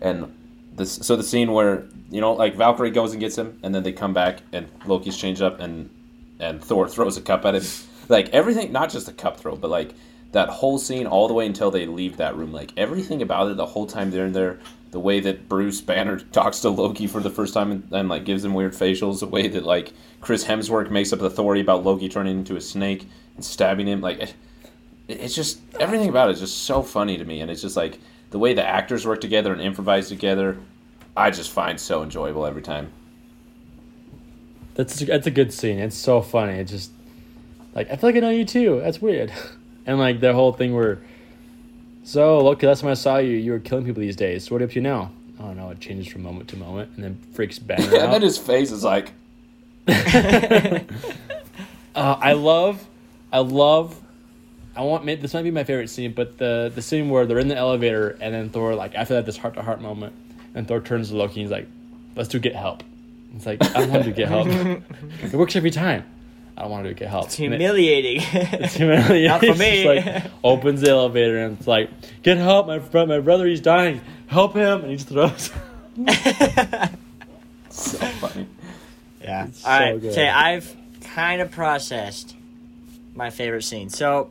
And 0.00 0.34
this, 0.76 0.92
so 0.92 1.16
the 1.16 1.22
scene 1.22 1.52
where 1.52 1.84
you 2.10 2.20
know, 2.20 2.32
like 2.34 2.54
Valkyrie 2.56 2.90
goes 2.90 3.12
and 3.12 3.20
gets 3.20 3.36
him, 3.36 3.58
and 3.62 3.74
then 3.74 3.82
they 3.82 3.92
come 3.92 4.12
back, 4.12 4.40
and 4.52 4.68
Loki's 4.86 5.16
changed 5.16 5.42
up, 5.42 5.60
and 5.60 5.90
and 6.38 6.62
Thor 6.62 6.88
throws 6.88 7.16
a 7.16 7.22
cup 7.22 7.44
at 7.44 7.54
him. 7.54 7.64
Like 8.08 8.28
everything, 8.30 8.72
not 8.72 8.90
just 8.90 9.08
a 9.08 9.12
cup 9.12 9.38
throw, 9.38 9.56
but 9.56 9.70
like 9.70 9.94
that 10.32 10.48
whole 10.48 10.78
scene 10.78 11.06
all 11.06 11.26
the 11.26 11.34
way 11.34 11.46
until 11.46 11.70
they 11.70 11.86
leave 11.86 12.16
that 12.18 12.36
room. 12.36 12.52
Like 12.52 12.72
everything 12.76 13.22
about 13.22 13.50
it, 13.50 13.56
the 13.56 13.66
whole 13.66 13.86
time 13.86 14.10
they're 14.10 14.26
in 14.26 14.32
there, 14.32 14.58
the 14.90 15.00
way 15.00 15.20
that 15.20 15.48
Bruce 15.48 15.80
Banner 15.80 16.18
talks 16.32 16.60
to 16.60 16.70
Loki 16.70 17.06
for 17.06 17.20
the 17.20 17.30
first 17.30 17.54
time 17.54 17.72
and, 17.72 17.88
and 17.92 18.08
like 18.08 18.24
gives 18.24 18.44
him 18.44 18.54
weird 18.54 18.72
facials, 18.72 19.20
the 19.20 19.26
way 19.26 19.48
that 19.48 19.64
like 19.64 19.92
Chris 20.20 20.44
Hemsworth 20.44 20.90
makes 20.90 21.12
up 21.12 21.18
the 21.18 21.26
authority 21.26 21.60
about 21.60 21.84
Loki 21.84 22.08
turning 22.08 22.38
into 22.38 22.56
a 22.56 22.60
snake 22.60 23.08
and 23.36 23.44
stabbing 23.44 23.88
him, 23.88 24.00
like 24.00 24.18
it, 24.20 24.34
it's 25.08 25.34
just 25.34 25.60
everything 25.80 26.08
about 26.08 26.28
it 26.28 26.34
is 26.34 26.40
just 26.40 26.58
so 26.64 26.82
funny 26.82 27.18
to 27.18 27.24
me, 27.24 27.40
and 27.40 27.50
it's 27.50 27.62
just 27.62 27.76
like 27.76 27.98
the 28.30 28.38
way 28.38 28.54
the 28.54 28.66
actors 28.66 29.06
work 29.06 29.20
together 29.20 29.52
and 29.52 29.60
improvise 29.60 30.08
together. 30.08 30.58
I 31.16 31.30
just 31.30 31.50
find 31.50 31.80
so 31.80 32.02
enjoyable 32.04 32.46
every 32.46 32.62
time. 32.62 32.92
That's 34.74 35.00
that's 35.00 35.26
a 35.26 35.32
good 35.32 35.52
scene. 35.52 35.80
It's 35.80 35.96
so 35.96 36.22
funny. 36.22 36.52
It's 36.54 36.70
just 36.70 36.92
like 37.74 37.90
I 37.90 37.96
feel 37.96 38.08
like 38.08 38.16
I 38.16 38.20
know 38.20 38.30
you 38.30 38.44
too. 38.44 38.80
That's 38.82 39.02
weird. 39.02 39.32
And 39.90 39.98
like 39.98 40.20
the 40.20 40.32
whole 40.32 40.52
thing 40.52 40.72
where, 40.72 41.00
so 42.04 42.44
look, 42.44 42.62
last 42.62 42.82
time 42.82 42.90
I 42.90 42.94
saw 42.94 43.18
you, 43.18 43.36
you 43.36 43.50
were 43.50 43.58
killing 43.58 43.84
people 43.84 44.00
these 44.00 44.14
days. 44.14 44.44
So 44.44 44.54
what 44.54 44.62
are 44.62 44.66
you 44.66 44.68
up 44.68 44.72
to 44.74 44.80
now? 44.80 45.10
Oh 45.40 45.52
no, 45.52 45.70
it 45.70 45.80
changes 45.80 46.06
from 46.12 46.22
moment 46.22 46.48
to 46.50 46.56
moment, 46.56 46.92
and 46.94 47.02
then 47.02 47.18
freaks 47.32 47.58
Banner 47.58 47.82
and 47.98 48.12
then 48.12 48.22
his 48.22 48.38
face 48.38 48.70
is 48.70 48.84
like, 48.84 49.10
Uh, 49.88 50.84
I 51.92 52.34
love, 52.34 52.86
I 53.32 53.40
love, 53.40 54.00
I 54.76 54.82
want. 54.82 55.04
This 55.06 55.34
might 55.34 55.42
be 55.42 55.50
my 55.50 55.64
favorite 55.64 55.90
scene, 55.90 56.12
but 56.12 56.38
the 56.38 56.70
the 56.72 56.82
scene 56.82 57.08
where 57.08 57.26
they're 57.26 57.40
in 57.40 57.48
the 57.48 57.56
elevator 57.56 58.10
and 58.20 58.32
then 58.32 58.48
Thor 58.50 58.76
like 58.76 58.94
after 58.94 59.14
that 59.14 59.26
this 59.26 59.36
heart 59.36 59.54
to 59.54 59.62
heart 59.62 59.80
moment, 59.80 60.14
and 60.54 60.68
Thor 60.68 60.80
turns 60.80 61.08
to 61.08 61.16
Loki 61.16 61.40
and 61.40 61.42
he's 61.42 61.50
like, 61.50 61.66
"Let's 62.14 62.28
do 62.28 62.38
get 62.38 62.54
help." 62.54 62.84
It's 63.34 63.44
like 63.44 63.60
I 63.74 63.86
want 63.86 64.04
to 64.04 64.12
get 64.12 64.28
help. 64.28 64.46
it 64.46 65.32
works 65.32 65.56
every 65.56 65.72
time. 65.72 66.04
I 66.56 66.62
don't 66.62 66.70
want 66.70 66.84
to 66.86 66.94
get 66.94 67.08
help. 67.08 67.26
It's 67.26 67.34
it- 67.34 67.42
humiliating. 67.50 68.22
It's 68.32 68.74
humiliating. 68.74 69.28
Not 69.28 69.40
for 69.44 69.54
me. 69.54 69.86
like 70.02 70.24
opens 70.44 70.80
the 70.82 70.90
elevator 70.90 71.38
and 71.38 71.58
it's 71.58 71.66
like, 71.66 71.90
get 72.22 72.36
help, 72.38 72.66
my 72.66 72.78
friend, 72.78 73.08
my 73.08 73.20
brother, 73.20 73.46
he's 73.46 73.60
dying. 73.60 74.00
Help 74.26 74.54
him, 74.54 74.82
and 74.82 74.90
he 74.90 74.96
just 74.96 75.08
throws. 75.08 75.50
so 77.70 77.98
funny. 78.06 78.46
Yeah. 79.20 79.46
It's 79.46 79.64
All 79.64 79.78
right. 79.78 79.94
so 79.94 79.98
good. 79.98 80.12
Okay, 80.12 80.28
I've 80.28 80.74
kind 81.00 81.40
of 81.42 81.50
processed 81.50 82.36
my 83.14 83.30
favorite 83.30 83.62
scene. 83.62 83.90
So 83.90 84.30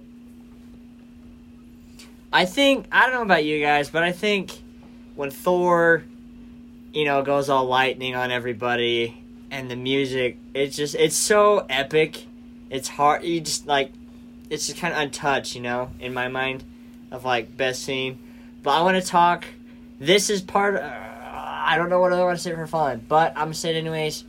I 2.31 2.45
think 2.45 2.85
I 2.91 3.05
don't 3.05 3.15
know 3.15 3.21
about 3.23 3.43
you 3.43 3.59
guys, 3.61 3.89
but 3.89 4.03
I 4.03 4.11
think 4.11 4.51
when 5.15 5.31
Thor, 5.31 6.03
you 6.93 7.05
know, 7.05 7.21
goes 7.23 7.49
all 7.49 7.65
lightning 7.65 8.15
on 8.15 8.31
everybody 8.31 9.21
and 9.51 9.69
the 9.69 9.75
music, 9.75 10.37
it's 10.53 10.75
just 10.75 10.95
it's 10.95 11.15
so 11.15 11.65
epic. 11.69 12.25
It's 12.69 12.87
hard. 12.87 13.23
You 13.23 13.41
just 13.41 13.67
like 13.67 13.91
it's 14.49 14.67
just 14.67 14.79
kind 14.79 14.93
of 14.93 14.99
untouched, 14.99 15.55
you 15.55 15.61
know, 15.61 15.91
in 15.99 16.13
my 16.13 16.27
mind 16.27 16.63
of 17.11 17.25
like 17.25 17.55
best 17.55 17.83
scene. 17.83 18.19
But 18.63 18.71
I 18.71 18.81
want 18.81 19.01
to 19.01 19.07
talk. 19.07 19.45
This 19.99 20.29
is 20.29 20.41
part. 20.41 20.75
Uh, 20.75 20.91
I 21.69 21.77
don't 21.77 21.89
know 21.89 21.99
what 21.99 22.13
I 22.13 22.23
want 22.23 22.37
to 22.37 22.43
say 22.43 22.53
for 22.53 22.67
fun, 22.67 23.05
but 23.07 23.33
I'm 23.35 23.45
gonna 23.45 23.53
say 23.53 23.75
it 23.75 23.77
anyways 23.77 24.23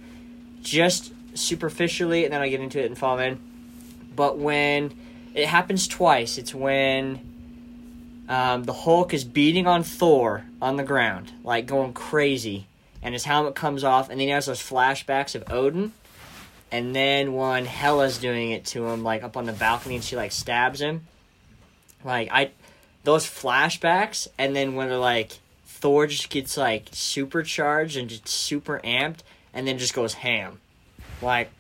just 0.63 1.13
superficially, 1.35 2.25
and 2.25 2.33
then 2.33 2.41
I 2.41 2.49
get 2.49 2.61
into 2.61 2.81
it 2.81 2.87
and 2.87 2.99
fall 2.99 3.19
in. 3.19 3.39
But 4.15 4.39
when 4.39 4.93
it 5.35 5.47
happens 5.47 5.89
twice, 5.89 6.39
it's 6.39 6.55
when 6.55 7.21
um, 8.29 8.65
the 8.65 8.73
Hulk 8.73 9.15
is 9.15 9.25
beating 9.25 9.67
on 9.67 9.83
Thor 9.83 10.45
on 10.61 10.77
the 10.77 10.83
ground, 10.83 11.33
like 11.43 11.67
going 11.67 11.93
crazy, 11.93 12.67
and 13.03 13.15
his 13.15 13.25
helmet 13.25 13.55
comes 13.55 13.85
off, 13.85 14.11
and 14.11 14.21
then 14.21 14.29
he 14.29 14.33
has 14.33 14.47
those 14.47 14.61
flashbacks 14.61 15.35
of 15.35 15.51
Odin. 15.51 15.93
And 16.73 16.95
then 16.95 17.35
when 17.35 17.67
Hela's 17.67 18.19
doing 18.19 18.53
it 18.53 18.65
to 18.67 18.87
him, 18.87 19.03
like 19.03 19.23
up 19.23 19.37
on 19.37 19.47
the 19.47 19.53
balcony, 19.53 19.97
and 19.97 20.05
she 20.05 20.17
like 20.17 20.33
stabs 20.33 20.81
him, 20.81 21.07
like 22.05 22.29
I, 22.31 22.51
those 23.05 23.27
flashbacks, 23.27 24.29
and 24.39 24.55
then 24.55 24.75
when 24.75 24.89
they're 24.89 24.99
like 24.99 25.39
Thor 25.65 26.07
just 26.07 26.29
gets 26.29 26.57
like 26.57 26.89
supercharged 26.93 27.97
and 27.97 28.09
just 28.09 28.29
super 28.29 28.81
amped, 28.85 29.21
and 29.55 29.67
then 29.67 29.79
just 29.79 29.95
goes 29.95 30.15
ham. 30.15 30.61
Like, 31.23 31.51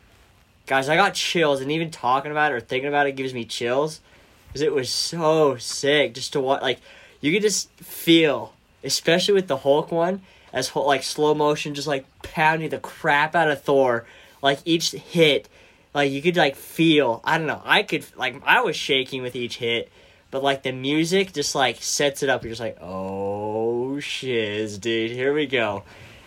guys, 0.67 0.89
I 0.89 0.97
got 0.97 1.15
chills, 1.15 1.61
and 1.61 1.73
even 1.73 1.91
talking 1.91 2.31
about 2.31 2.53
it 2.53 2.55
or 2.57 2.61
thinking 2.61 2.89
about 2.89 3.07
it 3.07 3.17
gives 3.17 3.35
me 3.35 3.45
chills, 3.45 4.01
because 4.47 4.61
it 4.61 4.75
was 4.75 4.91
so 4.91 5.57
sick 5.57 6.15
just 6.15 6.35
to 6.35 6.41
watch. 6.41 6.63
Like, 6.63 6.81
you 7.21 7.33
could 7.33 7.43
just 7.43 7.71
feel, 7.73 8.53
especially 8.85 9.35
with 9.35 9.49
the 9.49 9.57
Hulk 9.57 9.91
one, 9.91 10.23
as 10.53 10.69
Hul- 10.69 10.87
like 10.87 11.03
slow 11.03 11.35
motion, 11.35 11.75
just 11.75 11.89
like 11.89 12.05
pounding 12.23 12.71
the 12.71 12.79
crap 12.79 13.35
out 13.35 13.51
of 13.51 13.63
Thor. 13.63 14.07
Like 14.43 14.61
each 14.65 14.93
hit, 14.93 15.49
like 15.95 16.11
you 16.11 16.23
could 16.23 16.37
like 16.37 16.57
feel. 16.57 17.21
I 17.25 17.39
don't 17.39 17.47
know. 17.47 17.63
I 17.65 17.83
could 17.83 18.05
like 18.17 18.41
I 18.45 18.63
was 18.63 18.77
shaking 18.77 19.23
with 19.23 19.37
each 19.37 19.57
hit, 19.59 19.91
but 20.31 20.43
like 20.43 20.63
the 20.63 20.73
music 20.73 21.33
just 21.33 21.55
like 21.55 21.77
sets 21.83 22.23
it 22.23 22.29
up. 22.29 22.43
You're 22.43 22.53
just 22.53 22.61
like, 22.61 22.79
oh 22.81 24.01
shiz, 24.01 24.79
dude, 24.79 25.11
here 25.11 25.35
we 25.35 25.47
go. 25.47 25.83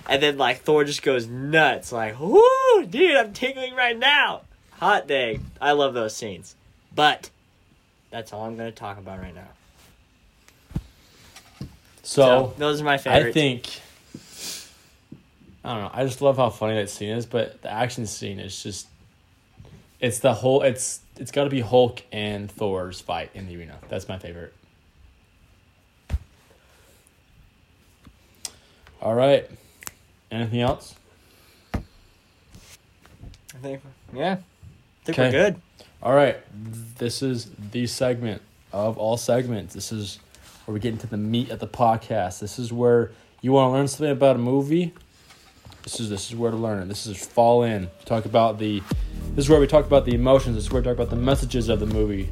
And 0.08 0.22
then 0.22 0.38
like 0.38 0.62
Thor 0.62 0.84
just 0.84 1.02
goes 1.02 1.28
nuts, 1.28 1.92
like, 1.92 2.20
whoo, 2.20 2.86
dude, 2.88 3.16
I'm 3.16 3.34
tingling 3.34 3.74
right 3.76 3.98
now. 3.98 4.42
Hot 4.80 5.08
day. 5.08 5.40
I 5.62 5.72
love 5.72 5.94
those 5.94 6.16
scenes. 6.16 6.56
But 6.94 7.30
that's 8.12 8.32
all 8.34 8.46
I'm 8.46 8.56
gonna 8.56 8.72
talk 8.72 8.98
about 8.98 9.20
right 9.20 9.34
now. 9.34 9.48
So, 12.04 12.54
those 12.58 12.82
are 12.82 12.84
my 12.84 12.98
favorites. 12.98 13.30
I 13.30 13.32
think 13.32 13.82
I 15.64 15.74
don't 15.74 15.84
know. 15.84 15.91
I 15.93 16.03
just 16.05 16.22
love 16.22 16.38
how 16.38 16.49
funny 16.49 16.76
that 16.76 16.89
scene 16.89 17.09
is, 17.11 17.26
but 17.26 17.61
the 17.61 17.72
action 17.72 18.05
scene 18.05 18.39
is 18.39 18.61
just 18.61 18.88
it's 19.99 20.20
the 20.20 20.34
whole 20.34 20.61
it's 20.61 20.99
it's 21.18 21.32
got 21.32 21.45
to 21.45 21.49
be 21.49 21.61
Hulk 21.61 22.01
and 22.11 22.51
Thor's 22.51 22.99
fight 22.99 23.30
in 23.34 23.47
the 23.47 23.55
arena. 23.55 23.78
That's 23.88 24.07
my 24.09 24.18
favorite. 24.18 24.53
All 29.01 29.16
right. 29.16 29.49
Anything 30.32 30.61
else? 30.61 30.95
I 31.74 31.80
think 33.61 33.82
yeah. 34.14 34.34
I 34.34 35.05
think 35.05 35.20
Okay. 35.20 35.28
we're 35.28 35.32
good. 35.32 35.61
All 36.01 36.14
right. 36.14 36.38
This 36.97 37.22
is 37.22 37.49
the 37.72 37.88
segment 37.88 38.41
of 38.72 38.97
all 38.97 39.18
segments. 39.18 39.74
This 39.74 39.91
is 39.91 40.20
where 40.66 40.74
we 40.74 40.80
get 40.80 40.93
into 40.93 41.07
the 41.07 41.18
meat 41.18 41.49
of 41.49 41.59
the 41.59 41.68
podcast. 41.68 42.39
This 42.39 42.57
is 42.57 42.72
where 42.74 43.11
you 43.41 43.51
want 43.51 43.70
to 43.70 43.74
learn 43.78 43.88
something 43.88 44.11
about 44.11 44.36
a 44.38 44.39
movie. 44.39 44.93
This 45.84 46.00
is 46.00 46.10
this 46.10 46.30
is 46.30 46.36
where 46.36 46.50
to 46.50 46.58
learn 46.58 46.82
it. 46.82 46.88
This 46.88 47.06
is 47.06 47.24
fall 47.24 47.64
in. 47.64 47.90
Talk 48.06 48.26
about 48.26 48.58
the. 48.58 48.82
This 49.36 49.46
is 49.46 49.50
where 49.50 49.60
we 49.60 49.68
talk 49.68 49.86
about 49.86 50.06
the 50.06 50.16
emotions. 50.16 50.56
This 50.56 50.66
is 50.66 50.72
where 50.72 50.82
we 50.82 50.86
talk 50.86 50.96
about 50.96 51.10
the 51.10 51.16
messages 51.18 51.68
of 51.70 51.80
the 51.80 51.86
movie. 51.86 52.30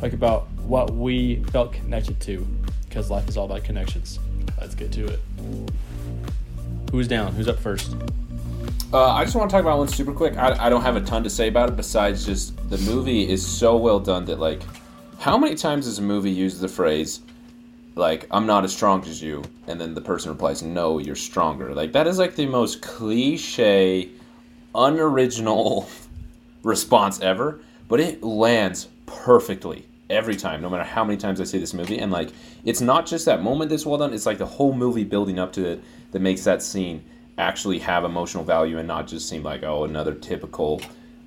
Talk 0.00 0.12
about 0.12 0.48
what 0.66 0.92
we 0.92 1.42
felt 1.44 1.72
connected 1.72 2.20
to, 2.20 2.46
because 2.88 3.10
life 3.10 3.28
is 3.28 3.36
all 3.36 3.46
about 3.46 3.64
connections. 3.64 4.18
Let's 4.60 4.74
get 4.74 4.92
to 4.92 5.06
it. 5.06 5.20
Who's 6.90 7.08
down? 7.08 7.32
Who's 7.32 7.48
up 7.48 7.58
first? 7.58 7.96
Uh, 8.92 9.12
I 9.12 9.24
just 9.24 9.36
want 9.36 9.48
to 9.48 9.54
talk 9.54 9.62
about 9.62 9.78
one 9.78 9.88
super 9.88 10.12
quick. 10.12 10.36
I, 10.36 10.66
I 10.66 10.68
don't 10.68 10.82
have 10.82 10.96
a 10.96 11.00
ton 11.00 11.22
to 11.22 11.30
say 11.30 11.48
about 11.48 11.70
it 11.70 11.76
besides 11.76 12.26
just 12.26 12.56
the 12.68 12.78
movie 12.78 13.28
is 13.28 13.46
so 13.46 13.76
well 13.76 14.00
done 14.00 14.24
that 14.26 14.40
like, 14.40 14.62
how 15.18 15.38
many 15.38 15.54
times 15.54 15.86
does 15.86 15.98
a 15.98 16.02
movie 16.02 16.30
use 16.30 16.58
the 16.58 16.68
phrase, 16.68 17.20
like 17.94 18.26
I'm 18.30 18.46
not 18.46 18.64
as 18.64 18.74
strong 18.74 19.02
as 19.04 19.22
you, 19.22 19.42
and 19.66 19.80
then 19.80 19.94
the 19.94 20.00
person 20.00 20.30
replies, 20.30 20.62
No, 20.62 20.98
you're 20.98 21.16
stronger. 21.16 21.74
Like 21.74 21.92
that 21.92 22.06
is 22.06 22.18
like 22.18 22.36
the 22.36 22.46
most 22.46 22.82
cliche, 22.82 24.10
unoriginal 24.74 25.88
response 26.62 27.20
ever, 27.20 27.60
but 27.88 28.00
it 28.00 28.22
lands 28.22 28.88
perfectly 29.06 29.86
every 30.08 30.36
time, 30.36 30.60
no 30.60 30.68
matter 30.68 30.84
how 30.84 31.04
many 31.04 31.16
times 31.16 31.40
I 31.40 31.44
see 31.44 31.58
this 31.58 31.74
movie. 31.74 31.98
And 31.98 32.10
like, 32.10 32.30
it's 32.64 32.80
not 32.80 33.06
just 33.06 33.24
that 33.26 33.42
moment 33.42 33.70
that's 33.70 33.86
well 33.86 33.98
done; 33.98 34.12
it's 34.14 34.26
like 34.26 34.38
the 34.38 34.46
whole 34.46 34.72
movie 34.72 35.04
building 35.04 35.38
up 35.38 35.52
to 35.54 35.66
it 35.66 35.82
that 36.12 36.20
makes 36.20 36.44
that 36.44 36.62
scene 36.62 37.04
actually 37.38 37.78
have 37.78 38.04
emotional 38.04 38.44
value 38.44 38.78
and 38.78 38.86
not 38.86 39.06
just 39.06 39.26
seem 39.28 39.42
like 39.42 39.62
oh 39.62 39.84
another 39.84 40.12
typical 40.14 40.80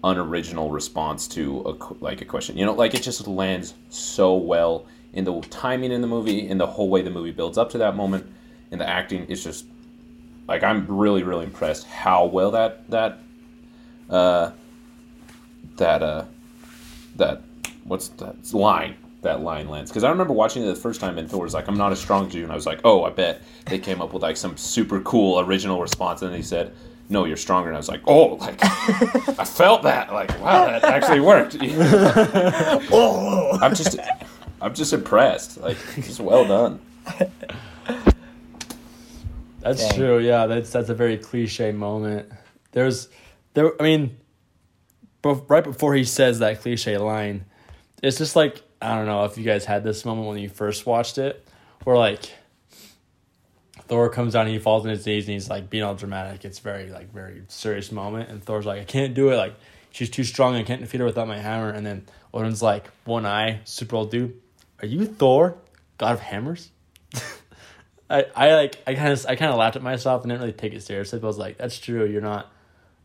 unoriginal 0.03 0.69
response 0.69 1.27
to 1.29 1.61
a 1.65 1.93
like 2.03 2.21
a 2.21 2.25
question. 2.25 2.57
You 2.57 2.65
know, 2.65 2.73
like 2.73 2.93
it 2.93 3.03
just 3.03 3.27
lands 3.27 3.73
so 3.89 4.35
well 4.35 4.85
in 5.13 5.23
the 5.25 5.41
timing 5.41 5.91
in 5.91 6.01
the 6.01 6.07
movie, 6.07 6.47
in 6.47 6.57
the 6.57 6.67
whole 6.67 6.89
way 6.89 7.01
the 7.01 7.09
movie 7.09 7.31
builds 7.31 7.57
up 7.57 7.69
to 7.71 7.77
that 7.79 7.95
moment, 7.95 8.25
in 8.71 8.79
the 8.79 8.89
acting. 8.89 9.25
It's 9.29 9.43
just 9.43 9.65
like 10.47 10.63
I'm 10.63 10.85
really 10.87 11.23
really 11.23 11.45
impressed 11.45 11.85
how 11.87 12.25
well 12.25 12.51
that 12.51 12.89
that 12.89 13.19
uh 14.09 14.51
that 15.77 16.03
uh 16.03 16.25
that 17.15 17.41
what's 17.83 18.09
that 18.09 18.53
line 18.53 18.95
that 19.21 19.41
line 19.41 19.69
lands. 19.69 19.89
Because 19.89 20.03
I 20.03 20.09
remember 20.09 20.33
watching 20.33 20.63
it 20.63 20.65
the 20.65 20.75
first 20.75 20.99
time 20.99 21.17
and 21.17 21.29
Thor 21.29 21.43
was 21.43 21.53
like 21.53 21.67
I'm 21.67 21.77
not 21.77 21.91
as 21.91 21.99
strong 21.99 22.27
as 22.27 22.33
you 22.33 22.43
and 22.43 22.51
I 22.51 22.55
was 22.55 22.65
like 22.65 22.81
oh 22.83 23.03
I 23.03 23.09
bet. 23.11 23.41
They 23.65 23.79
came 23.79 24.01
up 24.01 24.13
with 24.13 24.23
like 24.23 24.37
some 24.37 24.57
super 24.57 24.99
cool 25.01 25.39
original 25.39 25.79
response 25.79 26.21
and 26.21 26.31
then 26.31 26.37
he 26.37 26.43
said 26.43 26.73
no 27.09 27.25
you're 27.25 27.37
stronger 27.37 27.69
and 27.69 27.75
I 27.75 27.79
was 27.79 27.89
like 27.89 28.01
oh 28.05 28.35
like 28.35 28.57
I 29.39 29.45
felt 29.45 29.83
that 29.83 30.11
like 30.11 30.29
wow 30.41 30.65
that 30.65 30.83
actually 30.83 31.21
worked. 31.21 31.57
Oh. 32.91 33.57
I'm 33.61 33.75
just 33.75 33.97
I'm 34.63 34.73
just 34.73 34.93
impressed 34.93 35.57
like 35.57 35.77
just 35.95 36.19
well 36.19 36.45
done 36.45 36.79
That's 39.63 39.87
Dang. 39.87 39.97
true. 39.97 40.19
Yeah, 40.19 40.47
that's 40.47 40.71
that's 40.71 40.89
a 40.89 40.93
very 40.93 41.17
cliche 41.17 41.71
moment. 41.71 42.29
There's 42.73 43.07
there. 43.53 43.71
I 43.81 43.83
mean, 43.83 44.17
bef- 45.23 45.49
right 45.49 45.63
before 45.63 45.95
he 45.95 46.03
says 46.03 46.39
that 46.39 46.61
cliche 46.61 46.97
line, 46.97 47.45
it's 48.01 48.17
just 48.17 48.35
like 48.35 48.61
I 48.81 48.95
don't 48.95 49.05
know 49.05 49.23
if 49.23 49.37
you 49.37 49.45
guys 49.45 49.63
had 49.63 49.85
this 49.85 50.03
moment 50.03 50.27
when 50.27 50.37
you 50.39 50.49
first 50.49 50.85
watched 50.85 51.17
it, 51.17 51.47
where 51.85 51.95
like 51.95 52.29
Thor 53.87 54.09
comes 54.09 54.33
down 54.33 54.47
and 54.47 54.53
he 54.53 54.59
falls 54.59 54.83
on 54.83 54.89
his 54.89 55.05
knees 55.05 55.27
and 55.27 55.33
he's 55.33 55.49
like 55.49 55.69
being 55.69 55.83
all 55.83 55.95
dramatic. 55.95 56.43
It's 56.43 56.59
very 56.59 56.89
like 56.89 57.13
very 57.13 57.43
serious 57.47 57.89
moment, 57.89 58.29
and 58.29 58.43
Thor's 58.43 58.65
like, 58.65 58.81
I 58.81 58.85
can't 58.85 59.13
do 59.13 59.29
it. 59.31 59.37
Like 59.37 59.55
she's 59.91 60.09
too 60.09 60.25
strong. 60.25 60.55
I 60.55 60.63
can't 60.63 60.81
defeat 60.81 60.99
her 60.99 61.05
without 61.05 61.29
my 61.29 61.39
hammer. 61.39 61.69
And 61.69 61.85
then 61.85 62.05
Odin's 62.33 62.61
like, 62.61 62.89
one 63.05 63.25
eye, 63.25 63.61
super 63.63 63.95
old 63.95 64.11
dude. 64.11 64.41
Are 64.83 64.85
you 64.85 65.05
Thor, 65.05 65.55
God 65.97 66.15
of 66.15 66.19
Hammers? 66.19 66.69
I, 68.09 68.25
I 68.35 68.53
like 68.53 68.83
I 68.85 68.95
kind 68.95 69.13
of 69.13 69.25
I 69.25 69.37
kind 69.37 69.49
of 69.49 69.57
laughed 69.57 69.77
at 69.77 69.81
myself 69.81 70.23
and 70.23 70.29
didn't 70.29 70.41
really 70.41 70.51
take 70.51 70.73
it 70.73 70.83
seriously. 70.83 71.19
But 71.19 71.27
I 71.27 71.29
was 71.29 71.37
like, 71.37 71.57
that's 71.57 71.79
true. 71.79 72.05
You're 72.05 72.21
not 72.21 72.51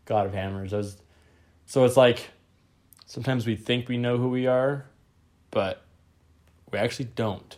God 0.05 0.27
of 0.27 0.35
Hammers. 0.35 0.75
I 0.75 0.79
was, 0.79 0.97
so 1.67 1.85
it's 1.85 1.97
like 1.97 2.31
sometimes 3.07 3.47
we 3.47 3.55
think 3.55 3.89
we 3.89 3.97
know 3.97 4.19
who 4.19 4.29
we 4.29 4.49
are, 4.49 4.87
but 5.53 5.85
we 6.73 6.81
actually 6.81 7.11
don't 7.15 7.57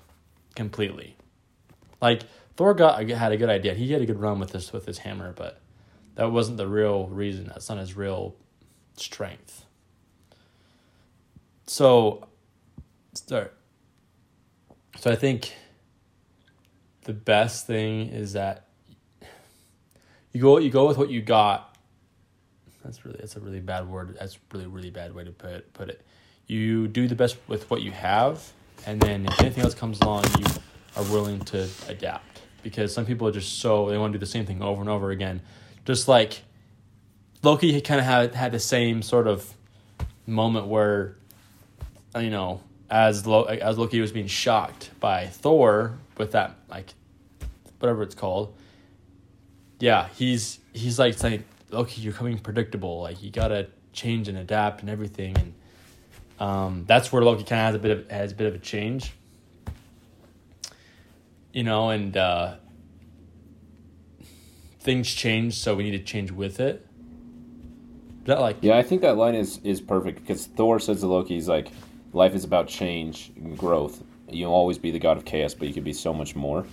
completely. 0.54 1.16
Like 2.02 2.24
Thor 2.58 2.74
got 2.74 3.02
had 3.08 3.32
a 3.32 3.38
good 3.38 3.48
idea. 3.48 3.72
He 3.72 3.90
had 3.90 4.02
a 4.02 4.06
good 4.06 4.20
run 4.20 4.38
with 4.38 4.52
this 4.52 4.70
with 4.70 4.84
his 4.84 4.98
hammer, 4.98 5.32
but 5.32 5.62
that 6.16 6.30
wasn't 6.30 6.58
the 6.58 6.68
real 6.68 7.06
reason. 7.06 7.46
That's 7.46 7.70
not 7.70 7.78
his 7.78 7.96
real 7.96 8.36
strength. 8.96 9.64
So, 11.66 12.28
start. 13.14 13.56
So 14.96 15.10
I 15.10 15.16
think 15.16 15.54
the 17.04 17.12
best 17.12 17.66
thing 17.66 18.08
is 18.08 18.34
that 18.34 18.66
you 20.32 20.40
go 20.40 20.58
you 20.58 20.70
go 20.70 20.86
with 20.86 20.98
what 20.98 21.10
you 21.10 21.22
got. 21.22 21.76
That's 22.84 23.04
really 23.04 23.18
that's 23.18 23.36
a 23.36 23.40
really 23.40 23.60
bad 23.60 23.88
word. 23.88 24.16
That's 24.18 24.38
really 24.52 24.66
really 24.66 24.90
bad 24.90 25.14
way 25.14 25.24
to 25.24 25.30
put 25.30 25.72
put 25.72 25.88
it. 25.88 26.02
You 26.46 26.88
do 26.88 27.08
the 27.08 27.14
best 27.14 27.36
with 27.48 27.70
what 27.70 27.82
you 27.82 27.92
have, 27.92 28.52
and 28.86 29.00
then 29.00 29.26
if 29.26 29.40
anything 29.40 29.64
else 29.64 29.74
comes 29.74 30.00
along, 30.00 30.24
you 30.38 30.46
are 30.96 31.04
willing 31.04 31.40
to 31.40 31.68
adapt. 31.88 32.42
Because 32.62 32.92
some 32.92 33.06
people 33.06 33.26
are 33.26 33.32
just 33.32 33.58
so 33.58 33.88
they 33.88 33.96
want 33.96 34.12
to 34.12 34.18
do 34.18 34.20
the 34.20 34.30
same 34.30 34.44
thing 34.44 34.62
over 34.62 34.80
and 34.80 34.90
over 34.90 35.10
again. 35.10 35.40
Just 35.84 36.08
like 36.08 36.42
Loki 37.42 37.80
kind 37.80 38.00
of 38.00 38.06
had 38.06 38.34
had 38.34 38.52
the 38.52 38.58
same 38.58 39.02
sort 39.02 39.26
of 39.26 39.54
moment 40.26 40.66
where, 40.66 41.16
you 42.18 42.30
know, 42.30 42.62
as 42.90 43.26
Lo- 43.26 43.44
as 43.44 43.78
Loki 43.78 44.00
was 44.00 44.12
being 44.12 44.26
shocked 44.26 44.90
by 44.98 45.26
Thor 45.26 45.98
with 46.18 46.32
that 46.32 46.56
like 46.68 46.94
whatever 47.78 48.02
it's 48.02 48.14
called. 48.14 48.54
Yeah, 49.78 50.08
he's 50.16 50.58
he's 50.72 50.98
like 50.98 51.14
saying, 51.14 51.44
Loki, 51.70 52.00
you're 52.00 52.12
coming 52.12 52.38
predictable. 52.38 53.00
Like 53.02 53.22
you 53.22 53.30
gotta 53.30 53.68
change 53.92 54.28
and 54.28 54.36
adapt 54.36 54.80
and 54.82 54.90
everything, 54.90 55.36
and 55.38 55.54
um, 56.38 56.84
that's 56.86 57.12
where 57.12 57.22
Loki 57.22 57.44
kind 57.44 57.60
of 57.60 57.66
has 57.66 57.74
a 57.74 57.78
bit 57.78 57.90
of 57.90 58.10
has 58.10 58.32
a 58.32 58.34
bit 58.34 58.46
of 58.46 58.54
a 58.54 58.58
change. 58.58 59.12
You 61.52 61.64
know, 61.64 61.90
and 61.90 62.16
uh, 62.16 62.56
things 64.80 65.12
change, 65.12 65.54
so 65.54 65.74
we 65.74 65.84
need 65.84 65.98
to 65.98 66.04
change 66.04 66.30
with 66.30 66.60
it. 66.60 66.86
Is 68.20 68.26
that 68.26 68.40
like 68.40 68.58
Yeah, 68.60 68.76
I 68.76 68.82
think 68.82 69.02
that 69.02 69.16
line 69.16 69.34
is 69.34 69.60
is 69.64 69.80
perfect 69.80 70.20
because 70.20 70.46
Thor 70.46 70.78
says 70.78 71.00
to 71.00 71.06
Loki, 71.06 71.34
he's 71.34 71.48
like, 71.48 71.68
"Life 72.12 72.34
is 72.34 72.44
about 72.44 72.68
change 72.68 73.32
and 73.36 73.56
growth. 73.56 74.02
You'll 74.28 74.52
always 74.52 74.78
be 74.78 74.90
the 74.90 74.98
god 74.98 75.16
of 75.16 75.24
chaos, 75.24 75.54
but 75.54 75.68
you 75.68 75.74
could 75.74 75.84
be 75.84 75.92
so 75.92 76.12
much 76.12 76.34
more." 76.36 76.66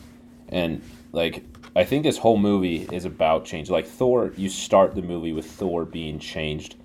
And 0.50 0.82
like, 1.12 1.44
I 1.76 1.84
think 1.84 2.04
this 2.04 2.18
whole 2.18 2.38
movie 2.38 2.88
is 2.92 3.06
about 3.06 3.46
change. 3.46 3.70
Like 3.70 3.86
Thor, 3.86 4.34
you 4.38 4.50
start 4.50 4.96
the 4.96 5.02
movie 5.02 5.34
with 5.34 5.46
Thor 5.46 5.86
being 5.86 6.20
changed 6.20 6.76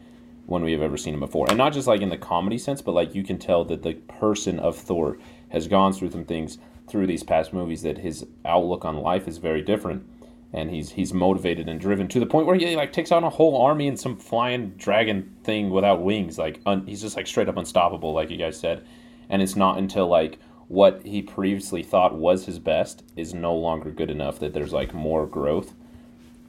when 0.47 0.63
we 0.63 0.73
have 0.73 0.83
ever 0.83 0.97
seen 0.97 1.15
him 1.15 1.21
before, 1.21 1.47
and 1.49 1.57
not 1.57 1.73
just 1.73 1.87
like 1.87 2.01
in 2.01 2.09
the 2.09 2.19
comedy 2.19 2.59
sense, 2.59 2.83
but 2.83 2.93
like 2.93 3.15
you 3.15 3.23
can 3.23 3.39
tell 3.39 3.65
that 3.65 3.83
the 3.83 3.95
person 3.95 4.59
of 4.59 4.77
Thor 4.77 5.19
has 5.51 5.69
gone 5.69 5.93
through 5.93 6.11
some 6.11 6.25
things, 6.25 6.59
through 6.89 7.07
these 7.07 7.23
past 7.23 7.53
movies 7.53 7.83
that 7.83 7.99
his 7.99 8.27
outlook 8.45 8.85
on 8.85 8.97
life 8.97 9.29
is 9.29 9.39
very 9.39 9.63
different, 9.63 10.05
and 10.53 10.71
he's 10.71 10.91
he's 10.91 11.15
motivated 11.15 11.69
and 11.69 11.81
driven 11.81 12.09
to 12.09 12.21
the 12.21 12.27
point 12.27 12.47
where 12.47 12.57
he 12.57 12.77
like 12.77 12.93
takes 12.93 13.11
on 13.11 13.25
a 13.25 13.31
whole 13.31 13.61
army 13.61 13.89
and 13.89 13.99
some 13.99 14.17
flying 14.17 14.71
dragon 14.71 15.35
thing 15.45 15.71
without 15.71 16.03
wings. 16.03 16.39
Like 16.39 16.61
un, 16.67 16.87
he's 16.87 17.01
just 17.01 17.17
like 17.17 17.27
straight 17.27 17.49
up 17.49 17.57
unstoppable, 17.57 18.13
like 18.13 18.31
you 18.31 18.37
guys 18.37 18.59
said. 18.59 18.85
And 19.31 19.41
it's 19.41 19.57
not 19.57 19.79
until 19.79 20.09
like 20.09 20.39
what 20.69 21.05
he 21.05 21.23
previously 21.23 21.83
thought 21.83 22.15
was 22.15 22.47
his 22.47 22.59
best 22.59 23.03
is 23.17 23.35
no 23.35 23.55
longer 23.55 23.91
good 23.91 24.11
enough 24.11 24.39
that 24.41 24.53
there's 24.53 24.73
like 24.73 24.93
more 24.93 25.27
growth, 25.27 25.75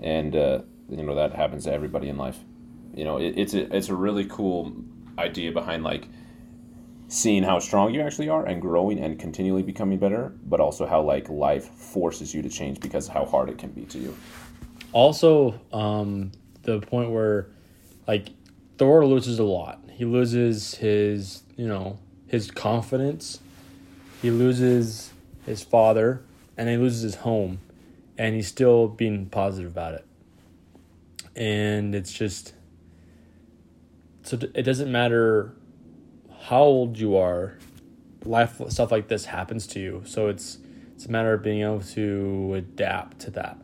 and 0.02 0.36
uh, 0.36 0.62
you 0.90 1.04
know 1.04 1.16
that 1.16 1.34
happens 1.34 1.64
to 1.66 1.72
everybody 1.72 2.10
in 2.10 2.18
life. 2.18 2.40
You 2.94 3.06
know, 3.06 3.18
it, 3.18 3.38
it's 3.38 3.54
a 3.54 3.74
it's 3.76 3.90
a 3.90 3.96
really 3.96 4.26
cool 4.26 4.74
idea 5.18 5.52
behind 5.52 5.84
like 5.84 6.08
seeing 7.14 7.44
how 7.44 7.60
strong 7.60 7.94
you 7.94 8.02
actually 8.02 8.28
are 8.28 8.44
and 8.44 8.60
growing 8.60 9.00
and 9.00 9.20
continually 9.20 9.62
becoming 9.62 10.00
better, 10.00 10.34
but 10.46 10.60
also 10.60 10.88
how 10.88 11.00
like 11.00 11.30
life 11.30 11.70
forces 11.70 12.34
you 12.34 12.42
to 12.42 12.50
change 12.50 12.80
because 12.80 13.08
how 13.08 13.24
hard 13.24 13.50
it 13.50 13.58
can 13.60 13.70
be 13.70 13.86
to 13.86 14.00
you. 14.00 14.18
Also, 14.94 15.60
um, 15.72 16.32
the 16.64 16.80
point 16.80 17.12
where 17.12 17.50
like 18.08 18.30
Thor 18.80 19.06
loses 19.06 19.38
a 19.38 19.44
lot. 19.44 19.80
He 19.92 20.06
loses 20.06 20.74
his, 20.76 21.44
you 21.56 21.68
know, 21.68 22.00
his 22.26 22.50
confidence. 22.50 23.40
He 24.24 24.32
loses 24.32 25.14
his 25.46 25.62
father, 25.62 26.24
and 26.58 26.68
he 26.68 26.78
loses 26.78 27.02
his 27.04 27.16
home, 27.16 27.60
and 28.18 28.34
he's 28.34 28.48
still 28.48 28.88
being 28.88 29.28
positive 29.28 29.72
about 29.72 29.94
it. 29.94 30.06
And 31.36 31.94
it's 31.94 32.12
just 32.12 32.56
so 34.24 34.40
it 34.56 34.64
doesn't 34.64 34.92
matter 34.92 35.54
how 36.44 36.62
old 36.62 37.00
you 37.00 37.16
are, 37.16 37.58
life 38.26 38.62
stuff 38.68 38.92
like 38.92 39.08
this 39.08 39.26
happens 39.26 39.66
to 39.68 39.80
you. 39.80 40.04
So 40.06 40.28
it's 40.28 40.58
it's 40.94 41.06
a 41.06 41.12
matter 41.12 41.34
of 41.34 41.42
being 41.42 41.62
able 41.62 41.82
to 41.82 42.56
adapt 42.56 43.20
to 43.20 43.32
that, 43.32 43.58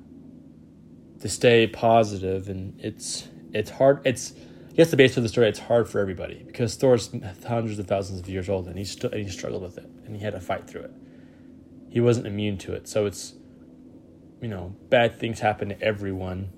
to 1.19 1.27
stay 1.27 1.67
positive, 1.67 2.47
and 2.47 2.79
it's 2.79 3.27
it's 3.53 3.69
hard. 3.69 4.01
It's 4.05 4.33
guess 4.75 4.91
the 4.91 4.97
base 4.97 5.17
of 5.17 5.23
the 5.23 5.29
story. 5.29 5.49
It's 5.49 5.59
hard 5.59 5.89
for 5.89 5.99
everybody 5.99 6.41
because 6.47 6.75
Thor's 6.75 7.11
hundreds 7.45 7.79
of 7.79 7.87
thousands 7.87 8.21
of 8.21 8.29
years 8.29 8.47
old, 8.47 8.67
and 8.67 8.77
he 8.77 8.85
st- 8.85 9.13
and 9.13 9.23
he 9.23 9.29
struggled 9.29 9.61
with 9.61 9.77
it, 9.77 9.89
and 10.05 10.15
he 10.15 10.23
had 10.23 10.33
to 10.33 10.39
fight 10.39 10.65
through 10.69 10.83
it. 10.83 10.93
He 11.89 11.99
wasn't 11.99 12.27
immune 12.27 12.57
to 12.59 12.73
it, 12.73 12.87
so 12.87 13.05
it's 13.05 13.33
you 14.41 14.47
know 14.47 14.73
bad 14.89 15.19
things 15.19 15.41
happen 15.41 15.67
to 15.67 15.81
everyone, 15.81 16.49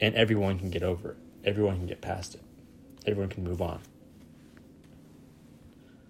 and 0.00 0.16
everyone 0.16 0.58
can 0.58 0.70
get 0.70 0.82
over 0.82 1.12
it. 1.12 1.16
Everyone 1.44 1.76
can 1.76 1.86
get 1.86 2.00
past 2.00 2.34
it. 2.34 2.42
Everyone 3.06 3.30
can 3.30 3.44
move 3.44 3.62
on 3.62 3.80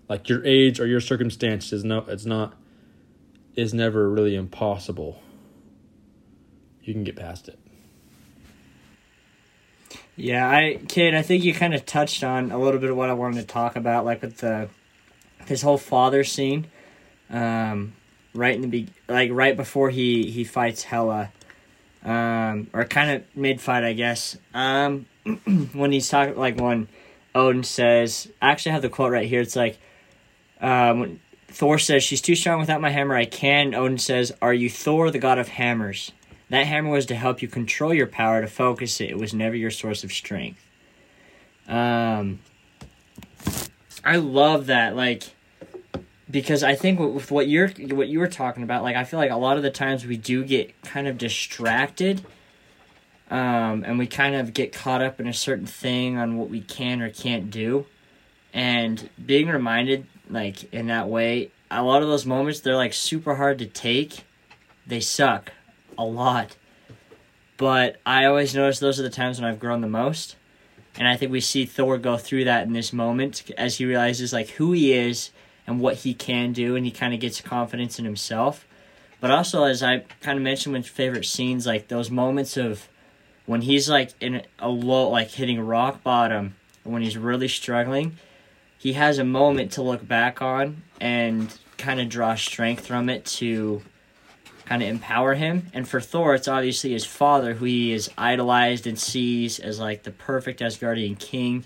like 0.09 0.29
your 0.29 0.45
age 0.45 0.81
or 0.81 0.87
your 0.87 1.01
circumstance 1.01 1.73
is 1.73 1.85
no 1.85 2.05
it's 2.09 2.25
not 2.25 2.55
is 3.55 3.75
never 3.75 4.09
really 4.09 4.37
impossible. 4.37 5.21
You 6.83 6.95
can 6.95 7.03
get 7.03 7.17
past 7.17 7.49
it. 7.49 7.59
Yeah 10.15 10.49
i 10.49 10.81
kid 10.89 11.15
i 11.15 11.23
think 11.23 11.45
you 11.45 11.55
kind 11.55 11.75
of 11.75 11.87
touched 11.87 12.25
on 12.25 12.51
a 12.51 12.59
little 12.59 12.81
bit 12.81 12.91
of 12.91 12.97
what 12.97 13.09
i 13.09 13.13
wanted 13.13 13.41
to 13.41 13.47
talk 13.47 13.77
about 13.77 14.05
like 14.05 14.23
with 14.23 14.39
the 14.39 14.69
his 15.47 15.63
whole 15.63 15.79
father 15.79 16.25
scene. 16.25 16.67
Um 17.31 17.95
right 18.35 18.55
in 18.55 18.63
the 18.63 18.69
be 18.69 18.89
like 19.09 19.31
right 19.33 19.57
before 19.57 19.91
he 19.91 20.31
he 20.31 20.45
fights 20.45 20.83
hela. 20.83 21.33
Um 22.05 22.69
or 22.73 22.85
kind 22.85 23.11
of 23.11 23.23
mid 23.37 23.61
fight 23.61 23.85
i 23.85 23.93
guess. 23.93 24.37
Um 24.55 25.07
when 25.73 25.93
he's 25.93 26.09
talking 26.09 26.37
like 26.37 26.59
when 26.59 26.89
odin 27.35 27.63
says 27.63 28.29
i 28.41 28.51
actually 28.51 28.73
have 28.73 28.83
the 28.83 28.89
quote 28.89 29.13
right 29.13 29.29
here. 29.29 29.41
It's 29.41 29.57
like 29.57 29.79
um, 30.61 31.21
Thor 31.49 31.79
says, 31.79 32.03
She's 32.03 32.21
too 32.21 32.35
strong 32.35 32.61
without 32.61 32.81
my 32.81 32.91
hammer. 32.91 33.17
I 33.17 33.25
can. 33.25 33.75
Odin 33.75 33.99
says, 33.99 34.33
Are 34.41 34.55
you 34.55 34.71
Thor, 34.71 35.11
the 35.11 35.19
god 35.19 35.39
of 35.39 35.49
hammers? 35.49 36.13
That 36.51 36.67
hammer 36.67 36.91
was 36.91 37.07
to 37.07 37.15
help 37.15 37.43
you 37.43 37.49
control 37.49 37.93
your 37.93 38.07
power, 38.07 38.41
to 38.41 38.47
focus 38.47 39.01
it. 39.01 39.11
It 39.11 39.19
was 39.19 39.35
never 39.35 39.55
your 39.55 39.71
source 39.71 40.03
of 40.03 40.13
strength. 40.13 40.65
Um, 41.67 42.41
I 44.03 44.17
love 44.17 44.67
that. 44.67 44.97
Like, 44.97 45.25
because 46.31 46.63
I 46.63 46.75
think 46.75 46.99
with 46.99 47.31
what 47.31 47.49
you're 47.49 47.69
what 47.69 48.09
you 48.09 48.19
were 48.19 48.29
talking 48.29 48.63
about, 48.63 48.83
like 48.83 48.97
I 48.97 49.05
feel 49.05 49.19
like 49.19 49.31
a 49.31 49.37
lot 49.37 49.57
of 49.57 49.63
the 49.63 49.71
times 49.71 50.07
we 50.07 50.17
do 50.17 50.45
get 50.45 50.81
kind 50.83 51.07
of 51.07 51.19
distracted, 51.19 52.25
um, 53.31 53.85
and 53.85 53.99
we 53.99 54.07
kind 54.07 54.35
of 54.35 54.55
get 54.55 54.73
caught 54.73 55.03
up 55.03 55.21
in 55.21 55.27
a 55.27 55.35
certain 55.35 55.67
thing 55.67 56.17
on 56.17 56.39
what 56.39 56.49
we 56.49 56.61
can 56.61 57.03
or 57.03 57.11
can't 57.11 57.51
do, 57.51 57.87
and 58.53 59.09
being 59.25 59.49
reminded 59.49 60.07
like 60.29 60.73
in 60.73 60.87
that 60.89 61.09
way. 61.09 61.51
A 61.71 61.83
lot 61.83 62.03
of 62.03 62.09
those 62.09 62.27
moments 62.27 62.61
they're 62.61 62.77
like 62.77 62.93
super 62.93 63.35
hard 63.35 63.59
to 63.59 63.67
take. 63.67 64.25
They 64.87 65.01
suck 65.01 65.53
a 65.97 66.05
lot. 66.05 66.57
But 67.57 67.97
I 68.07 68.25
always 68.25 68.55
notice 68.55 68.79
those 68.79 69.01
are 69.01 69.03
the 69.03 69.11
times 69.11 69.41
when 69.41 69.51
I've 69.51 69.61
grown 69.61 69.81
the 69.81 69.89
most. 69.89 70.37
And 70.97 71.07
I 71.07 71.17
think 71.17 71.31
we 71.31 71.41
see 71.41 71.67
Thor 71.67 71.99
go 71.99 72.17
through 72.17 72.45
that 72.45 72.67
in 72.67 72.73
this 72.73 72.93
moment 72.93 73.51
as 73.57 73.77
he 73.77 73.85
realizes 73.85 74.33
like 74.33 74.51
who 74.51 74.73
he 74.73 74.93
is 74.93 75.31
and 75.67 75.81
what 75.81 75.97
he 75.97 76.15
can 76.15 76.53
do 76.53 76.77
and 76.77 76.85
he 76.85 76.91
kind 76.91 77.13
of 77.13 77.21
gets 77.21 77.41
confidence 77.41 77.99
in 77.99 78.05
himself. 78.05 78.67
But 79.21 79.31
also 79.31 79.65
as 79.65 79.83
I 79.83 80.05
kind 80.21 80.39
of 80.39 80.43
mentioned 80.43 80.75
with 80.75 80.87
favorite 80.87 81.25
scenes 81.25 81.67
like 81.67 81.89
those 81.89 82.11
moments 82.11 82.57
of 82.57 82.89
when 83.47 83.63
he's 83.63 83.89
like 83.89 84.13
in 84.21 84.43
a 84.59 84.69
low 84.69 85.09
like 85.09 85.31
hitting 85.31 85.61
rock 85.61 86.03
bottom 86.03 86.55
when 86.85 87.03
he's 87.03 87.17
really 87.17 87.49
struggling 87.49 88.17
he 88.79 88.95
has 88.95 89.19
a 89.19 89.25
moment 89.25 89.73
to 89.73 89.83
look 89.83 90.07
back 90.07 90.41
on 90.41 90.83
and 91.01 91.57
kind 91.77 92.01
of 92.01 92.09
draw 92.09 92.35
strength 92.37 92.87
from 92.87 93.09
it 93.09 93.25
to 93.25 93.83
kind 94.65 94.83
of 94.83 94.89
empower 94.89 95.35
him. 95.35 95.67
And 95.75 95.89
for 95.89 96.01
Thor, 96.01 96.35
it's 96.35 96.49
obviously 96.49 96.93
his 96.93 97.05
father, 97.05 97.55
who 97.55 97.65
he 97.65 97.93
is 97.93 98.11
idolized 98.17 98.87
and 98.87 98.99
sees 98.99 99.59
as 99.59 99.81
like 99.81 100.05
the 100.05 100.11
perfect 100.11 100.61
Asgardian 100.61 101.19
king 101.19 101.65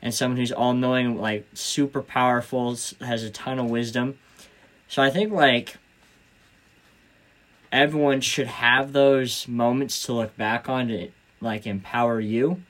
and 0.00 0.12
someone 0.12 0.36
who's 0.36 0.50
all 0.50 0.74
knowing, 0.74 1.20
like 1.20 1.46
super 1.54 2.02
powerful, 2.02 2.76
has 3.00 3.22
a 3.22 3.30
ton 3.30 3.60
of 3.60 3.70
wisdom. 3.70 4.18
So 4.88 5.00
I 5.00 5.10
think 5.10 5.32
like 5.32 5.76
everyone 7.70 8.20
should 8.20 8.48
have 8.48 8.92
those 8.92 9.46
moments 9.46 10.04
to 10.06 10.12
look 10.12 10.36
back 10.36 10.68
on 10.68 10.88
to 10.88 11.10
like 11.40 11.66
empower 11.66 12.18
you. 12.18 12.62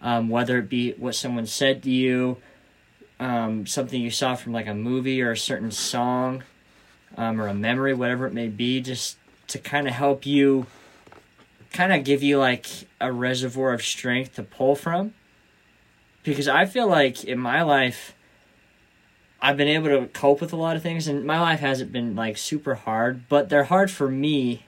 Um, 0.00 0.28
whether 0.28 0.58
it 0.58 0.68
be 0.68 0.92
what 0.92 1.14
someone 1.14 1.46
said 1.46 1.82
to 1.84 1.90
you, 1.90 2.38
um, 3.20 3.66
something 3.66 4.00
you 4.00 4.10
saw 4.10 4.34
from 4.34 4.52
like 4.52 4.66
a 4.66 4.74
movie 4.74 5.22
or 5.22 5.32
a 5.32 5.36
certain 5.36 5.70
song 5.70 6.42
um, 7.16 7.40
or 7.40 7.48
a 7.48 7.54
memory, 7.54 7.94
whatever 7.94 8.26
it 8.26 8.32
may 8.32 8.48
be, 8.48 8.80
just 8.80 9.16
to 9.48 9.58
kind 9.58 9.86
of 9.86 9.94
help 9.94 10.26
you, 10.26 10.66
kind 11.72 11.92
of 11.92 12.04
give 12.04 12.22
you 12.22 12.38
like 12.38 12.66
a 13.00 13.12
reservoir 13.12 13.72
of 13.72 13.82
strength 13.82 14.34
to 14.34 14.42
pull 14.42 14.74
from. 14.74 15.14
Because 16.22 16.48
I 16.48 16.64
feel 16.64 16.88
like 16.88 17.24
in 17.24 17.38
my 17.38 17.62
life, 17.62 18.14
I've 19.40 19.58
been 19.58 19.68
able 19.68 19.88
to 19.88 20.06
cope 20.08 20.40
with 20.40 20.54
a 20.54 20.56
lot 20.56 20.74
of 20.74 20.82
things, 20.82 21.06
and 21.06 21.24
my 21.24 21.38
life 21.38 21.60
hasn't 21.60 21.92
been 21.92 22.16
like 22.16 22.38
super 22.38 22.76
hard, 22.76 23.28
but 23.28 23.50
they're 23.50 23.64
hard 23.64 23.90
for 23.90 24.08
me 24.08 24.64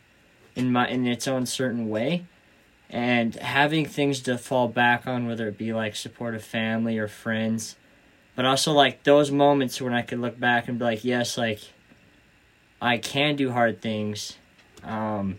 in 0.55 0.71
my 0.71 0.87
in 0.89 1.07
its 1.07 1.27
own 1.27 1.47
certain 1.47 1.89
way. 1.89 2.27
And 2.91 3.35
having 3.37 3.87
things 3.87 4.21
to 4.21 4.39
fall 4.39 4.69
back 4.69 5.07
on, 5.07 5.27
whether 5.27 5.49
it 5.49 5.59
be 5.59 5.73
like 5.73 5.97
supportive 5.97 6.45
family 6.45 6.99
or 6.99 7.09
friends, 7.09 7.75
but 8.37 8.45
also 8.45 8.73
like 8.73 9.03
those 9.03 9.31
moments 9.31 9.81
when 9.81 9.95
I 9.95 10.03
could 10.03 10.21
look 10.21 10.39
back 10.39 10.69
and 10.69 10.79
be 10.79 10.85
like, 10.85 11.05
yes, 11.05 11.37
like 11.37 11.61
I 12.81 12.99
can 12.99 13.35
do 13.35 13.51
hard 13.51 13.81
things, 13.81 14.37
um, 14.85 15.39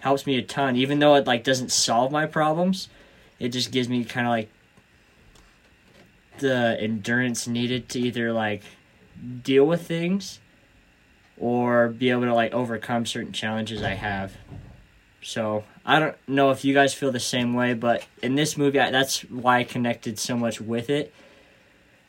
helps 0.00 0.26
me 0.26 0.38
a 0.38 0.42
ton. 0.42 0.76
Even 0.76 1.00
though 1.00 1.16
it 1.16 1.26
like 1.26 1.42
doesn't 1.42 1.72
solve 1.72 2.12
my 2.12 2.24
problems, 2.24 2.88
it 3.40 3.48
just 3.48 3.72
gives 3.72 3.88
me 3.88 4.04
kind 4.04 4.26
of 4.26 4.30
like 4.30 4.48
the 6.38 6.78
endurance 6.80 7.48
needed 7.48 7.88
to 7.90 8.00
either 8.00 8.32
like 8.32 8.62
deal 9.42 9.64
with 9.64 9.86
things 9.86 10.38
or 11.38 11.88
be 11.88 12.10
able 12.10 12.22
to 12.22 12.34
like 12.34 12.52
overcome 12.52 13.06
certain 13.06 13.32
challenges 13.32 13.82
I 13.82 13.94
have. 13.94 14.32
So 15.20 15.64
I 15.84 15.98
don't 15.98 16.16
know 16.28 16.52
if 16.52 16.64
you 16.64 16.72
guys 16.72 16.94
feel 16.94 17.10
the 17.10 17.18
same 17.18 17.54
way, 17.54 17.74
but 17.74 18.06
in 18.22 18.36
this 18.36 18.56
movie, 18.56 18.78
I, 18.78 18.92
that's 18.92 19.22
why 19.22 19.58
I 19.58 19.64
connected 19.64 20.20
so 20.20 20.36
much 20.36 20.60
with 20.60 20.88
it 20.88 21.12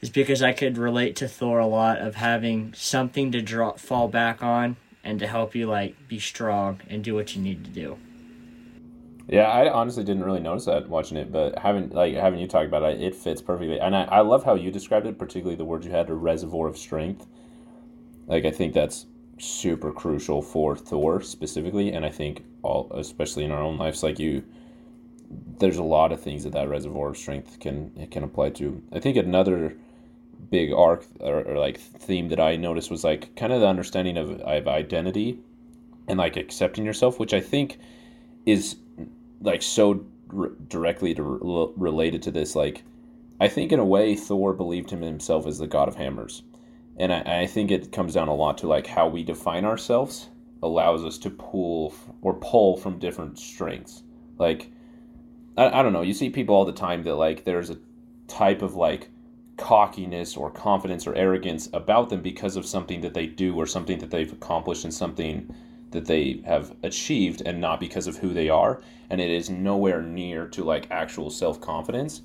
is 0.01 0.09
because 0.09 0.43
I 0.43 0.53
could 0.53 0.77
relate 0.77 1.15
to 1.17 1.27
Thor 1.27 1.59
a 1.59 1.67
lot 1.67 1.99
of 1.99 2.15
having 2.15 2.73
something 2.73 3.31
to 3.31 3.41
draw 3.41 3.73
fall 3.73 4.07
back 4.07 4.43
on 4.43 4.77
and 5.03 5.19
to 5.19 5.27
help 5.27 5.55
you 5.55 5.67
like 5.67 5.95
be 6.07 6.19
strong 6.19 6.81
and 6.89 7.03
do 7.03 7.15
what 7.15 7.35
you 7.35 7.41
need 7.41 7.63
to 7.63 7.71
do. 7.71 7.97
Yeah, 9.27 9.43
I 9.43 9.69
honestly 9.69 10.03
didn't 10.03 10.23
really 10.23 10.39
notice 10.39 10.65
that 10.65 10.87
watching 10.87 11.17
it, 11.17 11.31
but 11.31 11.59
having 11.59 11.89
like 11.89 12.13
having 12.15 12.39
you 12.39 12.47
talk 12.47 12.65
about 12.65 12.83
it, 12.83 13.01
it 13.01 13.15
fits 13.15 13.41
perfectly. 13.41 13.79
And 13.79 13.95
I, 13.95 14.03
I 14.03 14.19
love 14.21 14.45
how 14.45 14.55
you 14.55 14.71
described 14.71 15.05
it, 15.05 15.19
particularly 15.19 15.55
the 15.55 15.65
word 15.65 15.83
you 15.83 15.91
had, 15.91 16.09
a 16.09 16.13
reservoir 16.13 16.67
of 16.67 16.77
strength. 16.77 17.27
Like 18.27 18.45
I 18.45 18.51
think 18.51 18.73
that's 18.73 19.05
super 19.37 19.91
crucial 19.91 20.41
for 20.41 20.75
Thor 20.75 21.21
specifically, 21.21 21.91
and 21.91 22.05
I 22.05 22.09
think 22.09 22.43
all, 22.63 22.89
especially 22.93 23.43
in 23.43 23.51
our 23.51 23.61
own 23.61 23.77
lives, 23.77 24.01
like 24.01 24.17
you, 24.17 24.43
there's 25.29 25.77
a 25.77 25.83
lot 25.83 26.13
of 26.13 26.21
things 26.21 26.43
that 26.45 26.53
that 26.53 26.69
reservoir 26.69 27.09
of 27.09 27.17
strength 27.17 27.59
can 27.59 28.07
can 28.09 28.23
apply 28.23 28.51
to. 28.51 28.81
I 28.93 28.99
think 28.99 29.17
another 29.17 29.75
big 30.49 30.71
arc 30.71 31.05
or, 31.19 31.41
or 31.41 31.57
like 31.57 31.77
theme 31.79 32.29
that 32.29 32.39
I 32.39 32.55
noticed 32.55 32.91
was 32.91 33.03
like 33.03 33.35
kind 33.35 33.51
of 33.51 33.61
the 33.61 33.67
understanding 33.67 34.17
of, 34.17 34.41
of 34.41 34.67
identity 34.67 35.39
and 36.07 36.17
like 36.17 36.37
accepting 36.37 36.85
yourself, 36.85 37.19
which 37.19 37.33
I 37.33 37.41
think 37.41 37.79
is 38.45 38.77
like 39.41 39.61
so 39.61 40.05
directly 40.67 41.13
to 41.13 41.23
re- 41.23 41.73
related 41.75 42.21
to 42.23 42.31
this. 42.31 42.55
Like, 42.55 42.83
I 43.39 43.47
think 43.47 43.71
in 43.71 43.79
a 43.79 43.85
way 43.85 44.15
Thor 44.15 44.53
believed 44.53 44.89
him 44.89 45.01
himself 45.01 45.45
as 45.45 45.59
the 45.59 45.67
god 45.67 45.87
of 45.87 45.95
hammers, 45.95 46.43
and 46.97 47.13
I, 47.13 47.41
I 47.41 47.47
think 47.47 47.71
it 47.71 47.91
comes 47.91 48.13
down 48.13 48.27
a 48.27 48.35
lot 48.35 48.57
to 48.59 48.67
like 48.67 48.87
how 48.87 49.07
we 49.07 49.23
define 49.23 49.65
ourselves 49.65 50.29
allows 50.63 51.05
us 51.05 51.19
to 51.19 51.29
pull 51.29 51.93
or 52.21 52.33
pull 52.33 52.77
from 52.77 52.97
different 52.97 53.37
strengths. 53.37 54.01
Like, 54.39 54.71
I, 55.55 55.79
I 55.79 55.83
don't 55.83 55.93
know. 55.93 56.01
You 56.01 56.13
see 56.13 56.29
people 56.29 56.55
all 56.55 56.65
the 56.65 56.71
time 56.71 57.03
that 57.03 57.15
like 57.15 57.43
there's 57.43 57.69
a 57.69 57.77
type 58.27 58.61
of 58.61 58.75
like 58.75 59.09
cockiness 59.57 60.37
or 60.37 60.49
confidence 60.51 61.05
or 61.07 61.15
arrogance 61.15 61.69
about 61.73 62.09
them 62.09 62.21
because 62.21 62.55
of 62.55 62.65
something 62.65 63.01
that 63.01 63.13
they 63.13 63.25
do 63.25 63.55
or 63.55 63.65
something 63.65 63.97
that 63.99 64.11
they've 64.11 64.31
accomplished 64.31 64.83
and 64.83 64.93
something 64.93 65.53
that 65.91 66.05
they 66.05 66.41
have 66.45 66.75
achieved 66.83 67.41
and 67.45 67.59
not 67.59 67.79
because 67.79 68.07
of 68.07 68.17
who 68.17 68.33
they 68.33 68.49
are. 68.49 68.81
And 69.09 69.19
it 69.19 69.29
is 69.29 69.49
nowhere 69.49 70.01
near 70.01 70.47
to 70.49 70.63
like 70.63 70.91
actual 70.91 71.29
self-confidence. 71.29 72.21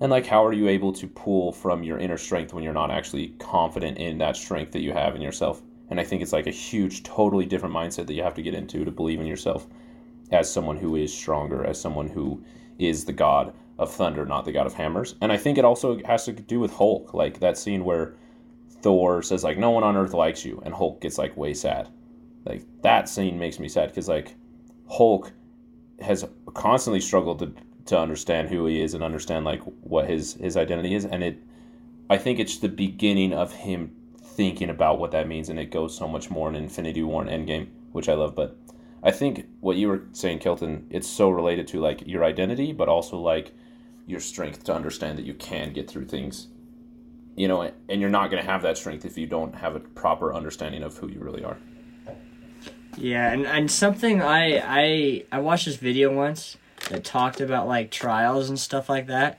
And 0.00 0.10
like 0.10 0.26
how 0.26 0.44
are 0.44 0.52
you 0.52 0.68
able 0.68 0.92
to 0.92 1.06
pull 1.06 1.52
from 1.52 1.82
your 1.82 1.98
inner 1.98 2.18
strength 2.18 2.52
when 2.52 2.62
you're 2.62 2.72
not 2.72 2.90
actually 2.90 3.28
confident 3.38 3.98
in 3.98 4.18
that 4.18 4.36
strength 4.36 4.72
that 4.72 4.82
you 4.82 4.92
have 4.92 5.16
in 5.16 5.22
yourself? 5.22 5.62
And 5.88 6.00
i 6.00 6.04
think 6.04 6.22
it's 6.22 6.32
like 6.32 6.46
a 6.46 6.50
huge 6.50 7.02
totally 7.02 7.46
different 7.46 7.74
mindset 7.74 8.06
that 8.06 8.14
you 8.14 8.22
have 8.22 8.34
to 8.34 8.42
get 8.42 8.54
into 8.54 8.84
to 8.84 8.90
believe 8.90 9.20
in 9.20 9.26
yourself 9.26 9.66
as 10.32 10.52
someone 10.52 10.76
who 10.76 10.96
is 10.96 11.14
stronger 11.14 11.64
as 11.64 11.80
someone 11.80 12.08
who 12.08 12.42
is 12.78 13.04
the 13.04 13.12
god 13.12 13.54
of 13.78 13.92
thunder, 13.92 14.24
not 14.24 14.44
the 14.44 14.52
god 14.52 14.66
of 14.66 14.74
hammers. 14.74 15.14
And 15.20 15.32
I 15.32 15.36
think 15.36 15.58
it 15.58 15.64
also 15.64 16.00
has 16.04 16.24
to 16.24 16.32
do 16.32 16.60
with 16.60 16.72
Hulk, 16.72 17.14
like 17.14 17.40
that 17.40 17.58
scene 17.58 17.84
where 17.84 18.14
Thor 18.82 19.22
says 19.22 19.44
like 19.44 19.58
no 19.58 19.70
one 19.70 19.84
on 19.84 19.96
earth 19.96 20.14
likes 20.14 20.44
you 20.44 20.62
and 20.64 20.74
Hulk 20.74 21.00
gets 21.00 21.18
like 21.18 21.36
way 21.36 21.54
sad. 21.54 21.88
Like 22.44 22.64
that 22.82 23.08
scene 23.08 23.38
makes 23.38 23.58
me 23.58 23.68
sad 23.68 23.94
cuz 23.94 24.08
like 24.08 24.34
Hulk 24.88 25.32
has 26.00 26.24
constantly 26.54 27.00
struggled 27.00 27.38
to 27.40 27.52
to 27.86 27.98
understand 27.98 28.48
who 28.48 28.66
he 28.66 28.80
is 28.80 28.94
and 28.94 29.02
understand 29.02 29.44
like 29.44 29.62
what 29.82 30.08
his 30.08 30.34
his 30.34 30.56
identity 30.56 30.94
is 30.94 31.04
and 31.04 31.22
it 31.22 31.38
I 32.08 32.18
think 32.18 32.38
it's 32.38 32.58
the 32.58 32.68
beginning 32.68 33.32
of 33.32 33.52
him 33.52 33.94
thinking 34.22 34.70
about 34.70 34.98
what 34.98 35.10
that 35.12 35.28
means 35.28 35.48
and 35.48 35.58
it 35.58 35.70
goes 35.70 35.96
so 35.96 36.06
much 36.06 36.30
more 36.30 36.48
in 36.48 36.54
Infinity 36.54 37.02
War 37.02 37.22
and 37.22 37.30
Endgame, 37.30 37.68
which 37.92 38.08
I 38.08 38.14
love, 38.14 38.34
but 38.34 38.56
I 39.02 39.10
think 39.10 39.46
what 39.60 39.76
you 39.76 39.88
were 39.88 40.02
saying, 40.12 40.40
Kelton, 40.40 40.86
it's 40.90 41.08
so 41.08 41.30
related 41.30 41.66
to 41.68 41.80
like 41.80 42.06
your 42.06 42.24
identity, 42.24 42.72
but 42.72 42.88
also 42.88 43.18
like 43.18 43.52
your 44.06 44.20
strength 44.20 44.64
to 44.64 44.74
understand 44.74 45.18
that 45.18 45.24
you 45.24 45.34
can 45.34 45.72
get 45.72 45.90
through 45.90 46.06
things. 46.06 46.46
You 47.34 47.48
know 47.48 47.70
and 47.88 48.00
you're 48.00 48.08
not 48.08 48.30
going 48.30 48.42
to 48.42 48.50
have 48.50 48.62
that 48.62 48.78
strength 48.78 49.04
if 49.04 49.18
you 49.18 49.26
don't 49.26 49.54
have 49.56 49.76
a 49.76 49.80
proper 49.80 50.32
understanding 50.32 50.82
of 50.82 50.96
who 50.96 51.08
you 51.08 51.20
really 51.20 51.44
are. 51.44 51.58
Yeah 52.96 53.30
and, 53.30 53.46
and 53.46 53.70
something 53.70 54.22
i 54.22 54.56
i 54.64 55.24
i 55.30 55.38
watched 55.38 55.66
this 55.66 55.76
video 55.76 56.14
once 56.14 56.56
that 56.88 57.04
talked 57.04 57.42
about 57.42 57.68
like 57.68 57.90
trials 57.90 58.48
and 58.48 58.58
stuff 58.58 58.88
like 58.88 59.08
that. 59.08 59.38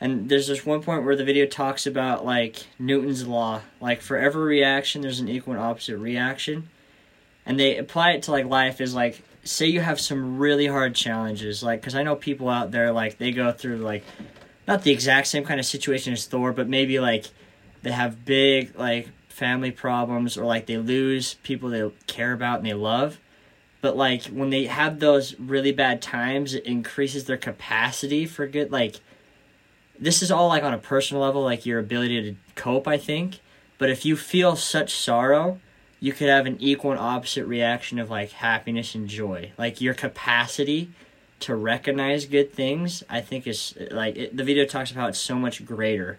And 0.00 0.28
there's 0.28 0.48
this 0.48 0.64
one 0.64 0.82
point 0.82 1.04
where 1.04 1.16
the 1.16 1.24
video 1.24 1.44
talks 1.44 1.86
about 1.86 2.24
like 2.24 2.66
newton's 2.78 3.26
law. 3.26 3.60
Like 3.78 4.00
for 4.00 4.16
every 4.16 4.44
reaction 4.44 5.02
there's 5.02 5.20
an 5.20 5.28
equal 5.28 5.52
and 5.52 5.62
opposite 5.62 5.98
reaction. 5.98 6.70
And 7.44 7.60
they 7.60 7.76
apply 7.76 8.12
it 8.12 8.22
to 8.22 8.30
like 8.30 8.46
life 8.46 8.80
is 8.80 8.94
like 8.94 9.22
say 9.44 9.66
you 9.66 9.80
have 9.80 10.00
some 10.00 10.38
really 10.38 10.66
hard 10.66 10.94
challenges, 10.94 11.62
like 11.62 11.80
because 11.80 11.94
I 11.94 12.02
know 12.02 12.16
people 12.16 12.48
out 12.48 12.70
there 12.70 12.92
like 12.92 13.18
they 13.18 13.30
go 13.30 13.52
through 13.52 13.76
like 13.76 14.04
not 14.66 14.82
the 14.82 14.90
exact 14.90 15.26
same 15.26 15.44
kind 15.44 15.60
of 15.60 15.66
situation 15.66 16.12
as 16.12 16.26
Thor, 16.26 16.52
but 16.52 16.68
maybe 16.68 16.98
like 16.98 17.26
they 17.82 17.92
have 17.92 18.24
big 18.24 18.76
like 18.76 19.08
family 19.28 19.70
problems 19.70 20.38
or 20.38 20.44
like 20.44 20.66
they 20.66 20.78
lose 20.78 21.34
people 21.42 21.68
they 21.68 21.90
care 22.06 22.32
about 22.32 22.58
and 22.58 22.66
they 22.66 22.74
love. 22.74 23.18
But 23.80 23.96
like 23.96 24.24
when 24.24 24.50
they 24.50 24.64
have 24.64 24.98
those 24.98 25.38
really 25.38 25.72
bad 25.72 26.00
times, 26.00 26.54
it 26.54 26.64
increases 26.64 27.26
their 27.26 27.36
capacity 27.36 28.24
for 28.26 28.46
good. 28.46 28.72
Like 28.72 29.00
this 29.98 30.22
is 30.22 30.30
all 30.30 30.48
like 30.48 30.62
on 30.62 30.72
a 30.72 30.78
personal 30.78 31.22
level, 31.22 31.42
like 31.42 31.66
your 31.66 31.78
ability 31.78 32.22
to 32.22 32.36
cope. 32.54 32.88
I 32.88 32.96
think. 32.96 33.40
But 33.76 33.90
if 33.90 34.04
you 34.06 34.16
feel 34.16 34.56
such 34.56 34.94
sorrow, 34.94 35.60
you 36.04 36.12
could 36.12 36.28
have 36.28 36.44
an 36.44 36.58
equal 36.60 36.90
and 36.90 37.00
opposite 37.00 37.46
reaction 37.46 37.98
of 37.98 38.10
like 38.10 38.30
happiness 38.32 38.94
and 38.94 39.08
joy. 39.08 39.50
Like 39.56 39.80
your 39.80 39.94
capacity 39.94 40.90
to 41.40 41.54
recognize 41.54 42.26
good 42.26 42.52
things, 42.52 43.02
I 43.08 43.22
think 43.22 43.46
is 43.46 43.74
like 43.90 44.14
it, 44.14 44.36
the 44.36 44.44
video 44.44 44.66
talks 44.66 44.90
about 44.90 45.00
how 45.00 45.08
it's 45.08 45.18
so 45.18 45.36
much 45.36 45.64
greater. 45.64 46.18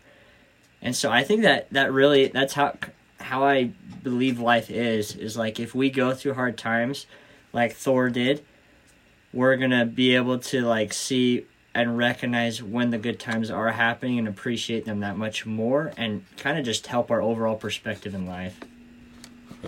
And 0.81 0.95
so 0.95 1.11
I 1.11 1.23
think 1.23 1.43
that 1.43 1.69
that 1.69 1.93
really 1.93 2.29
that's 2.29 2.53
how 2.53 2.75
how 3.19 3.43
I 3.43 3.73
believe 4.01 4.39
life 4.39 4.71
is 4.71 5.15
is 5.15 5.38
like 5.38 5.59
if 5.59 5.75
we 5.75 5.91
go 5.91 6.15
through 6.15 6.33
hard 6.33 6.57
times 6.57 7.05
like 7.53 7.73
Thor 7.73 8.09
did, 8.09 8.43
we're 9.33 9.55
going 9.55 9.69
to 9.69 9.86
be 9.86 10.15
able 10.15 10.39
to 10.39 10.61
like 10.63 10.93
see 10.93 11.45
and 11.75 11.95
recognize 11.95 12.63
when 12.63 12.89
the 12.89 12.97
good 12.97 13.19
times 13.19 13.51
are 13.51 13.69
happening 13.69 14.17
and 14.17 14.27
appreciate 14.27 14.86
them 14.86 15.01
that 15.01 15.15
much 15.15 15.45
more 15.45 15.93
and 15.95 16.25
kind 16.38 16.57
of 16.57 16.65
just 16.65 16.88
help 16.88 17.11
our 17.11 17.21
overall 17.21 17.55
perspective 17.55 18.15
in 18.15 18.25
life. 18.25 18.59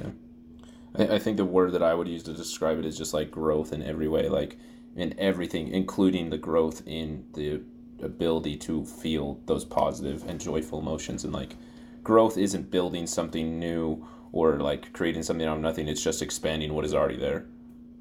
Yeah. 0.01 1.07
I, 1.09 1.15
I 1.15 1.19
think 1.19 1.37
the 1.37 1.45
word 1.45 1.71
that 1.73 1.83
I 1.83 1.93
would 1.93 2.07
use 2.07 2.23
to 2.23 2.33
describe 2.33 2.79
it 2.79 2.85
is 2.85 2.97
just 2.97 3.13
like 3.13 3.31
growth 3.31 3.73
in 3.73 3.83
every 3.83 4.07
way, 4.07 4.29
like 4.29 4.57
in 4.95 5.17
everything, 5.19 5.69
including 5.69 6.29
the 6.29 6.37
growth 6.37 6.81
in 6.85 7.25
the 7.33 7.61
ability 8.01 8.55
to 8.57 8.85
feel 8.85 9.39
those 9.45 9.65
positive 9.65 10.23
and 10.27 10.39
joyful 10.39 10.79
emotions. 10.79 11.23
And 11.23 11.33
like 11.33 11.55
growth 12.03 12.37
isn't 12.37 12.71
building 12.71 13.07
something 13.07 13.59
new 13.59 14.05
or 14.31 14.57
like 14.57 14.93
creating 14.93 15.23
something 15.23 15.47
out 15.47 15.57
of 15.57 15.61
nothing. 15.61 15.87
It's 15.87 16.03
just 16.03 16.21
expanding 16.21 16.73
what 16.73 16.85
is 16.85 16.93
already 16.93 17.17
there 17.17 17.45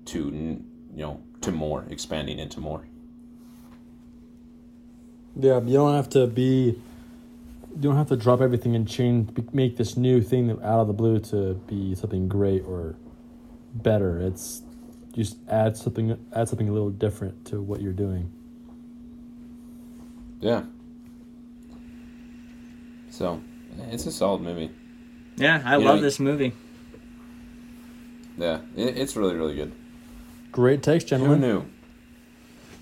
to, 0.06 0.18
you 0.18 0.62
know, 0.94 1.22
to 1.42 1.52
more, 1.52 1.86
expanding 1.90 2.38
into 2.38 2.60
more. 2.60 2.86
Yeah, 5.38 5.60
you 5.60 5.74
don't 5.74 5.94
have 5.94 6.08
to 6.10 6.26
be 6.26 6.80
you 7.76 7.82
don't 7.82 7.96
have 7.96 8.08
to 8.08 8.16
drop 8.16 8.40
everything 8.40 8.74
and 8.74 8.88
change 8.88 9.30
make 9.52 9.76
this 9.76 9.98
new 9.98 10.22
thing 10.22 10.50
out 10.62 10.80
of 10.80 10.86
the 10.86 10.94
blue 10.94 11.20
to 11.20 11.54
be 11.66 11.94
something 11.94 12.26
great 12.26 12.62
or 12.64 12.96
better. 13.74 14.18
It's 14.18 14.62
just 15.12 15.36
add 15.48 15.76
something 15.76 16.18
add 16.34 16.48
something 16.48 16.70
a 16.70 16.72
little 16.72 16.88
different 16.88 17.44
to 17.46 17.60
what 17.60 17.82
you're 17.82 17.92
doing. 17.92 18.32
Yeah. 20.40 20.64
So 23.10 23.42
it's 23.90 24.06
a 24.06 24.12
solid 24.12 24.40
movie. 24.40 24.70
Yeah 25.36 25.60
i 25.62 25.76
you 25.76 25.84
love 25.84 25.96
know, 25.96 26.02
this 26.02 26.18
movie. 26.18 26.54
Yeah 28.38 28.60
it, 28.74 28.96
it's 28.96 29.16
really 29.16 29.34
really 29.34 29.54
good. 29.54 29.72
Great 30.50 30.82
text 30.82 31.08
gentlemen. 31.08 31.42
who 31.42 31.46
knew? 31.46 31.64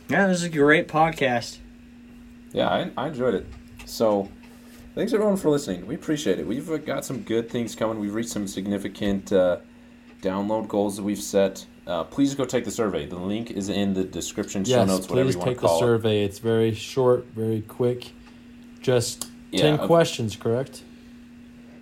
Yeah 0.08 0.28
this 0.28 0.38
is 0.38 0.44
a 0.44 0.50
great 0.50 0.86
podcast. 0.86 1.58
Yeah 2.52 2.68
i, 2.68 2.90
I 2.96 3.08
enjoyed 3.08 3.34
it. 3.34 3.46
So 3.86 4.28
Thanks 4.94 5.12
everyone 5.12 5.36
for 5.36 5.50
listening. 5.50 5.88
We 5.88 5.96
appreciate 5.96 6.38
it. 6.38 6.46
We've 6.46 6.70
uh, 6.70 6.76
got 6.76 7.04
some 7.04 7.22
good 7.22 7.50
things 7.50 7.74
coming. 7.74 7.98
We've 7.98 8.14
reached 8.14 8.28
some 8.28 8.46
significant 8.46 9.32
uh, 9.32 9.56
download 10.22 10.68
goals 10.68 10.96
that 10.96 11.02
we've 11.02 11.20
set. 11.20 11.66
Uh, 11.84 12.04
please 12.04 12.36
go 12.36 12.44
take 12.44 12.64
the 12.64 12.70
survey. 12.70 13.04
The 13.04 13.16
link 13.16 13.50
is 13.50 13.70
in 13.70 13.92
the 13.94 14.04
description, 14.04 14.64
show 14.64 14.78
yes, 14.78 14.86
notes, 14.86 15.08
whatever 15.08 15.32
you 15.32 15.38
want 15.38 15.50
to 15.50 15.56
call 15.56 15.68
it. 15.68 15.80
Please 15.80 15.80
take 15.80 15.80
the 15.80 15.86
survey. 15.86 16.24
It's 16.24 16.38
very 16.38 16.74
short, 16.74 17.24
very 17.34 17.62
quick. 17.62 18.12
Just 18.80 19.28
yeah, 19.50 19.62
10 19.62 19.80
uh, 19.80 19.86
questions, 19.88 20.36
correct? 20.36 20.84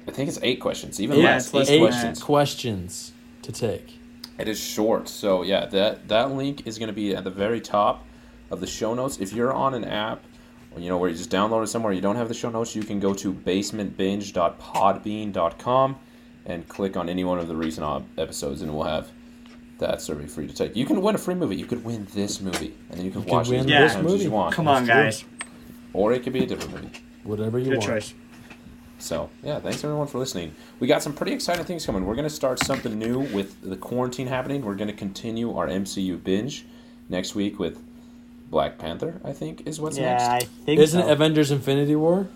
I 0.09 0.11
think 0.11 0.31
it's 0.31 0.39
eight 0.41 0.61
questions, 0.61 0.99
even 0.99 1.19
yeah, 1.19 1.35
less. 1.35 1.55
Eight, 1.55 1.69
eight 1.69 1.81
questions. 1.81 2.23
questions 2.23 3.13
to 3.43 3.53
take. 3.53 3.99
It 4.39 4.49
is 4.49 4.59
short. 4.59 5.07
So, 5.11 5.43
yeah, 5.43 5.67
that, 5.67 6.09
that 6.09 6.33
link 6.33 6.67
is 6.67 6.79
going 6.79 6.89
to 6.89 6.95
be 6.95 7.15
at 7.15 7.25
the 7.25 7.31
very 7.31 7.61
top 7.61 8.07
of 8.51 8.61
the 8.61 8.67
show 8.67 8.95
notes. 8.95 9.19
If 9.19 9.35
you're 9.35 9.53
on 9.53 9.75
an 9.75 9.85
app, 9.85 10.25
you 10.77 10.89
know, 10.89 10.99
where 10.99 11.11
you 11.11 11.17
just 11.17 11.31
download 11.31 11.65
it 11.65 11.69
somewhere, 11.69 11.93
you 11.93 12.01
don't 12.01 12.17
have 12.17 12.29
the 12.29 12.35
show 12.35 12.51
notes, 12.51 12.75
you 12.75 12.83
can 12.83 13.01
go 13.01 13.15
to 13.15 13.33
basementbinge.podbean.com 13.33 15.99
and 16.45 16.69
click 16.69 16.97
on 16.97 17.09
any 17.09 17.25
one 17.25 17.39
of 17.39 17.49
the 17.49 17.57
recent 17.57 18.05
episodes, 18.19 18.63
and 18.63 18.75
we'll 18.75 18.85
have 18.85 19.11
that 19.79 20.01
survey 20.01 20.27
for 20.27 20.43
you 20.43 20.49
to 20.49 20.55
take. 20.55 20.77
You 20.77 20.87
can 20.87 21.03
win 21.03 21.15
a 21.15 21.19
free 21.19 21.35
movie. 21.35 21.57
You 21.57 21.67
could 21.67 21.85
win 21.85 22.07
this 22.13 22.41
movie, 22.41 22.75
and 22.89 22.99
then 22.99 23.05
you 23.05 23.11
can 23.11 23.23
you 23.23 23.33
watch 23.33 23.47
can 23.47 23.57
it 23.57 23.61
as 23.61 23.67
yeah. 23.67 23.81
many 23.81 23.95
times 23.95 24.13
as 24.15 24.25
you 24.25 24.31
want. 24.31 24.55
Come 24.55 24.69
on, 24.69 24.87
guys. 24.87 25.25
Or 25.93 26.13
it 26.13 26.23
could 26.23 26.33
be 26.33 26.45
a 26.45 26.47
different 26.47 26.73
movie. 26.73 27.05
Whatever 27.25 27.59
you 27.59 27.71
Good 27.71 27.79
want. 27.79 27.91
choice. 27.91 28.15
So, 28.99 29.31
yeah, 29.43 29.59
thanks 29.59 29.83
everyone 29.83 30.07
for 30.07 30.19
listening. 30.19 30.55
We 30.79 30.87
got 30.87 31.03
some 31.03 31.13
pretty 31.13 31.33
exciting 31.33 31.65
things 31.65 31.85
coming. 31.85 32.07
We're 32.07 32.15
going 32.15 32.29
to 32.29 32.35
start 32.35 32.61
something 32.61 32.97
new 32.97 33.19
with 33.19 33.61
the 33.61 33.77
quarantine 33.77 34.29
happening. 34.29 34.63
We're 34.63 34.77
going 34.77 34.89
to 34.89 34.95
continue 34.95 35.57
our 35.57 35.67
MCU 35.67 36.23
binge 36.23 36.65
next 37.09 37.35
week 37.35 37.59
with 37.59 37.83
Black 38.53 38.77
Panther, 38.77 39.19
I 39.25 39.33
think, 39.33 39.67
is 39.67 39.81
what's 39.81 39.97
yeah, 39.97 40.13
next. 40.13 40.25
I 40.25 40.39
think 40.65 40.79
Isn't 40.79 41.01
so. 41.01 41.09
it 41.09 41.11
Avengers 41.11 41.51
Infinity 41.51 41.97
War? 41.97 42.29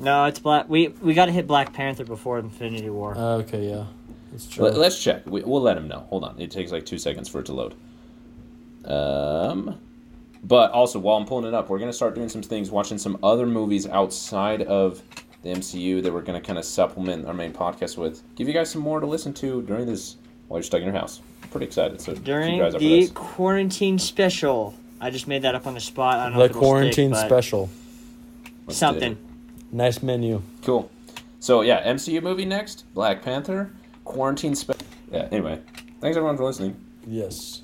No, 0.00 0.24
it's 0.24 0.40
Black. 0.40 0.68
We 0.68 0.88
we 0.88 1.14
got 1.14 1.26
to 1.26 1.32
hit 1.32 1.46
Black 1.46 1.72
Panther 1.72 2.04
before 2.04 2.40
Infinity 2.40 2.90
War. 2.90 3.16
Uh, 3.16 3.36
okay, 3.36 3.70
yeah, 3.70 3.84
that's 4.32 4.48
true. 4.48 4.64
Let, 4.64 4.76
us 4.76 5.00
check. 5.00 5.24
We, 5.24 5.42
will 5.42 5.62
let 5.62 5.76
him 5.76 5.86
know. 5.86 6.00
Hold 6.10 6.24
on. 6.24 6.40
It 6.40 6.50
takes 6.50 6.72
like 6.72 6.84
two 6.84 6.98
seconds 6.98 7.28
for 7.28 7.38
it 7.38 7.46
to 7.46 7.52
load. 7.52 7.74
Um, 8.84 9.78
but 10.42 10.72
also 10.72 10.98
while 10.98 11.16
I'm 11.16 11.24
pulling 11.24 11.46
it 11.46 11.54
up, 11.54 11.70
we're 11.70 11.78
gonna 11.78 11.92
start 11.92 12.16
doing 12.16 12.28
some 12.28 12.42
things, 12.42 12.72
watching 12.72 12.98
some 12.98 13.16
other 13.22 13.46
movies 13.46 13.86
outside 13.86 14.62
of 14.62 15.02
the 15.44 15.50
MCU 15.50 16.02
that 16.02 16.12
we're 16.12 16.22
going 16.22 16.40
to 16.40 16.44
kind 16.44 16.58
of 16.58 16.64
supplement 16.64 17.26
our 17.26 17.34
main 17.34 17.52
podcast 17.52 17.98
with. 17.98 18.22
Give 18.34 18.48
you 18.48 18.54
guys 18.54 18.70
some 18.70 18.80
more 18.80 18.98
to 18.98 19.06
listen 19.06 19.34
to 19.34 19.60
during 19.62 19.84
this 19.84 20.16
while 20.48 20.58
you're 20.58 20.64
stuck 20.64 20.80
in 20.80 20.86
your 20.86 20.96
house. 20.96 21.20
I'm 21.42 21.50
pretty 21.50 21.66
excited. 21.66 22.00
So 22.00 22.14
keep 22.14 22.24
During 22.24 22.56
your 22.56 22.66
eyes 22.66 22.74
out 22.74 22.80
for 22.80 22.86
the 22.86 23.00
this. 23.02 23.10
quarantine 23.10 23.98
special. 23.98 24.74
I 25.04 25.10
just 25.10 25.28
made 25.28 25.42
that 25.42 25.54
up 25.54 25.66
on 25.66 25.74
the 25.74 25.80
spot. 25.80 26.18
I 26.18 26.24
don't 26.24 26.32
know 26.32 26.38
The 26.38 26.44
if 26.46 26.50
it'll 26.52 26.62
stick, 26.62 26.66
quarantine 26.66 27.14
special. 27.14 27.68
Let's 28.66 28.78
Something. 28.78 29.18
Nice 29.70 30.02
menu. 30.02 30.40
Cool. 30.62 30.90
So 31.40 31.60
yeah, 31.60 31.86
MCU 31.92 32.22
movie 32.22 32.46
next. 32.46 32.86
Black 32.94 33.20
Panther. 33.20 33.70
Quarantine 34.04 34.54
special. 34.54 34.80
Yeah. 35.12 35.28
Anyway, 35.30 35.60
thanks 36.00 36.16
everyone 36.16 36.38
for 36.38 36.44
listening. 36.44 36.82
Yes. 37.06 37.60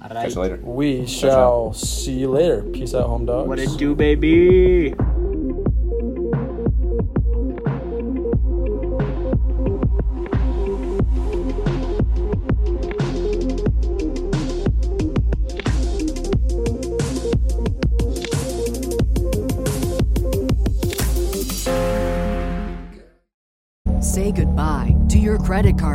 All 0.00 0.08
Catch 0.08 0.36
you 0.36 0.40
later. 0.40 0.60
We 0.62 1.04
shall 1.04 1.72
see 1.72 2.12
you 2.12 2.30
later. 2.30 2.62
Peace 2.62 2.94
out, 2.94 3.08
home 3.08 3.26
dogs. 3.26 3.48
What 3.48 3.58
it 3.58 3.76
do, 3.76 3.96
baby? 3.96 4.94